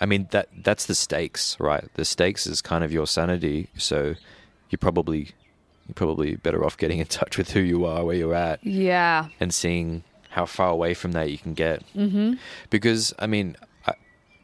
I 0.00 0.06
mean 0.06 0.26
that 0.32 0.48
that's 0.62 0.86
the 0.86 0.94
stakes, 0.94 1.56
right? 1.60 1.84
The 1.94 2.04
stakes 2.04 2.46
is 2.46 2.60
kind 2.60 2.84
of 2.84 2.92
your 2.92 3.06
sanity. 3.06 3.68
So 3.78 4.14
you're 4.70 4.78
probably 4.78 5.30
you're 5.86 5.94
probably 5.94 6.36
better 6.36 6.64
off 6.64 6.76
getting 6.76 6.98
in 6.98 7.06
touch 7.06 7.38
with 7.38 7.52
who 7.52 7.60
you 7.60 7.84
are, 7.86 8.04
where 8.04 8.16
you're 8.16 8.34
at, 8.34 8.64
yeah 8.64 9.28
and 9.40 9.52
seeing 9.54 10.02
how 10.30 10.46
far 10.46 10.70
away 10.70 10.94
from 10.94 11.12
that 11.12 11.30
you 11.30 11.38
can 11.38 11.54
get. 11.54 11.82
Mm-hmm. 11.96 12.34
Because 12.70 13.12
I 13.18 13.26
mean, 13.26 13.56
I, 13.86 13.94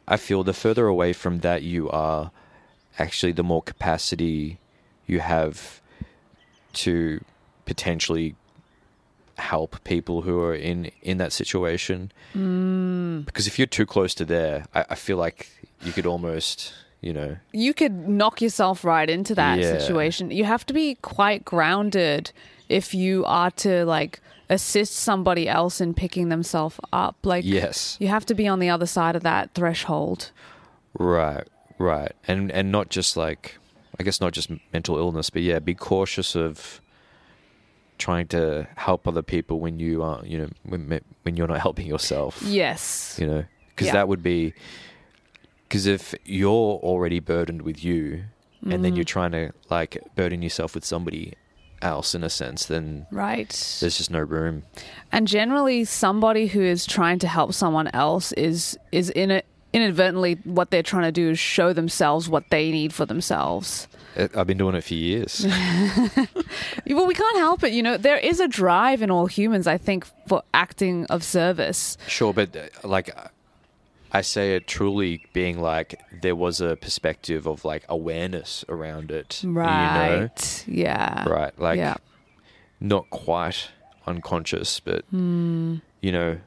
I 0.07 0.17
feel 0.17 0.45
the 0.45 0.53
further 0.55 0.87
away 0.87 1.13
from 1.13 1.41
that 1.41 1.63
you 1.63 1.89
are, 1.91 2.31
actually, 2.99 3.33
the 3.33 3.43
more 3.45 3.63
capacity 3.63 4.59
you 5.07 5.21
have 5.21 5.81
to 6.75 7.23
potentially 7.69 8.35
help 9.37 9.83
people 9.85 10.23
who 10.23 10.41
are 10.41 10.55
in 10.55 10.91
in 11.03 11.19
that 11.19 11.33
situation. 11.33 12.11
Mm. 12.35 13.25
Because 13.27 13.47
if 13.47 13.59
you're 13.59 13.67
too 13.79 13.87
close 13.87 14.15
to 14.15 14.25
there, 14.25 14.65
I, 14.75 14.85
I 14.91 14.95
feel 14.97 15.17
like 15.17 15.49
you 15.85 15.93
could 15.93 16.07
almost, 16.07 16.73
you 17.01 17.13
know, 17.13 17.37
you 17.53 17.73
could 17.75 18.09
knock 18.09 18.41
yourself 18.43 18.85
right 18.85 19.09
into 19.09 19.35
that 19.37 19.59
Yeah. 19.59 19.79
situation. 19.79 20.31
You 20.31 20.45
have 20.45 20.65
to 20.67 20.75
be 20.75 20.97
quite 21.03 21.45
grounded 21.45 22.33
if 22.69 22.95
you 22.95 23.25
are 23.27 23.51
to 23.65 23.85
like 23.85 24.21
assist 24.51 24.95
somebody 24.97 25.47
else 25.49 25.81
in 25.81 25.95
picking 25.95 26.31
themselves 26.31 26.81
up. 26.93 27.17
Like 27.23 27.45
yes, 27.47 27.97
you 28.01 28.09
have 28.09 28.25
to 28.27 28.35
be 28.35 28.49
on 28.49 28.59
the 28.59 28.71
other 28.71 28.87
side 28.87 29.15
of 29.15 29.23
that 29.23 29.55
threshold. 29.55 30.33
Right, 30.99 31.47
right, 31.79 32.13
and 32.27 32.51
and 32.51 32.73
not 32.73 32.89
just 32.89 33.17
like, 33.17 33.59
I 34.01 34.03
guess 34.03 34.21
not 34.21 34.33
just 34.33 34.51
mental 34.73 34.97
illness, 34.99 35.31
but 35.31 35.43
yeah, 35.43 35.61
be 35.61 35.75
cautious 35.75 36.35
of 36.35 36.81
trying 37.99 38.27
to 38.29 38.67
help 38.77 39.07
other 39.07 39.23
people 39.23 39.61
when 39.61 39.79
you 39.79 40.03
are, 40.03 40.25
you 40.25 40.39
know, 40.39 40.49
when 40.65 41.01
when 41.23 41.37
you're 41.37 41.49
not 41.49 41.61
helping 41.61 41.87
yourself. 41.87 42.41
Yes. 42.43 43.17
You 43.21 43.27
know, 43.27 43.45
because 43.71 43.89
Yeah. 43.89 43.93
that 43.95 44.09
would 44.09 44.23
be, 44.23 44.55
because 45.65 45.87
if 45.87 46.15
you're 46.25 46.79
already 46.83 47.21
burdened 47.21 47.63
with 47.63 47.85
you, 47.85 48.25
and 48.63 48.85
then 48.85 48.93
mm. 48.93 48.97
you're 48.97 49.05
trying 49.05 49.33
to 49.33 49.53
like 49.71 49.99
burden 50.17 50.43
yourself 50.43 50.75
with 50.75 50.85
somebody 50.85 51.35
else 51.81 52.15
in 52.15 52.25
a 52.25 52.31
sense, 52.31 52.67
then 52.67 53.07
Right. 53.11 53.51
there's 53.81 53.99
just 53.99 54.11
no 54.11 54.21
room. 54.21 54.65
And 55.13 55.29
generally 55.29 55.85
somebody 55.85 56.49
who 56.49 56.63
is 56.63 56.87
trying 56.87 57.19
to 57.21 57.29
help 57.29 57.53
someone 57.55 57.89
else 57.89 58.33
is 58.33 58.79
is 58.93 59.11
in 59.11 59.31
it 59.31 59.47
inadvertently 59.73 60.39
what 60.45 60.71
they're 60.71 60.83
trying 60.83 61.03
to 61.05 61.13
do 61.13 61.31
is 61.31 61.39
show 61.39 61.73
themselves 61.73 62.29
what 62.29 62.45
they 62.51 62.71
need 62.71 62.93
for 62.93 63.05
themselves. 63.07 63.87
I've 64.19 64.47
been 64.47 64.59
doing 64.59 64.75
it 64.75 64.85
for 64.85 64.95
years. 64.95 65.47
Well, 66.91 67.07
we 67.07 67.15
can't 67.15 67.37
help 67.37 67.63
it. 67.63 67.73
You 67.73 67.83
know, 67.83 67.97
there 67.97 68.17
is 68.17 68.41
a 68.41 68.49
drive 68.49 69.03
in 69.03 69.11
all 69.11 69.27
humans, 69.27 69.67
I 69.67 69.79
think, 69.79 70.07
for 70.27 70.43
acting 70.53 71.07
of 71.07 71.23
service. 71.23 71.97
Sure, 72.07 72.33
but 72.33 72.57
uh, 72.57 72.89
like 72.89 73.15
I 74.11 74.23
say 74.23 74.57
it 74.57 74.67
truly 74.67 75.25
being 75.33 75.61
like 75.61 76.01
there 76.23 76.35
was 76.35 76.61
a 76.61 76.77
perspective 76.77 77.47
of 77.47 77.65
like 77.65 77.85
awareness 77.89 78.65
around 78.69 79.11
it. 79.11 79.43
Right. 79.45 80.65
Yeah. 80.67 81.21
You 81.21 81.25
know? 81.29 81.37
Right. 81.37 81.59
Like 81.59 81.79
yeah. 81.79 81.97
not 82.81 83.11
quite 83.11 83.69
unconscious, 84.07 84.81
but 84.81 85.05
you 85.13 85.81
know 86.03 86.39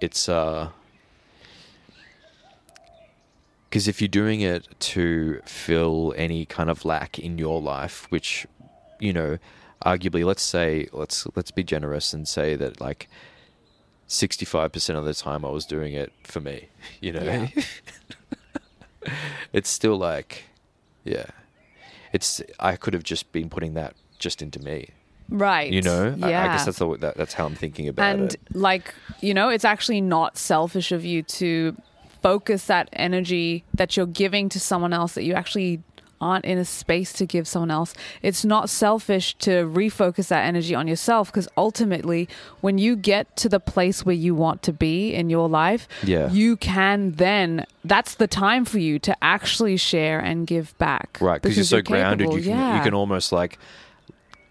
it's 0.00 0.28
uh 0.28 0.70
because 3.70 3.86
if 3.86 4.00
you're 4.00 4.08
doing 4.08 4.40
it 4.40 4.66
to 4.80 5.40
fill 5.44 6.12
any 6.16 6.44
kind 6.44 6.68
of 6.68 6.84
lack 6.84 7.20
in 7.20 7.38
your 7.38 7.62
life, 7.62 8.10
which 8.10 8.44
you 8.98 9.12
know, 9.12 9.38
arguably, 9.86 10.24
let's 10.24 10.42
say 10.42 10.88
let's 10.92 11.26
let's 11.36 11.52
be 11.52 11.62
generous 11.62 12.12
and 12.12 12.26
say 12.26 12.56
that 12.56 12.80
like 12.80 13.08
sixty 14.08 14.44
five 14.44 14.72
percent 14.72 14.98
of 14.98 15.04
the 15.04 15.14
time 15.14 15.44
I 15.44 15.50
was 15.50 15.64
doing 15.64 15.94
it 15.94 16.12
for 16.24 16.40
me. 16.40 16.68
You 17.00 17.12
know, 17.12 17.22
Yeah. 17.22 17.48
it's 19.52 19.70
still 19.70 19.96
like, 19.96 20.44
yeah, 21.04 21.26
it's 22.12 22.42
I 22.58 22.74
could 22.76 22.92
have 22.92 23.04
just 23.04 23.30
been 23.32 23.48
putting 23.48 23.74
that 23.74 23.94
just 24.18 24.42
into 24.42 24.58
me. 24.58 24.90
Right. 25.28 25.72
You 25.72 25.80
know, 25.80 26.16
I, 26.20 26.30
Yeah. 26.30 26.42
I 26.42 26.46
guess 26.48 26.64
that's 26.64 26.78
the, 26.78 26.96
that, 26.98 27.16
that's 27.16 27.34
how 27.34 27.46
I'm 27.46 27.54
thinking 27.54 27.86
about 27.86 28.02
and 28.04 28.32
it. 28.34 28.40
And 28.52 28.60
like 28.60 28.92
you 29.20 29.32
know 29.32 29.48
it's 29.48 29.64
actually 29.64 30.00
not 30.00 30.36
selfish 30.36 30.90
of 30.90 31.04
you 31.04 31.22
to 31.22 31.76
focus 32.22 32.66
that 32.66 32.88
energy 32.92 33.64
that 33.74 33.96
you're 33.96 34.06
giving 34.06 34.48
to 34.48 34.60
someone 34.60 34.92
else 34.92 35.14
that 35.14 35.24
you 35.24 35.34
actually 35.34 35.82
aren't 36.22 36.44
in 36.44 36.58
a 36.58 36.64
space 36.66 37.14
to 37.14 37.24
give 37.24 37.48
someone 37.48 37.70
else 37.70 37.94
it's 38.20 38.44
not 38.44 38.68
selfish 38.68 39.34
to 39.36 39.64
refocus 39.64 40.28
that 40.28 40.44
energy 40.44 40.74
on 40.74 40.86
yourself 40.86 41.28
because 41.32 41.48
ultimately 41.56 42.28
when 42.60 42.76
you 42.76 42.94
get 42.94 43.34
to 43.36 43.48
the 43.48 43.58
place 43.58 44.04
where 44.04 44.14
you 44.14 44.34
want 44.34 44.62
to 44.62 44.70
be 44.70 45.14
in 45.14 45.30
your 45.30 45.48
life 45.48 45.88
Yeah. 46.02 46.30
you 46.30 46.58
can 46.58 47.12
then 47.12 47.64
that's 47.84 48.16
the 48.16 48.26
time 48.26 48.66
for 48.66 48.78
you 48.78 48.98
to 48.98 49.16
actually 49.24 49.78
share 49.78 50.18
and 50.20 50.46
give 50.46 50.76
back 50.76 51.16
Right, 51.22 51.40
because 51.40 51.56
you're 51.56 51.64
so 51.64 51.80
grounded, 51.80 52.30
you 52.34 52.42
can 52.42 52.50
yeah. 52.50 52.76
you 52.76 52.82
can 52.84 52.92
almost 52.92 53.32
like 53.32 53.58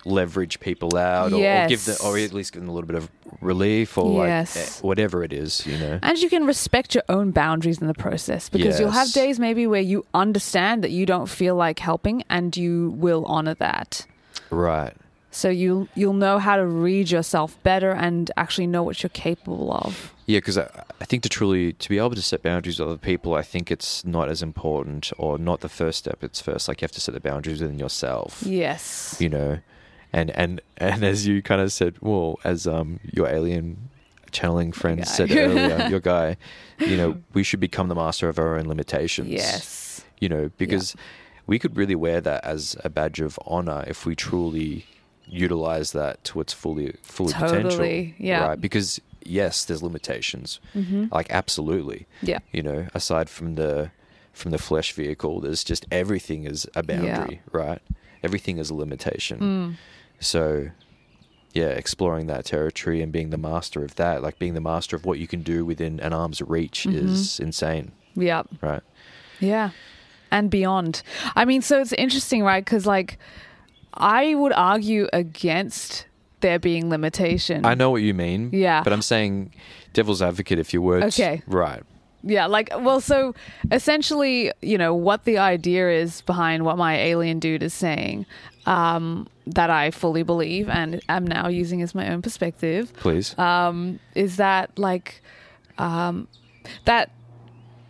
leverage 0.05 0.59
people 0.59 0.97
out, 0.97 1.33
or, 1.33 1.37
or 1.37 1.67
give 1.67 1.85
them, 1.85 1.95
or 2.03 2.17
at 2.17 2.33
least 2.33 2.53
give 2.53 2.61
them 2.61 2.69
a 2.69 2.73
little 2.73 2.87
bit 2.87 2.95
of 2.95 3.09
relief, 3.41 3.97
or 3.97 4.25
Yes. 4.25 4.55
like 4.55 4.65
eh, 4.65 4.69
whatever 4.87 5.23
it 5.23 5.33
is, 5.33 5.65
you 5.65 5.77
know. 5.77 5.99
And 6.01 6.17
you 6.19 6.29
can 6.29 6.45
respect 6.45 6.95
your 6.95 7.03
own 7.09 7.31
boundaries 7.31 7.79
in 7.81 7.87
the 7.87 7.93
process 7.93 8.49
because 8.49 8.79
you'll 8.79 8.91
have 8.91 9.11
days 9.11 9.39
maybe 9.39 9.67
where 9.67 9.81
you 9.81 10.05
understand 10.13 10.83
that 10.83 10.91
you 10.91 11.05
don't 11.05 11.27
feel 11.27 11.55
like 11.55 11.79
helping 11.79 12.23
and 12.29 12.55
you 12.55 12.91
will 12.97 13.25
honor 13.25 13.53
that. 13.55 14.05
Right. 14.49 14.93
So 15.31 15.47
you 15.49 15.87
you'll 15.93 16.13
know 16.13 16.39
how 16.39 16.55
to 16.55 16.65
read 16.65 17.11
yourself 17.11 17.61
better 17.61 17.91
and 17.91 18.31
actually 18.35 18.65
know 18.65 18.81
what 18.81 19.03
you're 19.03 19.11
capable 19.11 19.71
of. 19.71 20.11
Yeah, 20.25 20.37
because 20.39 20.57
I, 20.57 20.67
I 20.99 21.05
think 21.05 21.21
to 21.23 21.29
truly 21.29 21.73
to 21.73 21.89
be 21.89 21.99
able 21.99 22.15
to 22.15 22.21
set 22.21 22.41
boundaries 22.41 22.79
with 22.79 22.87
other 22.89 22.97
people, 22.97 23.35
I 23.35 23.43
think 23.43 23.69
it's 23.71 24.03
not 24.03 24.27
as 24.29 24.41
important, 24.41 25.11
or 25.19 25.37
not 25.37 25.59
the 25.61 25.69
first 25.69 25.99
step. 25.99 26.23
It's 26.23 26.41
first 26.41 26.67
like 26.67 26.81
you 26.81 26.85
have 26.85 26.91
to 26.93 27.01
set 27.01 27.13
the 27.13 27.19
boundaries 27.19 27.61
within 27.61 27.77
yourself. 27.77 28.41
Yes. 28.43 29.17
You 29.19 29.29
know, 29.29 29.59
and 30.13 30.31
and 30.31 30.61
and 30.77 31.03
as 31.03 31.25
you 31.27 31.41
kind 31.41 31.61
of 31.61 31.71
said, 31.71 31.95
well, 32.01 32.39
as 32.43 32.65
um 32.67 32.99
your 33.13 33.27
alien 33.27 33.89
channeling 34.31 34.71
friend 34.71 35.07
said 35.07 35.31
earlier, 35.31 35.87
your 35.89 35.99
guy, 35.99 36.37
you 36.79 36.95
know, 36.97 37.17
we 37.33 37.43
should 37.43 37.59
become 37.59 37.87
the 37.89 37.95
master 37.95 38.29
of 38.29 38.37
our 38.39 38.57
own 38.57 38.65
limitations. 38.65 39.27
Yes. 39.29 40.03
you 40.19 40.29
know, 40.29 40.51
because 40.57 40.95
we 41.47 41.57
could 41.57 41.75
really 41.75 41.95
wear 41.95 42.21
that 42.21 42.43
as 42.43 42.75
a 42.83 42.89
badge 42.89 43.19
of 43.19 43.39
honor 43.47 43.83
if 43.87 44.05
we 44.05 44.15
truly 44.15 44.85
utilize 45.27 45.91
that 45.93 46.23
to 46.23 46.41
its 46.41 46.53
fully 46.53 46.95
fully 47.01 47.33
Totally, 47.33 47.63
potential. 47.63 48.15
yeah. 48.25 48.47
Right. 48.49 48.61
Because 48.61 48.99
yes, 49.23 49.65
there's 49.65 49.81
limitations. 49.83 50.59
Like 51.11 51.29
absolutely. 51.31 52.05
Yeah. 52.21 52.39
You 52.51 52.63
know, 52.63 52.87
aside 52.93 53.29
from 53.29 53.55
the 53.55 53.91
from 54.33 54.51
the 54.51 54.57
flesh 54.57 54.93
vehicle, 54.93 55.41
there's 55.41 55.63
just 55.63 55.85
everything 55.91 56.45
is 56.45 56.67
a 56.75 56.83
boundary, 56.83 57.41
right? 57.51 57.81
Everything 58.23 58.57
is 58.57 58.69
a 58.69 58.75
limitation. 58.75 59.77
So 60.19 60.69
yeah, 61.53 61.67
exploring 61.69 62.27
that 62.27 62.45
territory 62.45 63.01
and 63.01 63.11
being 63.11 63.31
the 63.31 63.37
master 63.37 63.83
of 63.83 63.95
that, 63.95 64.21
like 64.21 64.39
being 64.39 64.53
the 64.53 64.61
master 64.61 64.95
of 64.95 65.05
what 65.05 65.19
you 65.19 65.27
can 65.27 65.41
do 65.41 65.65
within 65.65 65.99
an 65.99 66.13
arm's 66.13 66.41
reach 66.41 66.85
mm-hmm. 66.87 67.07
is 67.07 67.39
insane, 67.39 67.91
Yeah. 68.15 68.43
right? 68.61 68.81
Yeah. 69.39 69.71
And 70.31 70.51
beyond. 70.51 71.01
I 71.35 71.45
mean, 71.45 71.61
so 71.61 71.81
it's 71.81 71.93
interesting, 71.93 72.43
right? 72.43 72.63
Because, 72.63 72.85
like, 72.85 73.17
I 73.95 74.35
would 74.35 74.53
argue 74.53 75.07
against 75.11 76.05
there 76.41 76.59
being 76.59 76.89
limitation. 76.89 77.65
I 77.65 77.73
know 77.73 77.89
what 77.89 78.03
you 78.03 78.13
mean. 78.13 78.51
Yeah. 78.53 78.83
But 78.83 78.93
I'm 78.93 79.01
saying 79.01 79.53
devil's 79.93 80.21
advocate 80.21 80.59
if 80.59 80.71
your 80.71 80.83
words 80.83 81.19
Okay. 81.19 81.41
right. 81.47 81.81
Yeah, 82.21 82.47
like, 82.47 82.69
well, 82.79 82.99
so 82.99 83.33
essentially, 83.71 84.51
you 84.61 84.77
know, 84.77 84.93
what 84.93 85.23
the 85.23 85.37
idea 85.37 85.89
is 85.89 86.21
behind 86.21 86.65
what 86.65 86.77
my 86.77 86.97
alien 86.97 87.39
dude 87.39 87.63
is 87.63 87.73
saying, 87.73 88.25
um, 88.65 89.27
that 89.47 89.69
I 89.69 89.91
fully 89.91 90.23
believe 90.23 90.69
and 90.69 91.01
am 91.09 91.25
now 91.25 91.47
using 91.47 91.81
as 91.81 91.95
my 91.95 92.09
own 92.09 92.21
perspective, 92.21 92.93
Please. 92.93 93.37
um, 93.37 93.99
is 94.15 94.37
that, 94.37 94.77
like, 94.77 95.21
um, 95.77 96.27
that, 96.85 97.09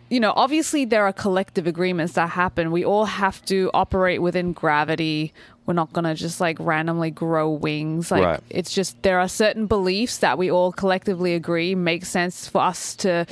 you 0.08 0.20
know, 0.20 0.32
obviously 0.36 0.84
there 0.84 1.04
are 1.04 1.12
collective 1.12 1.66
agreements 1.66 2.14
that 2.14 2.30
happen. 2.30 2.70
We 2.70 2.84
all 2.84 3.04
have 3.04 3.44
to 3.46 3.70
operate 3.74 4.22
within 4.22 4.52
gravity. 4.52 5.32
We're 5.66 5.74
not 5.74 5.92
going 5.92 6.04
to 6.04 6.14
just 6.14 6.40
like 6.40 6.56
randomly 6.58 7.10
grow 7.10 7.50
wings. 7.50 8.10
Like, 8.10 8.24
Right. 8.24 8.40
it's 8.50 8.72
just 8.72 9.00
there 9.02 9.20
are 9.20 9.28
certain 9.28 9.66
beliefs 9.66 10.18
that 10.18 10.38
we 10.38 10.50
all 10.50 10.72
collectively 10.72 11.34
agree 11.34 11.74
make 11.74 12.04
sense 12.04 12.48
for 12.48 12.60
us 12.60 12.94
to 12.96 13.26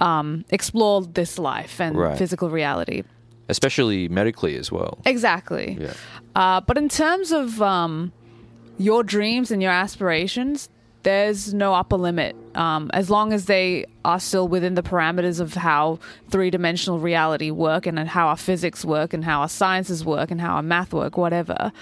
um, 0.00 0.44
explore 0.50 1.02
this 1.02 1.38
life 1.38 1.80
and 1.80 1.96
Right. 1.96 2.18
physical 2.18 2.50
reality. 2.50 3.04
Especially 3.48 4.08
medically 4.08 4.56
as 4.56 4.72
well. 4.72 4.98
Exactly. 5.04 5.76
Yeah. 5.80 5.92
Uh, 6.34 6.60
but 6.60 6.76
in 6.76 6.88
terms 6.88 7.32
of 7.32 7.62
um, 7.62 8.12
your 8.78 9.02
dreams 9.02 9.50
and 9.50 9.62
your 9.62 9.72
aspirations, 9.72 10.68
there's 11.02 11.54
no 11.54 11.74
upper 11.74 11.96
limit. 11.96 12.36
Um, 12.54 12.90
as 12.92 13.10
long 13.10 13.32
as 13.32 13.46
they 13.46 13.86
are 14.04 14.20
still 14.20 14.46
within 14.48 14.74
the 14.74 14.82
parameters 14.82 15.40
of 15.40 15.54
how 15.54 15.98
three 16.30 16.50
dimensional 16.50 16.98
reality 16.98 17.50
work 17.50 17.86
and 17.86 17.98
how 17.98 18.28
our 18.28 18.36
physics 18.36 18.84
work 18.84 19.12
and 19.14 19.24
how 19.24 19.40
our 19.40 19.48
sciences 19.48 20.04
work 20.04 20.30
and 20.30 20.40
how 20.40 20.54
our 20.56 20.62
math 20.62 20.92
work, 20.92 21.16
whatever. 21.16 21.72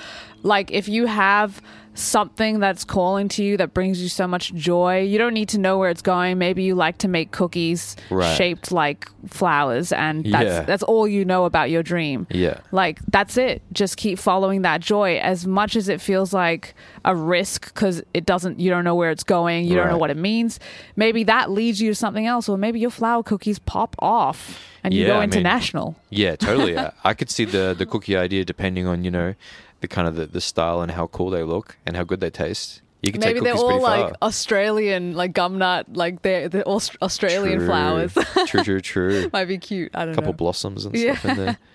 Like 0.45 0.71
if 0.71 0.89
you 0.89 1.07
have 1.07 1.61
something 1.95 2.59
that's 2.59 2.85
calling 2.85 3.29
to 3.29 3.45
you 3.45 3.57
that 3.59 3.75
brings 3.75 4.01
you 4.03 4.09
so 4.09 4.27
much 4.27 4.55
joy, 4.55 5.01
you 5.01 5.19
don't 5.19 5.35
need 5.35 5.49
to 5.51 5.59
know 5.59 5.79
where 5.79 5.91
it's 5.91 6.01
going. 6.01 6.39
Maybe 6.39 6.63
you 6.63 6.75
like 6.75 6.99
to 6.99 7.09
make 7.09 7.33
cookies 7.33 7.97
Right. 8.09 8.35
shaped 8.37 8.73
like 8.73 9.09
flowers 9.29 9.93
and 9.93 10.25
that's 10.33 10.45
Yeah. 10.47 10.61
that's 10.63 10.83
all 10.83 11.07
you 11.07 11.25
know 11.25 11.45
about 11.45 11.71
your 11.71 11.83
dream. 11.83 12.27
Yeah. 12.31 12.59
Like 12.71 13.01
that's 13.11 13.37
it. 13.37 13.63
Just 13.73 13.97
keep 13.99 14.19
following 14.19 14.63
that 14.63 14.81
joy 14.81 15.19
as 15.19 15.47
much 15.47 15.77
as 15.77 15.89
it 15.89 16.01
feels 16.01 16.33
like 16.33 16.75
a 17.05 17.15
risk 17.15 17.75
cuz 17.75 18.03
it 18.15 18.25
doesn't 18.25 18.59
you 18.59 18.71
don't 18.71 18.85
know 18.85 18.95
where 18.95 19.11
it's 19.11 19.25
going, 19.25 19.65
you 19.67 19.75
don't 19.77 19.89
know 19.89 19.99
what 19.99 20.11
it 20.11 20.17
means. 20.17 20.59
Maybe 20.97 21.25
that 21.25 21.51
leads 21.51 21.81
you 21.81 21.91
to 21.91 21.95
something 21.95 22.27
else 22.27 22.49
or 22.49 22.57
maybe 22.59 22.79
your 22.81 22.91
flower 22.91 23.23
cookies 23.23 23.59
pop 23.59 23.97
off 23.99 24.61
and 24.85 24.93
you 24.95 25.03
Yeah, 25.03 25.07
go 25.09 25.17
I 25.17 25.21
mean- 25.21 25.33
international. 25.33 25.97
Yeah, 26.11 26.37
totally. 26.37 26.77
I, 26.79 26.93
I 27.05 27.15
could 27.15 27.31
see 27.31 27.45
the 27.45 27.75
the 27.77 27.87
cookie 27.87 28.17
idea 28.17 28.45
depending 28.45 28.87
on 28.87 29.05
you 29.05 29.11
know 29.11 29.35
the 29.81 29.89
kind 29.89 30.07
of 30.09 30.15
the, 30.17 30.27
the 30.27 30.41
style 30.41 30.81
and 30.81 30.93
how 30.93 31.07
cool 31.09 31.31
they 31.31 31.43
look 31.43 31.77
and 31.87 31.97
how 31.97 32.05
good 32.05 32.21
they 32.21 32.31
taste. 32.31 32.81
You 33.03 33.11
can 33.11 33.21
Maybe 33.21 33.41
they're 33.41 33.55
all 33.55 33.81
like 33.81 34.11
far. 34.11 34.17
Australian 34.23 35.15
like 35.15 35.33
gum 35.33 35.59
nut 35.59 35.87
like 35.93 36.23
they're, 36.23 36.49
they're 36.49 36.63
all 36.63 36.81
Australian 37.03 37.59
True. 37.59 37.67
flowers. 37.67 38.15
true, 38.47 38.63
true, 38.63 38.81
true. 38.93 39.29
Might 39.33 39.47
be 39.47 39.59
cute. 39.59 39.91
I 39.95 40.05
don't 40.05 40.15
couple 40.15 40.23
know. 40.27 40.33
Couple 40.33 40.45
blossoms 40.45 40.85
and 40.85 40.95
Yeah. 40.95 41.17
stuff 41.17 41.37
in 41.39 41.45
there. 41.45 41.59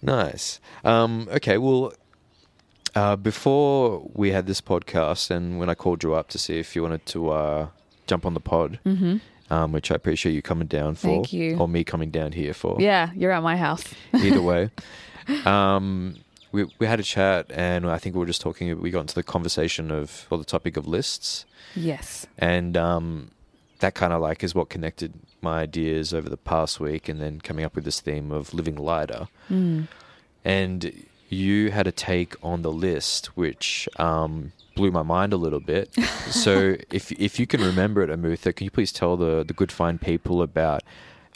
Nice. 0.00 0.60
Um, 0.84 1.28
okay, 1.32 1.58
well, 1.58 1.92
uh, 2.94 3.16
before 3.16 4.08
we 4.14 4.30
had 4.30 4.46
this 4.46 4.60
podcast, 4.60 5.30
and 5.30 5.58
when 5.58 5.68
I 5.68 5.74
called 5.74 6.02
you 6.04 6.14
up 6.14 6.28
to 6.28 6.38
see 6.38 6.58
if 6.60 6.76
you 6.76 6.82
wanted 6.82 7.04
to 7.06 7.30
uh, 7.30 7.66
jump 8.08 8.26
on 8.26 8.34
the 8.34 8.40
pod, 8.40 8.80
Mhm. 8.84 9.20
um, 9.50 9.72
which 9.72 9.90
I 9.92 9.94
appreciate 9.94 10.32
you 10.32 10.42
coming 10.42 10.66
down 10.66 10.94
for, 10.96 11.06
Thank 11.08 11.32
you. 11.32 11.56
or 11.58 11.68
me 11.68 11.84
coming 11.84 12.10
down 12.10 12.32
here 12.32 12.52
for, 12.54 12.76
Yeah, 12.80 13.10
you're 13.14 13.30
at 13.32 13.42
my 13.42 13.56
house. 13.56 13.84
either 14.14 14.42
way. 14.42 14.70
Um, 15.44 16.16
we 16.52 16.64
we 16.78 16.86
had 16.86 16.98
a 16.98 17.02
chat, 17.02 17.46
and 17.52 17.88
I 17.90 17.98
think 17.98 18.14
we 18.14 18.20
were 18.20 18.26
just 18.26 18.40
talking. 18.40 18.80
We 18.80 18.90
got 18.90 19.00
into 19.02 19.14
the 19.14 19.22
conversation 19.22 19.90
of, 19.90 20.26
or 20.30 20.38
the 20.38 20.44
topic 20.44 20.76
of 20.76 20.86
lists, 20.88 21.44
Yes. 21.76 22.26
and 22.38 22.76
um, 22.76 23.30
that 23.80 23.94
kind 23.94 24.12
of 24.12 24.20
like 24.22 24.42
is 24.42 24.54
what 24.54 24.70
connected 24.70 25.12
my 25.42 25.60
ideas 25.60 26.12
over 26.14 26.28
the 26.28 26.36
past 26.38 26.80
week, 26.80 27.08
and 27.08 27.20
then 27.20 27.40
coming 27.40 27.64
up 27.64 27.74
with 27.74 27.84
this 27.84 28.00
theme 28.00 28.32
of 28.32 28.54
living 28.54 28.76
lighter. 28.76 29.28
Mm. 29.50 29.86
And 30.44 30.92
you 31.28 31.70
had 31.70 31.86
a 31.86 31.92
take 31.92 32.34
on 32.42 32.62
the 32.62 32.72
list, 32.72 33.26
which 33.36 33.88
um, 33.96 34.52
blew 34.74 34.90
my 34.90 35.02
mind 35.02 35.32
a 35.32 35.36
little 35.36 35.60
bit. 35.60 35.94
so, 36.30 36.76
if 36.90 37.12
if 37.12 37.38
you 37.38 37.46
can 37.46 37.60
remember 37.60 38.02
it, 38.02 38.10
Amutha, 38.10 38.54
can 38.54 38.64
you 38.64 38.70
please 38.70 38.92
tell 38.92 39.16
the 39.16 39.44
the 39.44 39.54
good 39.54 39.72
fine 39.72 39.98
people 39.98 40.42
about 40.42 40.82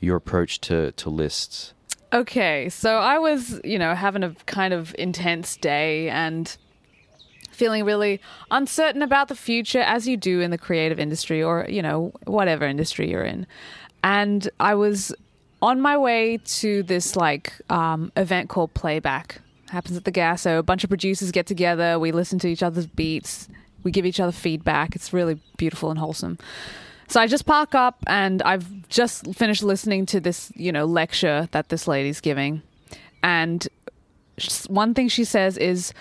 your 0.00 0.16
approach 0.16 0.60
to 0.62 0.92
to 0.92 1.10
lists? 1.10 1.74
Okay, 2.12 2.68
so 2.68 2.98
I 2.98 3.18
was, 3.18 3.58
you 3.64 3.78
know, 3.78 3.94
having 3.94 4.22
a 4.22 4.34
kind 4.44 4.74
of 4.74 4.94
intense 4.98 5.56
day 5.56 6.10
and 6.10 6.54
feeling 7.50 7.84
really 7.84 8.20
uncertain 8.50 9.00
about 9.00 9.28
the 9.28 9.34
future, 9.34 9.80
as 9.80 10.06
you 10.06 10.18
do 10.18 10.40
in 10.40 10.50
the 10.50 10.58
creative 10.58 10.98
industry 10.98 11.42
or, 11.42 11.66
you 11.70 11.80
know, 11.80 12.12
whatever 12.24 12.66
industry 12.66 13.10
you're 13.10 13.24
in. 13.24 13.46
And 14.04 14.50
I 14.60 14.74
was 14.74 15.14
on 15.62 15.80
my 15.80 15.96
way 15.96 16.38
to 16.44 16.82
this 16.82 17.16
like 17.16 17.54
um, 17.70 18.12
event 18.16 18.50
called 18.50 18.74
Playback. 18.74 19.40
Happens 19.72 19.96
at 19.96 20.04
the 20.04 20.12
Gasso. 20.12 20.58
A 20.58 20.62
bunch 20.62 20.84
of 20.84 20.90
producers 20.90 21.32
get 21.32 21.46
together. 21.46 21.98
We 21.98 22.12
listen 22.12 22.38
to 22.40 22.48
each 22.48 22.62
other's 22.62 22.86
beats. 22.86 23.48
We 23.84 23.90
give 23.90 24.04
each 24.04 24.20
other 24.20 24.30
feedback. 24.30 24.94
It's 24.94 25.14
really 25.14 25.40
beautiful 25.56 25.88
and 25.88 25.98
wholesome. 25.98 26.36
So 27.08 27.22
I 27.22 27.26
just 27.26 27.46
park 27.46 27.74
up 27.74 27.96
and 28.06 28.42
I've 28.42 28.86
just 28.90 29.34
finished 29.34 29.62
listening 29.62 30.04
to 30.06 30.20
this, 30.20 30.52
you 30.56 30.72
know, 30.72 30.84
lecture 30.84 31.48
that 31.52 31.70
this 31.70 31.88
lady's 31.88 32.20
giving. 32.20 32.60
And 33.22 33.66
one 34.66 34.92
thing 34.92 35.08
she 35.08 35.24
says 35.24 35.56
is, 35.56 35.94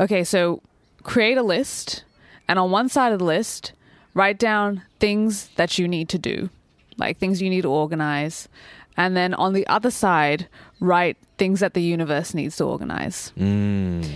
okay, 0.00 0.24
so 0.24 0.60
create 1.04 1.38
a 1.38 1.44
list 1.44 2.02
and 2.48 2.58
on 2.58 2.72
one 2.72 2.88
side 2.88 3.12
of 3.12 3.20
the 3.20 3.24
list, 3.24 3.72
write 4.14 4.38
down 4.38 4.82
things 4.98 5.48
that 5.54 5.78
you 5.78 5.86
need 5.86 6.08
to 6.08 6.18
do, 6.18 6.50
like 6.96 7.18
things 7.18 7.40
you 7.40 7.48
need 7.48 7.62
to 7.62 7.70
organize. 7.70 8.48
And 8.96 9.16
then 9.16 9.32
on 9.34 9.52
the 9.52 9.64
other 9.68 9.92
side, 9.92 10.48
write 10.82 11.16
things 11.38 11.60
that 11.60 11.74
the 11.74 11.82
universe 11.82 12.34
needs 12.34 12.56
to 12.56 12.64
organize. 12.64 13.32
Mm. 13.38 14.06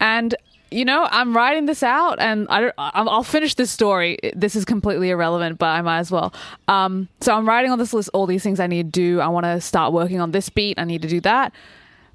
And 0.00 0.34
you 0.70 0.84
know, 0.84 1.06
I'm 1.10 1.34
writing 1.34 1.66
this 1.66 1.84
out, 1.84 2.18
and 2.18 2.48
I 2.50 2.60
don't, 2.60 2.74
I'll 2.76 3.08
I'll 3.08 3.22
finish 3.22 3.54
this 3.54 3.70
story. 3.70 4.18
This 4.34 4.56
is 4.56 4.64
completely 4.64 5.10
irrelevant, 5.10 5.58
but 5.58 5.66
I 5.66 5.80
might 5.80 6.00
as 6.00 6.10
well. 6.10 6.34
Um, 6.66 7.08
so 7.20 7.34
I'm 7.34 7.48
writing 7.48 7.70
on 7.70 7.78
this 7.78 7.92
list 7.92 8.10
all 8.12 8.26
these 8.26 8.42
things 8.42 8.58
I 8.58 8.66
need 8.66 8.92
to 8.92 9.00
do. 9.00 9.20
I 9.20 9.28
want 9.28 9.44
to 9.44 9.60
start 9.60 9.92
working 9.92 10.20
on 10.20 10.32
this 10.32 10.48
beat. 10.48 10.78
I 10.78 10.84
need 10.84 11.02
to 11.02 11.08
do 11.08 11.20
that. 11.20 11.52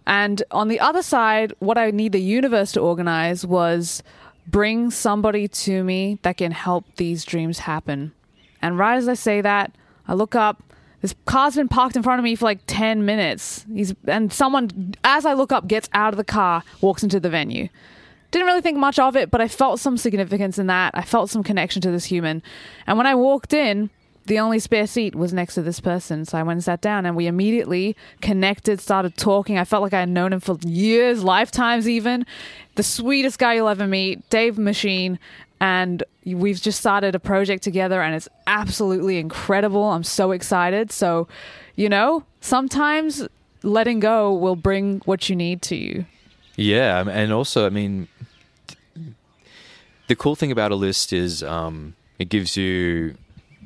And 0.05 0.43
on 0.51 0.67
the 0.67 0.79
other 0.79 1.01
side, 1.01 1.53
what 1.59 1.77
I 1.77 1.91
need 1.91 2.11
the 2.11 2.21
universe 2.21 2.73
to 2.73 2.81
organize 2.81 3.45
was 3.45 4.03
bring 4.47 4.91
somebody 4.91 5.47
to 5.47 5.83
me 5.83 6.19
that 6.23 6.37
can 6.37 6.51
help 6.51 6.85
these 6.97 7.23
dreams 7.23 7.59
happen. 7.59 8.11
And 8.61 8.77
right 8.77 8.97
as 8.97 9.07
I 9.07 9.13
say 9.13 9.39
that, 9.41 9.71
I 10.07 10.13
look 10.13 10.35
up. 10.35 10.61
This 11.01 11.15
car's 11.25 11.55
been 11.55 11.67
parked 11.67 11.95
in 11.95 12.03
front 12.03 12.19
of 12.19 12.23
me 12.23 12.35
for 12.35 12.45
like 12.45 12.59
10 12.67 13.05
minutes. 13.05 13.65
He's 13.73 13.93
and 14.07 14.31
someone 14.31 14.93
as 15.03 15.25
I 15.25 15.33
look 15.33 15.51
up 15.51 15.67
gets 15.67 15.89
out 15.93 16.13
of 16.13 16.17
the 16.17 16.23
car, 16.23 16.63
walks 16.79 17.03
into 17.03 17.19
the 17.19 17.29
venue. 17.29 17.69
Didn't 18.29 18.47
really 18.47 18.61
think 18.61 18.77
much 18.77 18.97
of 18.97 19.17
it, 19.17 19.29
but 19.29 19.41
I 19.41 19.47
felt 19.47 19.79
some 19.79 19.97
significance 19.97 20.57
in 20.57 20.67
that. 20.67 20.91
I 20.93 21.01
felt 21.01 21.29
some 21.29 21.43
connection 21.43 21.81
to 21.81 21.91
this 21.91 22.05
human. 22.05 22.41
And 22.87 22.97
when 22.97 23.07
I 23.07 23.15
walked 23.15 23.51
in, 23.51 23.89
the 24.27 24.39
only 24.39 24.59
spare 24.59 24.87
seat 24.87 25.15
was 25.15 25.33
next 25.33 25.55
to 25.55 25.61
this 25.61 25.79
person. 25.79 26.25
So 26.25 26.37
I 26.37 26.43
went 26.43 26.57
and 26.57 26.63
sat 26.63 26.79
down 26.79 27.05
and 27.05 27.15
we 27.15 27.27
immediately 27.27 27.97
connected, 28.21 28.79
started 28.79 29.17
talking. 29.17 29.57
I 29.57 29.65
felt 29.65 29.81
like 29.83 29.93
I 29.93 30.01
had 30.01 30.09
known 30.09 30.31
him 30.31 30.39
for 30.39 30.57
years, 30.61 31.23
lifetimes 31.23 31.89
even. 31.89 32.25
The 32.75 32.83
sweetest 32.83 33.39
guy 33.39 33.55
you'll 33.55 33.67
ever 33.67 33.87
meet, 33.87 34.29
Dave 34.29 34.57
Machine. 34.57 35.19
And 35.61 36.03
we've 36.25 36.59
just 36.59 36.79
started 36.79 37.13
a 37.13 37.19
project 37.19 37.63
together 37.63 38.01
and 38.01 38.15
it's 38.15 38.27
absolutely 38.47 39.19
incredible. 39.19 39.83
I'm 39.83 40.03
so 40.03 40.31
excited. 40.31 40.91
So, 40.91 41.27
you 41.75 41.87
know, 41.87 42.23
sometimes 42.41 43.27
letting 43.61 43.99
go 43.99 44.33
will 44.33 44.55
bring 44.55 45.01
what 45.05 45.29
you 45.29 45.35
need 45.35 45.61
to 45.63 45.75
you. 45.75 46.05
Yeah, 46.55 47.07
and 47.07 47.31
also, 47.31 47.65
I 47.65 47.69
mean, 47.69 48.07
the 50.07 50.15
cool 50.15 50.35
thing 50.35 50.51
about 50.51 50.71
a 50.71 50.75
list 50.75 51.13
is 51.13 51.43
um, 51.43 51.95
it 52.19 52.29
gives 52.29 52.57
you 52.57 53.15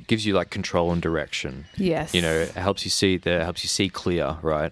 gives 0.08 0.26
you 0.26 0.34
like 0.34 0.50
control 0.50 0.92
and 0.92 1.02
direction. 1.02 1.66
Yes. 1.78 2.14
You 2.14 2.22
know, 2.22 2.34
it 2.34 2.52
helps 2.52 2.86
you 2.86 2.92
see 2.92 3.18
the 3.18 3.44
helps 3.44 3.64
you 3.64 3.70
see 3.70 3.90
clear, 3.90 4.38
right? 4.42 4.72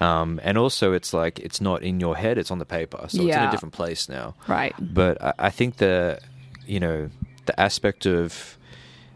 Um, 0.00 0.38
and 0.42 0.58
also, 0.58 0.92
it's 0.92 1.14
like 1.14 1.38
it's 1.38 1.60
not 1.60 1.82
in 1.82 2.00
your 2.00 2.16
head; 2.16 2.36
it's 2.38 2.50
on 2.50 2.58
the 2.58 2.66
paper, 2.66 3.06
so 3.08 3.22
it's 3.22 3.36
in 3.36 3.42
a 3.42 3.50
different 3.50 3.72
place 3.72 4.08
now. 4.08 4.34
Right. 4.46 4.74
But 4.78 5.22
I, 5.22 5.32
I 5.38 5.50
think 5.50 5.76
the 5.76 6.20
you 6.66 6.80
know 6.80 7.10
the 7.46 7.58
aspect 7.60 8.06
of 8.06 8.58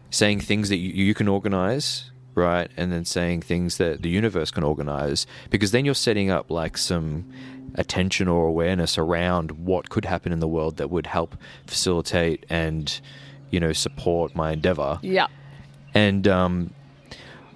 saying 0.09 0.39
things 0.39 0.69
that 0.69 0.77
you, 0.77 0.91
you 1.05 1.13
can 1.13 1.27
organize, 1.27 2.11
right, 2.35 2.69
and 2.77 2.91
then 2.91 3.05
saying 3.05 3.41
things 3.41 3.77
that 3.77 4.01
the 4.01 4.09
universe 4.09 4.51
can 4.51 4.63
organize, 4.63 5.25
because 5.49 5.71
then 5.71 5.85
you're 5.85 5.93
setting 5.93 6.29
up 6.29 6.49
like 6.49 6.77
some 6.77 7.31
attention 7.75 8.27
or 8.27 8.47
awareness 8.47 8.97
around 8.97 9.51
what 9.51 9.89
could 9.89 10.05
happen 10.05 10.31
in 10.31 10.39
the 10.39 10.47
world 10.47 10.77
that 10.77 10.89
would 10.89 11.07
help 11.07 11.37
facilitate 11.65 12.45
and 12.49 12.99
you 13.49 13.59
know 13.59 13.73
support 13.73 14.35
my 14.35 14.51
endeavor. 14.51 14.99
Yeah. 15.01 15.27
And 15.93 16.27
um, 16.27 16.73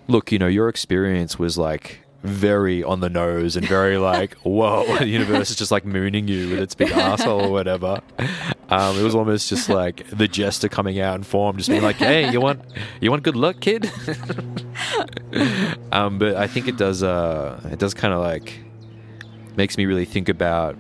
look, 0.08 0.32
you 0.32 0.40
know, 0.40 0.48
your 0.48 0.70
experience 0.70 1.40
was 1.40 1.58
like 1.58 2.00
very 2.24 2.84
on 2.84 3.00
the 3.00 3.10
nose 3.10 3.56
and 3.56 3.68
very 3.68 3.98
like, 3.98 4.34
whoa, 4.44 4.98
the 5.00 5.08
universe 5.08 5.50
is 5.50 5.56
just 5.56 5.72
like 5.72 5.86
mooning 5.86 6.28
you 6.28 6.50
with 6.50 6.60
its 6.60 6.76
big 6.76 6.92
asshole 6.92 7.46
or 7.46 7.52
whatever. 7.52 8.02
Um, 8.70 8.98
it 8.98 9.04
was 9.04 9.14
almost 9.14 9.48
just 9.50 9.70
like 9.70 10.08
the 10.10 10.28
jester 10.28 10.68
coming 10.70 11.00
out 11.00 11.16
in 11.16 11.24
form, 11.24 11.58
just 11.58 11.70
being 11.70 11.84
like, 11.84 11.98
hey, 11.98 12.32
you 12.32 12.42
want 12.42 12.62
you 13.00 13.12
want 13.12 13.22
good 13.24 13.36
luck, 13.36 13.60
kid? 13.62 13.92
um, 15.92 16.18
but 16.18 16.36
I 16.36 16.48
think 16.48 16.68
it 16.68 16.78
does 16.78 17.04
uh, 17.04 17.60
it 17.72 17.80
does 17.80 17.94
kind 17.94 18.14
of 18.14 18.22
like 18.22 18.60
makes 19.56 19.78
me 19.78 19.86
really 19.86 20.06
think 20.06 20.30
about 20.30 20.76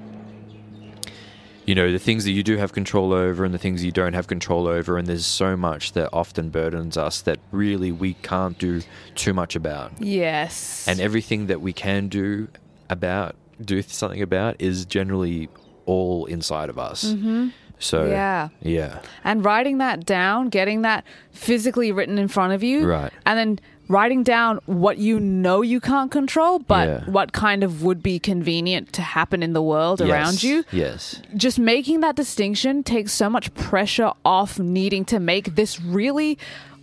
you 1.66 1.74
know 1.76 1.92
the 1.92 2.00
things 2.00 2.24
that 2.26 2.32
you 2.32 2.44
do 2.44 2.58
have 2.58 2.74
control 2.74 3.14
over 3.14 3.44
and 3.46 3.54
the 3.54 3.58
things 3.58 3.84
you 3.84 3.92
don't 3.92 4.14
have 4.14 4.28
control 4.28 4.68
over 4.68 4.98
and 4.98 5.08
there's 5.08 5.26
so 5.26 5.56
much 5.58 5.94
that 5.94 6.10
often 6.14 6.50
burdens 6.50 6.98
us 6.98 7.22
that 7.22 7.40
really 7.52 7.92
we 7.92 8.14
can't 8.16 8.58
do 8.60 8.82
too 9.16 9.34
much 9.34 9.56
about 9.56 9.92
Yes. 10.00 10.88
and 10.88 11.00
everything 11.00 11.48
that 11.48 11.62
we 11.62 11.74
can 11.74 12.08
do 12.08 12.48
about 12.90 13.36
do 13.60 13.82
something 13.82 14.22
about 14.22 14.58
is 14.60 14.86
generally 14.86 15.50
all 15.86 16.26
inside 16.26 16.70
of 16.70 16.78
us 16.78 17.06
Mhm. 17.14 17.52
So 17.80 18.06
Yeah. 18.06 18.50
yeah 18.62 19.00
And 19.24 19.44
writing 19.44 19.78
that 19.80 20.06
down, 20.06 20.50
getting 20.50 20.82
that 20.84 21.04
physically 21.32 21.92
written 21.92 22.18
in 22.18 22.28
front 22.28 22.54
of 22.54 22.64
you, 22.64 22.86
Right. 22.86 23.12
and 23.26 23.38
then 23.40 23.60
writing 23.88 24.24
down 24.24 24.60
what 24.66 24.98
you 24.98 25.20
know 25.20 25.62
you 25.62 25.80
can't 25.80 26.10
control, 26.10 26.58
but 26.60 26.88
Yeah. 26.88 27.00
what 27.12 27.34
kind 27.34 27.64
of 27.64 27.84
would 27.84 28.02
be 28.02 28.18
convenient 28.18 28.92
to 28.94 29.02
happen 29.04 29.44
in 29.44 29.54
the 29.54 29.62
world 29.62 30.02
around 30.02 30.42
you. 30.42 30.64
Yes. 30.72 31.22
Just 31.38 31.60
making 31.60 32.00
that 32.00 32.16
distinction 32.16 32.82
takes 32.84 33.12
so 33.12 33.30
much 33.30 33.54
pressure 33.54 34.12
off 34.24 34.58
needing 34.58 35.06
to 35.06 35.20
make 35.20 35.56
this 35.56 35.80
really 35.80 36.40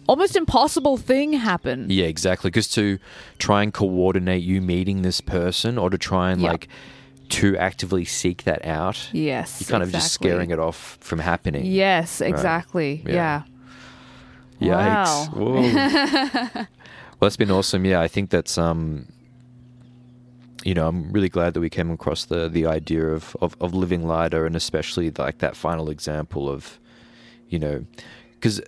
almost 0.09 0.37
impossible 0.37 0.97
thing 0.97 1.33
happen. 1.33 1.87
Yeah, 1.89 2.05
exactly. 2.07 2.51
Because 2.51 2.69
to 2.75 2.99
try 3.39 3.63
and 3.65 3.73
coordinate 3.73 4.43
you 4.43 4.61
meeting 4.61 5.03
this 5.03 5.21
person 5.21 5.79
or 5.79 5.91
to 5.91 5.99
try 5.99 6.31
and 6.31 6.41
Yeah. 6.41 6.51
like 6.53 6.69
to 7.33 7.57
actively 7.57 8.05
seek 8.05 8.45
that 8.45 8.65
out, 8.65 9.09
Yes. 9.13 9.61
you're 9.61 9.69
kind 9.69 9.83
of 9.83 9.91
just 9.91 10.13
scaring 10.13 10.51
it 10.51 10.59
off 10.59 10.99
from 11.01 11.19
happening. 11.19 11.65
Yes, 11.67 12.21
exactly. 12.21 13.03
Yeah. 13.07 13.43
Yeah. 14.59 15.05
Yikes. 15.07 15.33
Whoa. 15.35 15.53
well, 16.55 16.67
that's 17.21 17.37
been 17.37 17.51
awesome. 17.51 17.85
Yeah, 17.85 18.01
I 18.01 18.09
think 18.09 18.31
that's 18.31 18.59
um 18.59 19.07
you 20.65 20.75
know, 20.75 20.87
I'm 20.87 21.11
really 21.11 21.29
glad 21.29 21.55
that 21.55 21.61
we 21.61 21.71
came 21.71 21.91
across 21.91 22.25
the 22.27 22.49
the 22.49 22.67
idea 22.67 23.07
of, 23.09 23.37
of, 23.41 23.57
of 23.61 23.75
living 23.75 24.07
lighter 24.07 24.47
and 24.47 24.55
especially 24.55 25.11
like 25.11 25.39
that 25.39 25.57
final 25.57 25.91
example 25.91 26.49
of, 26.49 26.79
you 27.49 27.59
know, 27.59 27.85
because 28.35 28.61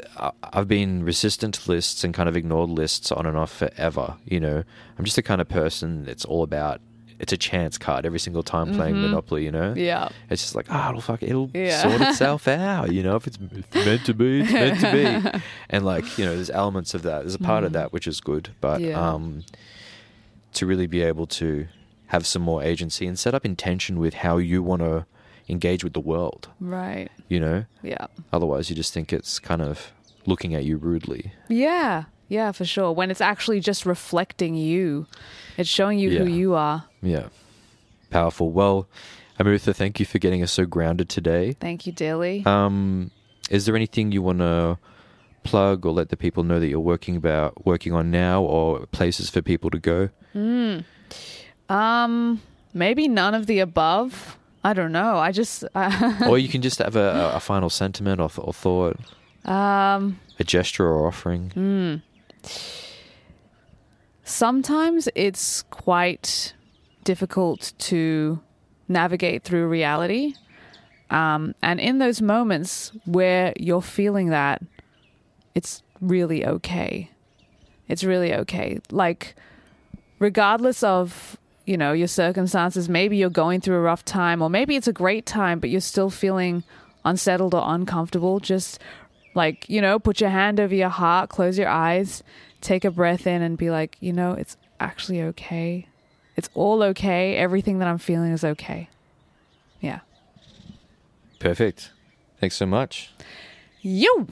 I've 0.52 0.68
been 0.68 1.04
resistant 1.04 1.54
to 1.54 1.70
lists 1.70 2.02
and 2.02 2.14
kind 2.14 2.28
of 2.28 2.36
ignored 2.36 2.70
lists 2.70 3.12
on 3.12 3.26
and 3.26 3.36
off 3.36 3.52
forever. 3.52 4.16
You 4.24 4.40
know, 4.40 4.64
I'm 4.98 5.04
just 5.04 5.16
the 5.16 5.22
kind 5.22 5.40
of 5.40 5.48
person 5.48 6.04
that's 6.04 6.24
all 6.24 6.42
about 6.42 6.80
it's 7.20 7.32
a 7.32 7.36
chance 7.36 7.78
card 7.78 8.04
every 8.04 8.18
single 8.18 8.42
time 8.42 8.74
playing 8.74 9.00
Monopoly. 9.00 9.44
You 9.44 9.52
know, 9.52 9.74
Yeah. 9.76 10.08
it's 10.30 10.42
just 10.42 10.54
like, 10.54 10.66
ah, 10.70 10.88
it'll 10.90 11.00
fuck, 11.00 11.22
it'll 11.22 11.50
Yeah. 11.54 11.82
sort 11.82 12.00
itself 12.08 12.48
out. 12.48 12.92
You 12.92 13.02
know, 13.02 13.16
if 13.16 13.26
it's, 13.26 13.38
meant 13.40 14.04
to 14.06 14.14
be, 14.14 14.40
it's 14.40 14.52
meant 14.52 14.80
to 14.80 14.92
be. 15.32 15.40
And 15.70 15.84
like, 15.84 16.18
you 16.18 16.24
know, 16.24 16.34
there's 16.34 16.50
elements 16.50 16.94
of 16.94 17.02
that. 17.02 17.20
There's 17.22 17.34
a 17.34 17.38
part 17.38 17.64
of 17.64 17.72
that 17.72 17.92
which 17.92 18.06
is 18.06 18.20
good, 18.20 18.50
but 18.60 18.80
Yeah. 18.80 19.00
um, 19.00 19.44
to 20.54 20.66
really 20.66 20.86
be 20.86 21.02
able 21.02 21.26
to 21.26 21.66
have 22.08 22.26
some 22.26 22.42
more 22.42 22.62
agency 22.62 23.06
and 23.06 23.18
set 23.18 23.34
up 23.34 23.44
intention 23.44 23.98
with 23.98 24.14
how 24.14 24.36
you 24.36 24.62
want 24.62 24.82
to 24.82 25.06
engage 25.48 25.82
with 25.82 25.92
the 25.94 26.00
world. 26.00 26.48
Right. 26.60 27.08
You 27.28 27.40
know, 27.40 27.64
Yeah. 27.82 28.06
otherwise 28.32 28.70
you 28.70 28.76
just 28.76 28.92
think 28.94 29.12
it's 29.12 29.38
kind 29.38 29.60
of 29.62 29.92
looking 30.26 30.54
at 30.54 30.64
you 30.64 30.76
rudely. 30.76 31.32
Yeah. 31.48 32.04
Yeah, 32.28 32.52
for 32.52 32.64
sure. 32.64 32.92
When 32.92 33.10
it's 33.10 33.20
actually 33.20 33.60
just 33.60 33.84
reflecting 33.86 34.54
you, 34.54 35.06
it's 35.56 35.68
showing 35.68 35.98
you 35.98 36.10
who 36.18 36.24
you 36.26 36.54
are. 36.54 36.84
Yeah, 37.02 37.28
powerful. 38.10 38.50
Well, 38.50 38.88
Amutha, 39.38 39.74
thank 39.74 40.00
you 40.00 40.06
for 40.06 40.18
getting 40.18 40.42
us 40.42 40.52
so 40.52 40.64
grounded 40.64 41.08
today. 41.08 41.52
Thank 41.52 41.86
you, 41.86 41.92
Dilly. 41.92 42.44
Um, 42.46 43.10
is 43.50 43.66
there 43.66 43.76
anything 43.76 44.10
you 44.12 44.22
want 44.22 44.38
to 44.38 44.78
plug 45.42 45.84
or 45.84 45.92
let 45.92 46.08
the 46.08 46.16
people 46.16 46.42
know 46.44 46.58
that 46.58 46.68
you're 46.68 46.80
working 46.80 47.16
about 47.16 47.66
working 47.66 47.92
on 47.92 48.10
now, 48.10 48.42
or 48.42 48.86
places 48.86 49.28
for 49.28 49.42
people 49.42 49.68
to 49.70 49.78
go? 49.78 50.08
Um, 51.68 52.40
maybe 52.72 53.08
none 53.08 53.34
of 53.34 53.46
the 53.46 53.58
above. 53.60 54.38
I 54.62 54.72
don't 54.72 54.92
know. 54.92 55.18
I 55.18 55.30
just 55.32 55.64
or 56.26 56.38
you 56.38 56.48
can 56.48 56.62
just 56.62 56.78
have 56.78 56.96
a, 56.96 57.32
a 57.34 57.40
final 57.40 57.68
sentiment 57.68 58.20
or, 58.20 58.30
th- 58.30 58.46
or 58.46 58.52
thought, 58.54 58.96
um 59.44 60.18
a 60.40 60.44
gesture 60.44 60.86
or 60.86 61.06
offering. 61.06 62.00
Sometimes 64.24 65.08
it's 65.14 65.62
quite 65.62 66.54
difficult 67.04 67.72
to 67.78 68.40
navigate 68.88 69.44
through 69.44 69.68
reality. 69.68 70.34
Um, 71.10 71.54
and 71.62 71.78
in 71.78 71.98
those 71.98 72.20
moments 72.20 72.92
where 73.04 73.52
you're 73.56 73.82
feeling 73.82 74.30
that, 74.30 74.62
it's 75.54 75.82
really 76.00 76.44
okay. 76.44 77.10
It's 77.88 78.02
really 78.02 78.34
okay. 78.34 78.80
Like, 78.90 79.36
regardless 80.18 80.82
of, 80.82 81.36
you 81.66 81.76
know, 81.76 81.92
your 81.92 82.08
circumstances, 82.08 82.88
maybe 82.88 83.16
you're 83.16 83.30
going 83.30 83.60
through 83.60 83.76
a 83.76 83.80
rough 83.80 84.04
time, 84.04 84.42
or 84.42 84.50
maybe 84.50 84.76
it's 84.76 84.88
a 84.88 84.92
great 84.92 85.26
time, 85.26 85.60
but 85.60 85.70
you're 85.70 85.80
still 85.80 86.10
feeling 86.10 86.64
unsettled 87.04 87.54
or 87.54 87.62
uncomfortable. 87.66 88.40
Just 88.40 88.78
like, 89.34 89.68
you 89.68 89.80
know, 89.80 89.98
put 89.98 90.20
your 90.20 90.30
hand 90.30 90.60
over 90.60 90.74
your 90.74 90.88
heart, 90.88 91.30
close 91.30 91.58
your 91.58 91.68
eyes, 91.68 92.22
take 92.60 92.84
a 92.84 92.90
breath 92.90 93.26
in, 93.26 93.42
and 93.42 93.58
be 93.58 93.70
like, 93.70 93.96
you 94.00 94.12
know, 94.12 94.32
it's 94.32 94.56
actually 94.80 95.22
okay. 95.22 95.86
It's 96.36 96.48
all 96.54 96.82
okay. 96.82 97.36
Everything 97.36 97.78
that 97.78 97.88
I'm 97.88 97.98
feeling 97.98 98.32
is 98.32 98.44
okay. 98.44 98.88
Yeah. 99.80 100.00
Perfect. 101.38 101.92
Thanks 102.40 102.56
so 102.56 102.66
much. 102.66 103.12
You. 103.82 104.28